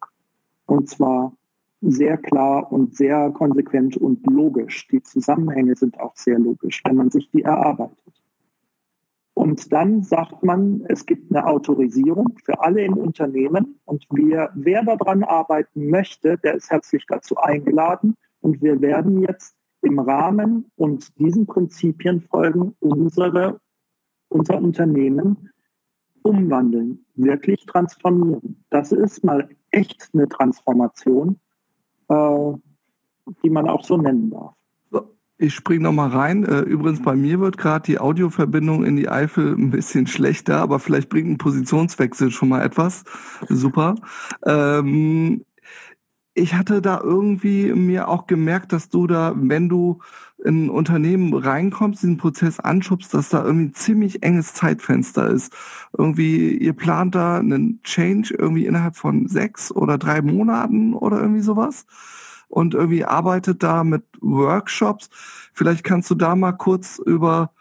Und 0.67 0.91
zwar 0.91 1.33
sehr 1.81 2.17
klar 2.17 2.73
und 2.73 2.97
sehr 2.97 3.31
konsequent 3.31 3.97
und 3.97 4.27
logisch. 4.27 4.89
Die 4.89 5.03
Zusammenhänge 5.03 5.77
sind 5.77 5.99
auch 6.01 6.17
sehr 6.17 6.39
logisch, 6.39 6.83
wenn 6.85 6.97
man 6.97 7.11
sich 7.11 7.31
die 7.31 7.43
erarbeitet. 7.43 8.17
Und 9.35 9.71
dann 9.71 10.03
sagt 10.03 10.43
man, 10.43 10.83
es 10.89 11.05
gibt 11.05 11.31
eine 11.31 11.47
Autorisierung 11.47 12.39
für 12.43 12.59
alle 12.61 12.83
im 12.83 12.97
Unternehmen 12.97 13.79
und 13.85 14.07
wir, 14.11 14.51
wer 14.55 14.83
daran 14.83 15.25
arbeiten 15.25 15.91
möchte, 15.91 16.39
der 16.39 16.55
ist 16.55 16.71
herzlich 16.71 17.05
dazu 17.07 17.37
eingeladen 17.37 18.15
und 18.41 18.63
wir 18.63 18.81
werden 18.81 19.21
jetzt 19.21 19.55
im 19.83 19.99
Rahmen 19.99 20.71
und 20.77 21.19
diesen 21.19 21.47
Prinzipien 21.47 22.23
folgen 22.23 22.75
unsere, 22.81 23.61
unser 24.31 24.57
Unternehmen 24.57 25.51
umwandeln, 26.23 27.05
wirklich 27.15 27.65
transformieren. 27.67 28.65
Das 28.71 28.91
ist 28.91 29.23
mal 29.23 29.49
echt 29.71 30.09
eine 30.15 30.29
Transformation, 30.29 31.39
die 32.09 33.51
man 33.51 33.69
auch 33.69 33.85
so 33.85 33.97
nennen 33.97 34.31
darf. 34.31 34.55
Ich 35.39 35.55
springe 35.55 35.83
nochmal 35.83 36.09
rein. 36.09 36.45
Äh, 36.45 36.61
übrigens, 36.61 37.03
bei 37.03 37.15
mir 37.15 37.41
wird 37.41 37.59
gerade 37.59 37.85
die 37.85 37.99
Audioverbindung 37.99 38.85
in 38.85 38.97
die 38.97 39.11
Eifel 39.11 39.53
ein 39.53 39.71
bisschen 39.71 40.07
schlechter, 40.07 40.61
aber 40.61 40.79
vielleicht 40.79 41.11
bringt 41.11 41.29
ein 41.29 41.39
Positionswechsel 41.39 42.31
schon 42.31 42.49
mal 42.49 42.63
etwas. 42.63 43.05
Super. 43.49 43.97
Ähm, 44.47 45.45
ich 46.33 46.55
hatte 46.55 46.81
da 46.81 47.01
irgendwie 47.03 47.73
mir 47.73 48.09
auch 48.09 48.27
gemerkt, 48.27 48.73
dass 48.73 48.89
du 48.89 49.07
da, 49.07 49.35
wenn 49.37 49.69
du 49.69 50.01
in 50.45 50.67
ein 50.67 50.71
Unternehmen 50.71 51.33
reinkommst, 51.35 52.03
diesen 52.03 52.19
Prozess 52.19 52.61
anschubst, 52.61 53.13
dass 53.15 53.31
da 53.31 53.45
irgendwie 53.45 53.67
ein 53.67 53.75
ziemlich 53.75 54.23
enges 54.23 54.55
Zeitfenster 54.55 55.29
ist. 55.29 55.53
Irgendwie, 55.97 56.57
ihr 56.57 56.75
plant 56.75 57.15
da 57.15 57.39
einen 57.39 57.81
Change 57.83 58.35
irgendwie 58.39 58.67
innerhalb 58.67 58.97
von 58.97 59.29
sechs 59.29 59.73
oder 59.73 59.99
drei 59.99 60.23
Monaten 60.23 60.95
oder 60.95 61.21
irgendwie 61.21 61.41
sowas 61.41 61.87
und 62.49 62.75
irgendwie 62.75 63.05
arbeitet 63.05 63.63
da 63.63 63.85
mit 63.85 64.05
Workshops. 64.21 65.11
Vielleicht 65.53 65.85
kannst 65.85 66.11
du 66.11 66.15
da 66.15 66.37
mal 66.37 66.53
kurz 66.53 66.99
über 67.05 67.53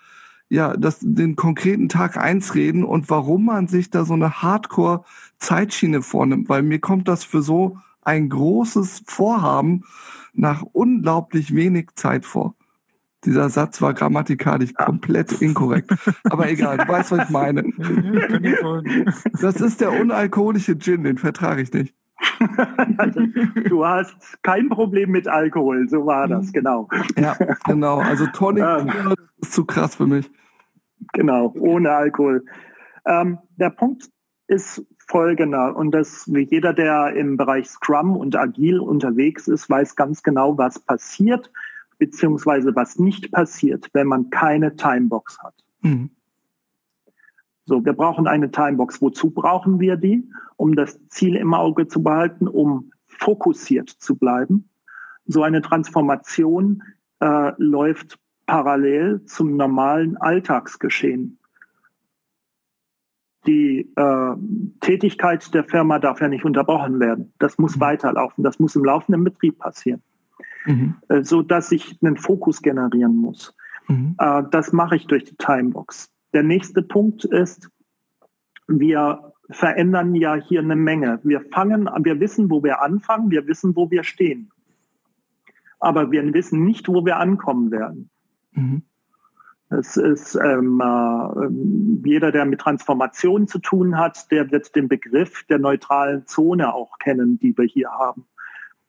ja, 0.49 0.77
das, 0.77 0.99
den 1.01 1.35
konkreten 1.35 1.89
Tag 1.89 2.17
eins 2.17 2.53
reden 2.53 2.83
und 2.83 3.09
warum 3.09 3.45
man 3.45 3.67
sich 3.67 3.89
da 3.89 4.05
so 4.05 4.13
eine 4.13 4.41
Hardcore-Zeitschiene 4.41 6.01
vornimmt, 6.01 6.49
weil 6.49 6.61
mir 6.61 6.79
kommt 6.79 7.07
das 7.07 7.23
für 7.23 7.41
so 7.41 7.77
ein 8.01 8.29
großes 8.29 9.03
Vorhaben 9.07 9.83
nach 10.33 10.61
unglaublich 10.61 11.55
wenig 11.55 11.89
Zeit 11.95 12.25
vor. 12.25 12.53
Dieser 13.25 13.49
Satz 13.49 13.81
war 13.81 13.93
grammatikalisch 13.93 14.73
komplett 14.73 15.41
inkorrekt. 15.41 15.91
Aber 16.25 16.49
egal, 16.49 16.77
du 16.77 16.87
weißt, 16.87 17.11
was 17.11 17.25
ich 17.25 17.29
meine. 17.29 17.63
Das 19.41 19.61
ist 19.61 19.81
der 19.81 19.99
unalkoholische 19.99 20.77
Gin, 20.77 21.03
den 21.03 21.17
vertrage 21.17 21.61
ich 21.61 21.73
nicht. 21.73 21.95
Also, 22.97 23.19
du 23.69 23.85
hast 23.85 24.15
kein 24.43 24.69
Problem 24.69 25.11
mit 25.11 25.27
Alkohol, 25.27 25.87
so 25.89 26.05
war 26.05 26.27
das, 26.27 26.51
genau. 26.51 26.87
Ja, 27.17 27.35
genau. 27.65 27.97
Also 27.99 28.27
Tonic 28.27 28.63
ähm, 28.63 29.15
ist 29.41 29.53
zu 29.53 29.65
krass 29.65 29.95
für 29.95 30.07
mich. 30.07 30.29
Genau, 31.13 31.53
ohne 31.59 31.91
Alkohol. 31.91 32.45
Ähm, 33.05 33.39
der 33.57 33.69
Punkt 33.69 34.09
ist 34.47 34.85
folgender 35.07 35.75
und 35.75 35.91
das 35.91 36.25
wie 36.31 36.47
jeder, 36.49 36.73
der 36.73 37.13
im 37.15 37.37
Bereich 37.37 37.69
Scrum 37.69 38.15
und 38.15 38.35
Agil 38.35 38.79
unterwegs 38.79 39.47
ist, 39.47 39.69
weiß 39.69 39.95
ganz 39.95 40.23
genau, 40.23 40.57
was 40.57 40.79
passiert 40.79 41.51
beziehungsweise 41.97 42.75
was 42.75 42.97
nicht 42.99 43.31
passiert, 43.31 43.89
wenn 43.93 44.07
man 44.07 44.29
keine 44.29 44.75
Timebox 44.75 45.39
hat. 45.39 45.53
Mhm. 45.81 46.09
So, 47.65 47.83
wir 47.83 47.93
brauchen 47.93 48.27
eine 48.27 48.51
Timebox. 48.51 49.01
Wozu 49.01 49.31
brauchen 49.31 49.79
wir 49.79 49.97
die? 49.97 50.29
Um 50.55 50.75
das 50.75 50.99
Ziel 51.07 51.35
im 51.35 51.53
Auge 51.53 51.87
zu 51.87 52.03
behalten, 52.03 52.47
um 52.47 52.91
fokussiert 53.07 53.89
zu 53.89 54.15
bleiben. 54.15 54.69
So 55.25 55.41
eine 55.41 55.61
Transformation 55.61 56.83
äh, 57.19 57.53
läuft 57.57 58.19
parallel 58.45 59.25
zum 59.25 59.57
normalen 59.57 60.17
Alltagsgeschehen 60.17 61.39
die 63.45 63.91
äh, 63.95 64.35
Tätigkeit 64.79 65.53
der 65.53 65.63
Firma 65.63 65.99
darf 65.99 66.21
ja 66.21 66.27
nicht 66.27 66.45
unterbrochen 66.45 66.99
werden. 66.99 67.33
Das 67.39 67.57
muss 67.57 67.75
mhm. 67.75 67.81
weiterlaufen. 67.81 68.43
Das 68.43 68.59
muss 68.59 68.75
im 68.75 68.83
laufenden 68.83 69.23
Betrieb 69.23 69.59
passieren, 69.59 70.01
mhm. 70.65 70.95
äh, 71.09 71.23
so 71.23 71.41
dass 71.41 71.71
ich 71.71 71.97
einen 72.01 72.17
Fokus 72.17 72.61
generieren 72.61 73.15
muss. 73.15 73.55
Mhm. 73.87 74.15
Äh, 74.17 74.43
das 74.51 74.73
mache 74.73 74.95
ich 74.95 75.07
durch 75.07 75.23
die 75.23 75.35
Timebox. 75.35 76.09
Der 76.33 76.43
nächste 76.43 76.81
Punkt 76.81 77.25
ist, 77.25 77.69
wir 78.67 79.33
verändern 79.49 80.15
ja 80.15 80.35
hier 80.35 80.61
eine 80.61 80.75
Menge. 80.75 81.19
Wir 81.23 81.41
fangen, 81.51 81.87
wir 82.03 82.19
wissen, 82.19 82.49
wo 82.49 82.63
wir 82.63 82.81
anfangen, 82.81 83.29
wir 83.29 83.45
wissen, 83.47 83.75
wo 83.75 83.89
wir 83.91 84.03
stehen. 84.03 84.51
Aber 85.79 86.11
wir 86.11 86.33
wissen 86.33 86.63
nicht, 86.63 86.87
wo 86.87 87.05
wir 87.05 87.17
ankommen 87.17 87.71
werden. 87.71 88.09
Mhm. 88.53 88.83
Es 89.69 89.97
ist 89.97 90.35
ähm, 90.35 90.79
äh, 90.79 92.07
jeder, 92.07 92.31
der 92.31 92.45
mit 92.45 92.61
Transformation 92.61 93.47
zu 93.47 93.59
tun 93.59 93.97
hat, 93.97 94.31
der 94.31 94.51
wird 94.51 94.75
den 94.75 94.87
Begriff 94.87 95.43
der 95.49 95.59
neutralen 95.59 96.25
Zone 96.27 96.73
auch 96.73 96.97
kennen, 96.99 97.39
die 97.39 97.57
wir 97.57 97.65
hier 97.65 97.89
haben. 97.89 98.25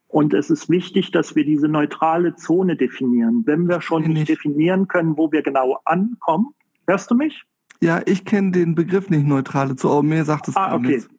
Und 0.07 0.33
es 0.33 0.49
ist 0.49 0.69
wichtig, 0.69 1.11
dass 1.11 1.35
wir 1.35 1.43
diese 1.45 1.67
neutrale 1.67 2.35
Zone 2.35 2.75
definieren. 2.75 3.43
Wenn 3.45 3.67
wir 3.67 3.81
schon 3.81 4.03
nicht 4.03 4.29
definieren 4.29 4.87
können, 4.87 5.17
wo 5.17 5.31
wir 5.31 5.41
genau 5.41 5.79
ankommen, 5.85 6.53
hörst 6.87 7.11
du 7.11 7.15
mich? 7.15 7.43
Ja, 7.81 8.01
ich 8.05 8.25
kenne 8.25 8.51
den 8.51 8.73
Begriff 8.73 9.09
nicht 9.09 9.25
neutrale 9.25 9.75
Zone, 9.75 10.07
mir 10.07 10.25
sagt 10.25 10.47
es 10.47 10.55
ah, 10.55 10.75
okay. 10.75 10.87
Nichts. 10.87 11.09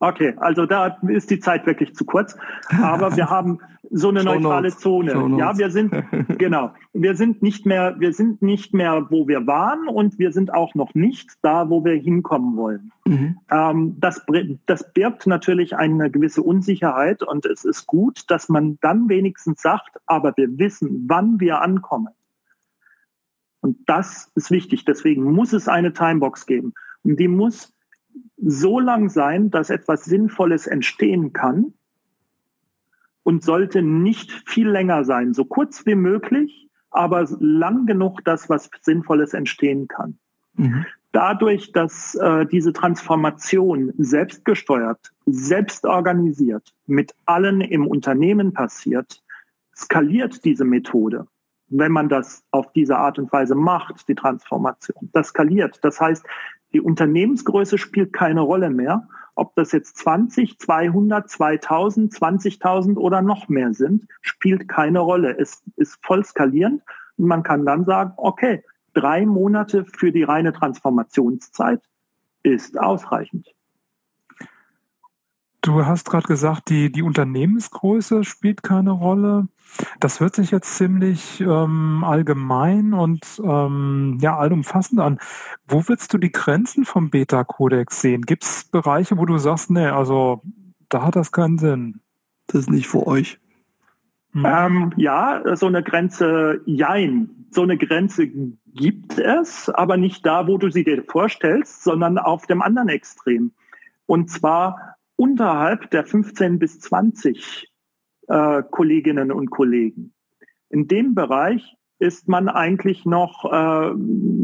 Okay, 0.00 0.34
also 0.36 0.64
da 0.64 0.98
ist 1.08 1.30
die 1.30 1.40
Zeit 1.40 1.66
wirklich 1.66 1.94
zu 1.94 2.04
kurz. 2.04 2.36
Aber 2.80 3.16
wir 3.16 3.28
haben 3.30 3.58
so 3.90 4.10
eine 4.10 4.22
neutrale 4.22 4.68
Zone. 4.68 5.12
Ja, 5.38 5.56
wir 5.58 5.70
sind, 5.70 5.92
genau. 6.38 6.72
Wir 6.92 7.16
sind 7.16 7.42
nicht 7.42 7.66
mehr, 7.66 7.96
wir 7.98 8.12
sind 8.12 8.42
nicht 8.42 8.74
mehr, 8.74 9.06
wo 9.10 9.26
wir 9.26 9.46
waren 9.46 9.88
und 9.88 10.18
wir 10.18 10.32
sind 10.32 10.52
auch 10.52 10.74
noch 10.74 10.94
nicht 10.94 11.30
da, 11.42 11.68
wo 11.68 11.84
wir 11.84 11.94
hinkommen 11.94 12.56
wollen. 12.56 12.92
Mhm. 13.06 13.38
Ähm, 13.50 13.96
das, 13.98 14.24
das 14.66 14.92
birgt 14.92 15.26
natürlich 15.26 15.74
eine 15.76 16.10
gewisse 16.10 16.42
Unsicherheit 16.42 17.22
und 17.22 17.46
es 17.46 17.64
ist 17.64 17.86
gut, 17.86 18.30
dass 18.30 18.48
man 18.48 18.78
dann 18.80 19.08
wenigstens 19.08 19.62
sagt, 19.62 19.98
aber 20.06 20.32
wir 20.36 20.58
wissen, 20.58 21.06
wann 21.08 21.40
wir 21.40 21.60
ankommen. 21.60 22.08
Und 23.60 23.78
das 23.86 24.30
ist 24.36 24.50
wichtig. 24.50 24.84
Deswegen 24.84 25.24
muss 25.24 25.52
es 25.52 25.66
eine 25.66 25.92
Timebox 25.92 26.46
geben. 26.46 26.74
Und 27.02 27.18
die 27.18 27.26
muss 27.26 27.74
so 28.36 28.80
lang 28.80 29.08
sein, 29.10 29.50
dass 29.50 29.70
etwas 29.70 30.04
Sinnvolles 30.04 30.66
entstehen 30.66 31.32
kann 31.32 31.74
und 33.22 33.42
sollte 33.42 33.82
nicht 33.82 34.32
viel 34.46 34.68
länger 34.68 35.04
sein, 35.04 35.34
so 35.34 35.44
kurz 35.44 35.84
wie 35.86 35.94
möglich, 35.94 36.68
aber 36.90 37.28
lang 37.40 37.86
genug, 37.86 38.24
dass 38.24 38.48
was 38.48 38.70
Sinnvolles 38.80 39.34
entstehen 39.34 39.88
kann. 39.88 40.18
Mhm. 40.54 40.86
Dadurch, 41.12 41.72
dass 41.72 42.14
äh, 42.16 42.46
diese 42.46 42.72
Transformation 42.72 43.92
selbstgesteuert, 43.98 45.12
selbst 45.26 45.84
organisiert, 45.84 46.72
mit 46.86 47.14
allen 47.26 47.60
im 47.60 47.86
Unternehmen 47.86 48.52
passiert, 48.52 49.22
skaliert 49.74 50.44
diese 50.44 50.64
Methode 50.64 51.26
wenn 51.70 51.92
man 51.92 52.08
das 52.08 52.44
auf 52.50 52.72
diese 52.72 52.96
Art 52.96 53.18
und 53.18 53.32
Weise 53.32 53.54
macht, 53.54 54.08
die 54.08 54.14
Transformation. 54.14 55.10
Das 55.12 55.28
skaliert. 55.28 55.78
Das 55.82 56.00
heißt, 56.00 56.24
die 56.72 56.80
Unternehmensgröße 56.80 57.78
spielt 57.78 58.12
keine 58.12 58.40
Rolle 58.40 58.70
mehr. 58.70 59.08
Ob 59.34 59.54
das 59.54 59.72
jetzt 59.72 59.96
20, 59.98 60.58
200, 60.58 61.30
2000, 61.30 62.12
20.000 62.12 62.96
oder 62.96 63.22
noch 63.22 63.48
mehr 63.48 63.72
sind, 63.72 64.06
spielt 64.20 64.68
keine 64.68 64.98
Rolle. 65.00 65.36
Es 65.38 65.62
ist 65.76 65.98
voll 66.02 66.24
skalierend 66.24 66.82
und 67.16 67.26
man 67.26 67.42
kann 67.42 67.64
dann 67.64 67.84
sagen, 67.84 68.12
okay, 68.16 68.64
drei 68.94 69.24
Monate 69.26 69.84
für 69.84 70.10
die 70.10 70.24
reine 70.24 70.52
Transformationszeit 70.52 71.80
ist 72.42 72.78
ausreichend. 72.78 73.46
Du 75.68 75.84
hast 75.84 76.08
gerade 76.08 76.26
gesagt, 76.26 76.70
die, 76.70 76.90
die 76.90 77.02
Unternehmensgröße 77.02 78.24
spielt 78.24 78.62
keine 78.62 78.90
Rolle. 78.90 79.48
Das 80.00 80.18
hört 80.18 80.34
sich 80.34 80.50
jetzt 80.50 80.76
ziemlich 80.78 81.42
ähm, 81.42 82.04
allgemein 82.04 82.94
und 82.94 83.20
ähm, 83.44 84.16
ja, 84.18 84.38
allumfassend 84.38 84.98
an. 84.98 85.18
Wo 85.66 85.86
willst 85.86 86.14
du 86.14 86.16
die 86.16 86.32
Grenzen 86.32 86.86
vom 86.86 87.10
Beta-Kodex 87.10 88.00
sehen? 88.00 88.22
Gibt 88.22 88.44
es 88.44 88.64
Bereiche, 88.64 89.18
wo 89.18 89.26
du 89.26 89.36
sagst, 89.36 89.70
nee, 89.70 89.84
also 89.84 90.40
da 90.88 91.02
hat 91.02 91.16
das 91.16 91.32
keinen 91.32 91.58
Sinn? 91.58 92.00
Das 92.46 92.62
ist 92.62 92.70
nicht 92.70 92.88
für 92.88 93.06
euch. 93.06 93.38
Hm. 94.32 94.46
Ähm, 94.46 94.92
ja, 94.96 95.42
so 95.54 95.66
eine 95.66 95.82
Grenze, 95.82 96.62
jein. 96.64 97.28
So 97.50 97.60
eine 97.60 97.76
Grenze 97.76 98.26
gibt 98.74 99.18
es, 99.18 99.68
aber 99.68 99.98
nicht 99.98 100.24
da, 100.24 100.46
wo 100.46 100.56
du 100.56 100.70
sie 100.70 100.84
dir 100.84 101.04
vorstellst, 101.06 101.84
sondern 101.84 102.16
auf 102.16 102.46
dem 102.46 102.62
anderen 102.62 102.88
Extrem. 102.88 103.52
Und 104.06 104.30
zwar 104.30 104.96
unterhalb 105.18 105.90
der 105.90 106.04
15 106.04 106.58
bis 106.58 106.78
20 106.80 107.68
äh, 108.28 108.62
Kolleginnen 108.70 109.32
und 109.32 109.50
Kollegen. 109.50 110.14
In 110.70 110.86
dem 110.86 111.14
Bereich 111.14 111.76
ist 111.98 112.28
man 112.28 112.48
eigentlich 112.48 113.04
noch, 113.04 113.44
äh, 113.44 113.94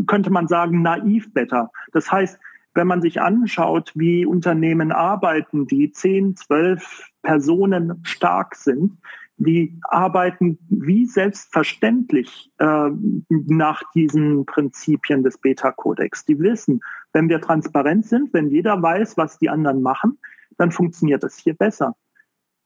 könnte 0.06 0.30
man 0.30 0.48
sagen, 0.48 0.82
naiv 0.82 1.32
better. 1.32 1.70
Das 1.92 2.10
heißt, 2.10 2.38
wenn 2.74 2.88
man 2.88 3.02
sich 3.02 3.20
anschaut, 3.20 3.92
wie 3.94 4.26
Unternehmen 4.26 4.90
arbeiten, 4.90 5.68
die 5.68 5.92
10, 5.92 6.36
12 6.36 7.10
Personen 7.22 8.00
stark 8.02 8.56
sind, 8.56 8.98
die 9.36 9.78
arbeiten 9.84 10.58
wie 10.68 11.06
selbstverständlich 11.06 12.50
äh, 12.58 12.90
nach 13.28 13.82
diesen 13.94 14.44
Prinzipien 14.46 15.22
des 15.22 15.38
Beta-Kodex. 15.38 16.24
Die 16.24 16.38
wissen, 16.40 16.80
wenn 17.12 17.28
wir 17.28 17.40
transparent 17.40 18.06
sind, 18.06 18.32
wenn 18.32 18.48
jeder 18.48 18.80
weiß, 18.80 19.16
was 19.16 19.38
die 19.38 19.50
anderen 19.50 19.82
machen, 19.82 20.18
dann 20.57 20.70
funktioniert 20.72 21.22
das 21.22 21.36
hier 21.36 21.55
besser. 21.55 21.94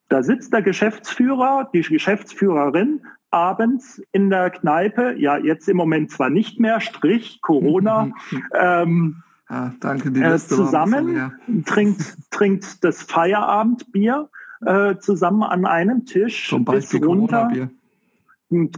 Da 0.08 0.22
sitzt 0.22 0.52
der 0.52 0.62
Geschäftsführer, 0.62 1.68
die 1.72 1.82
Geschäftsführerin 1.82 3.02
abends 3.30 4.00
in 4.12 4.30
der 4.30 4.50
Kneipe, 4.50 5.14
ja 5.18 5.36
jetzt 5.36 5.68
im 5.68 5.76
Moment 5.76 6.10
zwar 6.10 6.30
nicht 6.30 6.58
mehr, 6.58 6.80
Strich, 6.80 7.40
Corona, 7.42 8.10
ähm, 8.58 9.22
ah, 9.48 9.72
danke, 9.80 10.10
die 10.10 10.22
äh, 10.22 10.38
zusammen, 10.38 11.32
trinkt, 11.66 12.16
trinkt 12.30 12.82
das 12.82 13.02
Feierabendbier 13.02 14.30
äh, 14.64 14.96
zusammen 14.96 15.42
an 15.42 15.66
einem 15.66 16.06
Tisch 16.06 16.48
Zum 16.48 16.64
Beispiel 16.64 17.00
bis 17.00 17.08
runter. 17.08 17.50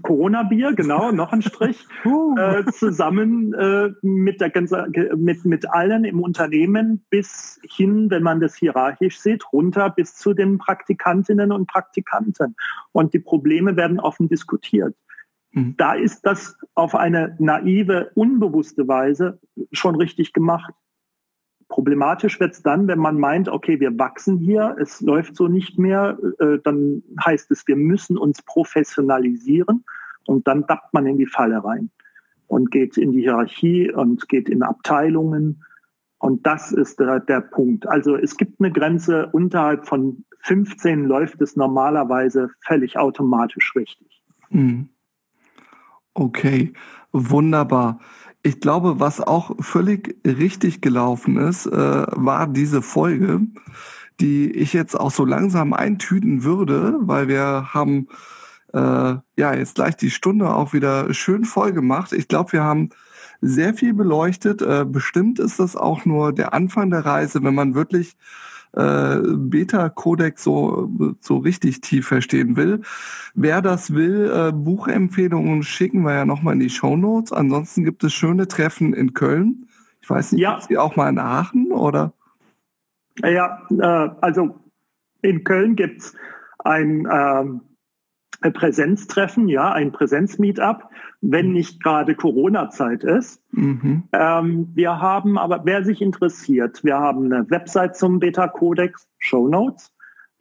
Corona-Bier, 0.02 0.74
genau, 0.74 1.12
noch 1.12 1.32
ein 1.32 1.42
Strich, 1.42 1.86
äh, 2.36 2.64
zusammen 2.72 3.54
äh, 3.54 3.90
mit, 4.02 4.40
der 4.40 4.50
mit, 5.16 5.44
mit 5.44 5.70
allen 5.70 6.04
im 6.04 6.20
Unternehmen 6.20 7.04
bis 7.08 7.60
hin, 7.62 8.10
wenn 8.10 8.22
man 8.22 8.40
das 8.40 8.56
hierarchisch 8.56 9.20
sieht, 9.20 9.52
runter 9.52 9.90
bis 9.90 10.14
zu 10.16 10.34
den 10.34 10.58
Praktikantinnen 10.58 11.52
und 11.52 11.66
Praktikanten. 11.66 12.56
Und 12.92 13.14
die 13.14 13.20
Probleme 13.20 13.76
werden 13.76 14.00
offen 14.00 14.28
diskutiert. 14.28 14.96
Mhm. 15.52 15.76
Da 15.76 15.94
ist 15.94 16.22
das 16.22 16.56
auf 16.74 16.94
eine 16.94 17.36
naive, 17.38 18.10
unbewusste 18.14 18.88
Weise 18.88 19.40
schon 19.72 19.94
richtig 19.94 20.32
gemacht. 20.32 20.74
Problematisch 21.70 22.40
wird 22.40 22.52
es 22.52 22.62
dann, 22.62 22.88
wenn 22.88 22.98
man 22.98 23.18
meint, 23.18 23.48
okay, 23.48 23.78
wir 23.78 23.96
wachsen 23.96 24.38
hier, 24.38 24.76
es 24.78 25.00
läuft 25.00 25.36
so 25.36 25.46
nicht 25.46 25.78
mehr, 25.78 26.18
äh, 26.40 26.58
dann 26.62 27.02
heißt 27.24 27.50
es, 27.52 27.66
wir 27.68 27.76
müssen 27.76 28.18
uns 28.18 28.42
professionalisieren 28.42 29.84
und 30.26 30.46
dann 30.48 30.66
tappt 30.66 30.92
man 30.92 31.06
in 31.06 31.16
die 31.16 31.26
Falle 31.26 31.64
rein 31.64 31.90
und 32.48 32.72
geht 32.72 32.98
in 32.98 33.12
die 33.12 33.22
Hierarchie 33.22 33.92
und 33.92 34.28
geht 34.28 34.48
in 34.48 34.64
Abteilungen. 34.64 35.64
Und 36.18 36.44
das 36.44 36.72
ist 36.72 36.98
der, 36.98 37.20
der 37.20 37.40
Punkt. 37.40 37.88
Also 37.88 38.16
es 38.16 38.36
gibt 38.36 38.60
eine 38.60 38.72
Grenze, 38.72 39.28
unterhalb 39.32 39.86
von 39.86 40.24
15 40.40 41.04
läuft 41.04 41.40
es 41.40 41.54
normalerweise 41.54 42.50
völlig 42.66 42.98
automatisch 42.98 43.74
richtig. 43.76 44.22
Mhm. 44.50 44.88
Okay, 46.14 46.72
wunderbar. 47.12 48.00
Ich 48.42 48.60
glaube, 48.60 49.00
was 49.00 49.20
auch 49.20 49.54
völlig 49.60 50.16
richtig 50.26 50.80
gelaufen 50.80 51.36
ist, 51.36 51.66
äh, 51.66 52.06
war 52.10 52.46
diese 52.46 52.80
Folge, 52.80 53.40
die 54.18 54.50
ich 54.50 54.72
jetzt 54.72 54.98
auch 54.98 55.10
so 55.10 55.24
langsam 55.24 55.72
eintüten 55.72 56.42
würde, 56.42 56.96
weil 57.00 57.28
wir 57.28 57.74
haben 57.74 58.08
äh, 58.72 58.78
ja 59.36 59.54
jetzt 59.54 59.74
gleich 59.74 59.96
die 59.96 60.10
Stunde 60.10 60.54
auch 60.54 60.72
wieder 60.72 61.12
schön 61.12 61.44
voll 61.44 61.72
gemacht. 61.72 62.12
Ich 62.12 62.28
glaube, 62.28 62.52
wir 62.52 62.64
haben 62.64 62.90
sehr 63.40 63.74
viel 63.74 63.94
beleuchtet. 63.94 64.62
Äh, 64.62 64.84
bestimmt 64.86 65.38
ist 65.38 65.58
das 65.58 65.76
auch 65.76 66.04
nur 66.04 66.32
der 66.32 66.54
Anfang 66.54 66.90
der 66.90 67.04
Reise, 67.04 67.42
wenn 67.42 67.54
man 67.54 67.74
wirklich 67.74 68.16
äh, 68.72 69.16
Beta-Codex 69.22 70.42
so, 70.42 70.90
so 71.20 71.38
richtig 71.38 71.80
tief 71.80 72.08
verstehen 72.08 72.56
will. 72.56 72.82
Wer 73.34 73.62
das 73.62 73.94
will, 73.94 74.30
äh, 74.32 74.52
Buchempfehlungen 74.52 75.62
schicken 75.62 76.02
wir 76.02 76.14
ja 76.14 76.24
nochmal 76.24 76.54
in 76.54 76.60
die 76.60 76.70
Show 76.70 76.96
Notes. 76.96 77.32
Ansonsten 77.32 77.84
gibt 77.84 78.04
es 78.04 78.12
schöne 78.12 78.48
Treffen 78.48 78.92
in 78.94 79.14
Köln. 79.14 79.66
Ich 80.00 80.08
weiß 80.08 80.32
nicht, 80.32 80.40
ja. 80.40 80.60
Sie 80.60 80.78
auch 80.78 80.96
mal 80.96 81.08
in 81.08 81.18
Aachen 81.18 81.72
oder? 81.72 82.12
Ja, 83.22 83.62
äh, 83.70 84.10
also 84.20 84.60
in 85.22 85.44
Köln 85.44 85.76
gibt's 85.76 86.14
ein 86.58 87.06
ähm, 87.10 87.60
Präsenztreffen, 88.40 89.48
ja, 89.48 89.72
ein 89.72 89.92
Präsenzmeetup, 89.92 90.88
wenn 91.20 91.48
mhm. 91.48 91.52
nicht 91.52 91.82
gerade 91.82 92.14
Corona-Zeit 92.14 93.04
ist. 93.04 93.42
Mhm. 93.52 94.04
Ähm, 94.12 94.68
wir 94.74 95.00
haben 95.00 95.36
aber, 95.36 95.62
wer 95.64 95.84
sich 95.84 96.00
interessiert, 96.00 96.82
wir 96.82 96.98
haben 96.98 97.26
eine 97.26 97.50
Website 97.50 97.96
zum 97.96 98.18
Beta-Codex, 98.18 99.06
Show 99.18 99.48
Notes. 99.48 99.92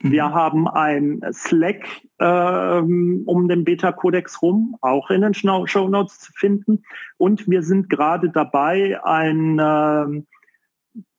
Mhm. 0.02 0.12
Wir 0.12 0.34
haben 0.34 0.68
ein 0.70 1.22
Slack 1.34 1.86
ähm, 2.20 3.24
um 3.26 3.48
den 3.50 3.66
Beta-Codex 3.66 4.42
rum, 4.42 4.78
auch 4.82 5.10
in 5.10 5.22
den 5.22 5.34
Show 5.34 5.90
Notes 5.90 6.20
zu 6.20 6.32
finden. 6.34 6.84
Und 7.18 7.50
wir 7.50 7.64
sind 7.64 7.90
gerade 7.90 8.30
dabei, 8.30 9.00
ein 9.04 9.60
äh, 9.60 10.24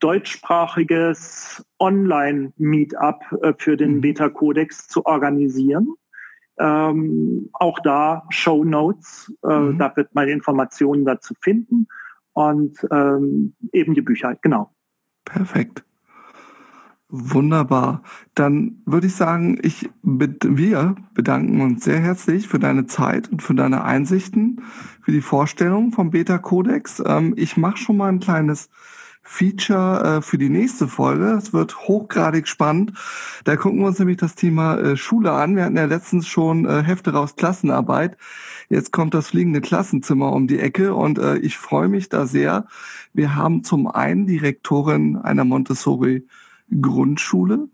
deutschsprachiges 0.01 1.65
Online-Meetup 1.79 3.21
äh, 3.43 3.53
für 3.59 3.77
den 3.77 3.97
mhm. 3.97 4.01
Beta-Codex 4.01 4.89
zu 4.89 5.05
organisieren. 5.05 5.95
Ähm, 6.61 7.49
auch 7.55 7.79
da 7.81 8.25
Show 8.29 8.65
Notes, 8.65 9.33
äh, 9.43 9.59
mhm. 9.59 9.79
da 9.79 9.97
wird 9.97 10.15
man 10.15 10.29
Informationen 10.29 11.05
dazu 11.05 11.35
finden 11.41 11.89
und 12.33 12.79
ähm, 12.91 13.55
eben 13.73 13.95
die 13.95 14.03
Bücher, 14.03 14.37
genau. 14.41 14.71
Perfekt. 15.25 15.85
Wunderbar. 17.09 18.03
Dann 18.35 18.83
würde 18.87 19.09
ich 19.09 19.17
sagen, 19.17 19.59
ich, 19.63 19.91
wir 20.03 20.95
bedanken 21.13 21.61
uns 21.61 21.85
sehr 21.85 21.99
herzlich 21.99 22.47
für 22.47 22.61
deine 22.61 22.87
Zeit 22.87 23.29
und 23.33 23.43
für 23.43 23.55
deine 23.55 23.83
Einsichten, 23.83 24.63
für 25.03 25.11
die 25.11 25.21
Vorstellung 25.21 25.91
vom 25.91 26.11
Beta-Kodex. 26.11 27.03
Ähm, 27.05 27.35
ich 27.37 27.57
mache 27.57 27.79
schon 27.79 27.97
mal 27.97 28.11
ein 28.11 28.21
kleines 28.21 28.71
Feature 29.23 30.19
äh, 30.19 30.23
für 30.23 30.39
die 30.39 30.49
nächste 30.49 30.89
Folge. 30.89 31.33
Es 31.33 31.53
wird 31.53 31.89
hochgradig 31.89 32.49
spannend. 32.49 32.93
Da 33.45 33.57
gucken 33.57 33.81
wir 33.81 33.87
uns 33.87 33.99
nämlich 33.99 34.17
das 34.17 34.35
Thema 34.35 34.77
äh, 34.77 34.97
Schule 34.97 35.33
an. 35.33 35.57
Wir 35.57 35.65
hatten 35.65 35.77
ja 35.77 35.85
letztens 35.85 36.27
schon 36.27 36.67
äh, 36.67 36.83
Hefte 36.83 37.13
raus 37.13 37.37
Klassenarbeit. 37.37 38.17
Jetzt 38.69 38.93
kommt 38.93 39.15
das 39.15 39.29
fliegende 39.29 39.61
Klassenzimmer 39.61 40.33
um 40.33 40.47
die 40.47 40.59
Ecke 40.59 40.95
und 40.95 41.19
äh, 41.19 41.37
ich 41.39 41.59
freue 41.59 41.89
mich 41.89 42.09
da 42.09 42.27
sehr. 42.27 42.67
Wir 43.13 43.37
haben 43.37 43.63
zum 43.63 43.87
einen 43.87 44.27
Direktorin 44.27 45.17
einer 45.17 45.45
Montessori 45.45 46.27
Grundschule. 46.81 47.69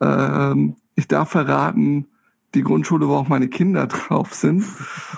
Ähm, 0.00 0.76
ich 0.94 1.08
darf 1.08 1.30
verraten, 1.30 2.06
die 2.54 2.62
Grundschule, 2.62 3.08
wo 3.08 3.14
auch 3.14 3.28
meine 3.28 3.48
Kinder 3.48 3.86
drauf 3.88 4.34
sind. 4.34 4.64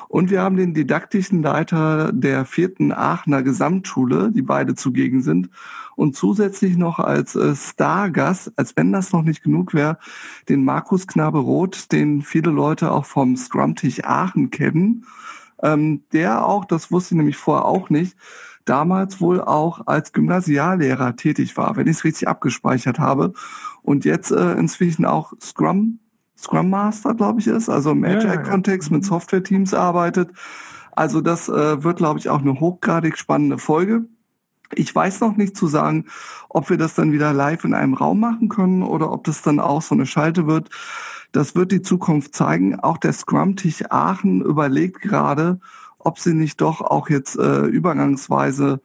Und 0.08 0.30
wir 0.30 0.42
haben 0.42 0.56
den 0.56 0.74
didaktischen 0.74 1.42
Leiter 1.42 2.12
der 2.12 2.44
vierten 2.44 2.92
Aachener 2.92 3.42
Gesamtschule, 3.42 4.32
die 4.32 4.42
beide 4.42 4.74
zugegen 4.74 5.22
sind. 5.22 5.50
Und 5.96 6.16
zusätzlich 6.16 6.76
noch 6.76 6.98
als 6.98 7.36
äh, 7.36 7.54
Stargast, 7.54 8.52
als 8.56 8.76
wenn 8.76 8.92
das 8.92 9.12
noch 9.12 9.22
nicht 9.22 9.42
genug 9.42 9.74
wäre, 9.74 9.98
den 10.48 10.64
Markus 10.64 11.06
Knabe 11.06 11.38
Roth, 11.38 11.92
den 11.92 12.22
viele 12.22 12.50
Leute 12.50 12.90
auch 12.90 13.04
vom 13.04 13.36
Scrum-Tisch 13.36 14.04
Aachen 14.04 14.50
kennen. 14.50 15.04
Ähm, 15.62 16.04
der 16.12 16.46
auch, 16.46 16.64
das 16.64 16.90
wusste 16.90 17.14
ich 17.14 17.18
nämlich 17.18 17.36
vorher 17.36 17.66
auch 17.66 17.90
nicht, 17.90 18.16
damals 18.64 19.20
wohl 19.20 19.40
auch 19.40 19.86
als 19.86 20.12
Gymnasiallehrer 20.12 21.16
tätig 21.16 21.56
war, 21.56 21.76
wenn 21.76 21.86
ich 21.86 21.98
es 21.98 22.04
richtig 22.04 22.28
abgespeichert 22.28 22.98
habe. 22.98 23.34
Und 23.82 24.04
jetzt 24.04 24.30
äh, 24.30 24.52
inzwischen 24.52 25.04
auch 25.04 25.32
Scrum 25.40 25.98
Scrum 26.40 26.70
Master, 26.70 27.14
glaube 27.14 27.40
ich, 27.40 27.46
ist, 27.46 27.68
also 27.68 27.90
im 27.90 28.02
Agile-Kontext 28.02 28.90
mit 28.90 29.04
Software-Teams 29.04 29.74
arbeitet. 29.74 30.30
Also 30.92 31.20
das 31.20 31.48
äh, 31.50 31.84
wird, 31.84 31.98
glaube 31.98 32.18
ich, 32.18 32.30
auch 32.30 32.40
eine 32.40 32.58
hochgradig 32.60 33.18
spannende 33.18 33.58
Folge. 33.58 34.06
Ich 34.74 34.94
weiß 34.94 35.20
noch 35.20 35.36
nicht 35.36 35.56
zu 35.56 35.66
sagen, 35.66 36.06
ob 36.48 36.70
wir 36.70 36.78
das 36.78 36.94
dann 36.94 37.12
wieder 37.12 37.34
live 37.34 37.64
in 37.64 37.74
einem 37.74 37.94
Raum 37.94 38.20
machen 38.20 38.48
können 38.48 38.82
oder 38.82 39.12
ob 39.12 39.24
das 39.24 39.42
dann 39.42 39.60
auch 39.60 39.82
so 39.82 39.94
eine 39.94 40.06
Schalte 40.06 40.46
wird. 40.46 40.70
Das 41.32 41.54
wird 41.54 41.72
die 41.72 41.82
Zukunft 41.82 42.34
zeigen. 42.34 42.80
Auch 42.80 42.96
der 42.96 43.12
Scrum-Tisch 43.12 43.84
Aachen 43.90 44.40
überlegt 44.40 45.02
gerade, 45.02 45.60
ob 45.98 46.18
sie 46.18 46.34
nicht 46.34 46.60
doch 46.60 46.80
auch 46.80 47.10
jetzt 47.10 47.36
äh, 47.38 47.66
übergangsweise 47.66 48.80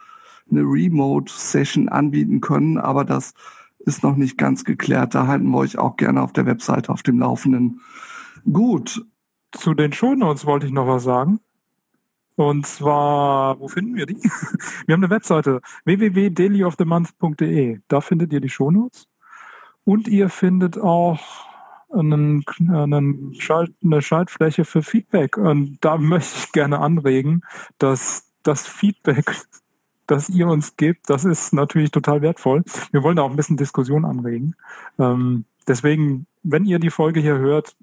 eine 0.51 0.61
Remote-Session 0.61 1.87
anbieten 1.87 2.41
können. 2.41 2.77
Aber 2.77 3.05
das 3.05 3.33
ist 3.85 4.03
noch 4.03 4.15
nicht 4.15 4.37
ganz 4.37 4.63
geklärt. 4.63 5.15
Da 5.15 5.27
halten 5.27 5.49
wir 5.49 5.57
euch 5.57 5.77
auch 5.77 5.95
gerne 5.95 6.21
auf 6.21 6.33
der 6.33 6.45
Webseite 6.45 6.91
auf 6.91 7.03
dem 7.03 7.19
Laufenden. 7.19 7.81
Gut. 8.51 9.05
Zu 9.51 9.73
den 9.73 9.93
Shownotes 9.93 10.45
wollte 10.45 10.65
ich 10.65 10.73
noch 10.73 10.87
was 10.87 11.03
sagen. 11.03 11.39
Und 12.35 12.67
zwar, 12.67 13.59
wo 13.59 13.67
finden 13.69 13.95
wir 13.95 14.05
die? 14.05 14.15
Wir 14.85 14.93
haben 14.93 15.03
eine 15.03 15.09
Webseite 15.09 15.61
www.dailyofthemonth.de. 15.85 17.79
Da 17.87 18.01
findet 18.01 18.33
ihr 18.33 18.41
die 18.41 18.49
Shownotes. 18.49 19.07
Und 19.85 20.07
ihr 20.07 20.29
findet 20.29 20.77
auch 20.77 21.47
einen, 21.89 22.43
einen 22.67 23.33
Schalt, 23.35 23.73
eine 23.83 24.01
Schaltfläche 24.01 24.65
für 24.65 24.81
Feedback. 24.81 25.37
Und 25.37 25.77
da 25.81 25.97
möchte 25.99 26.37
ich 26.39 26.51
gerne 26.51 26.79
anregen, 26.79 27.41
dass 27.77 28.33
das 28.43 28.67
Feedback 28.67 29.25
das 30.07 30.29
ihr 30.29 30.47
uns 30.47 30.77
gebt, 30.77 31.09
das 31.09 31.25
ist 31.25 31.53
natürlich 31.53 31.91
total 31.91 32.21
wertvoll. 32.21 32.63
Wir 32.91 33.03
wollen 33.03 33.15
da 33.15 33.23
auch 33.23 33.29
ein 33.29 33.35
bisschen 33.35 33.57
Diskussion 33.57 34.05
anregen. 34.05 34.55
Ähm, 34.99 35.45
deswegen, 35.67 36.27
wenn 36.43 36.65
ihr 36.65 36.79
die 36.79 36.89
Folge 36.89 37.19
hier 37.19 37.37
hört, 37.37 37.75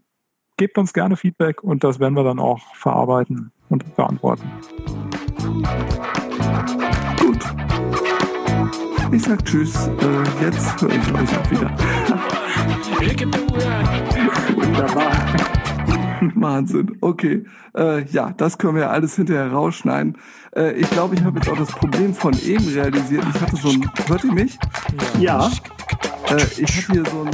gebt 0.57 0.79
uns 0.79 0.93
gerne 0.93 1.17
Feedback 1.17 1.63
und 1.63 1.85
das 1.85 1.99
werden 1.99 2.15
wir 2.15 2.25
dann 2.25 2.39
auch 2.39 2.61
verarbeiten 2.75 3.53
und 3.69 3.97
beantworten. 3.97 4.51
Gut. 7.19 7.45
Ich 9.13 9.23
sag 9.23 9.45
Tschüss. 9.45 9.89
Äh, 9.89 10.45
jetzt 10.45 10.81
höre 10.81 10.91
ich 10.91 11.13
euch 11.13 11.39
auch 11.39 11.51
wieder. 11.51 11.71
Wunderbar. 14.57 15.13
Wahnsinn. 16.35 16.97
Okay. 17.01 17.45
Äh, 17.77 18.05
ja, 18.07 18.33
das 18.37 18.59
können 18.59 18.77
wir 18.77 18.91
alles 18.91 19.17
hinterher 19.17 19.51
rausschneiden. 19.51 20.19
Äh, 20.55 20.73
ich 20.73 20.89
glaube, 20.91 21.15
ich 21.15 21.23
habe 21.23 21.39
jetzt 21.39 21.49
auch 21.49 21.59
das 21.59 21.71
Problem 21.73 22.15
von 22.15 22.35
eben 22.45 22.67
realisiert. 22.69 23.25
Ich 23.35 23.41
hatte 23.41 23.57
so 23.57 23.69
ein. 23.71 23.91
Hört 24.07 24.25
ihr 24.25 24.33
mich? 24.33 24.59
Ja. 25.19 25.51
Äh, 26.29 26.43
ich 26.59 26.89
habe 26.89 26.93
hier 26.93 27.05
so 27.11 27.23
ein. 27.23 27.31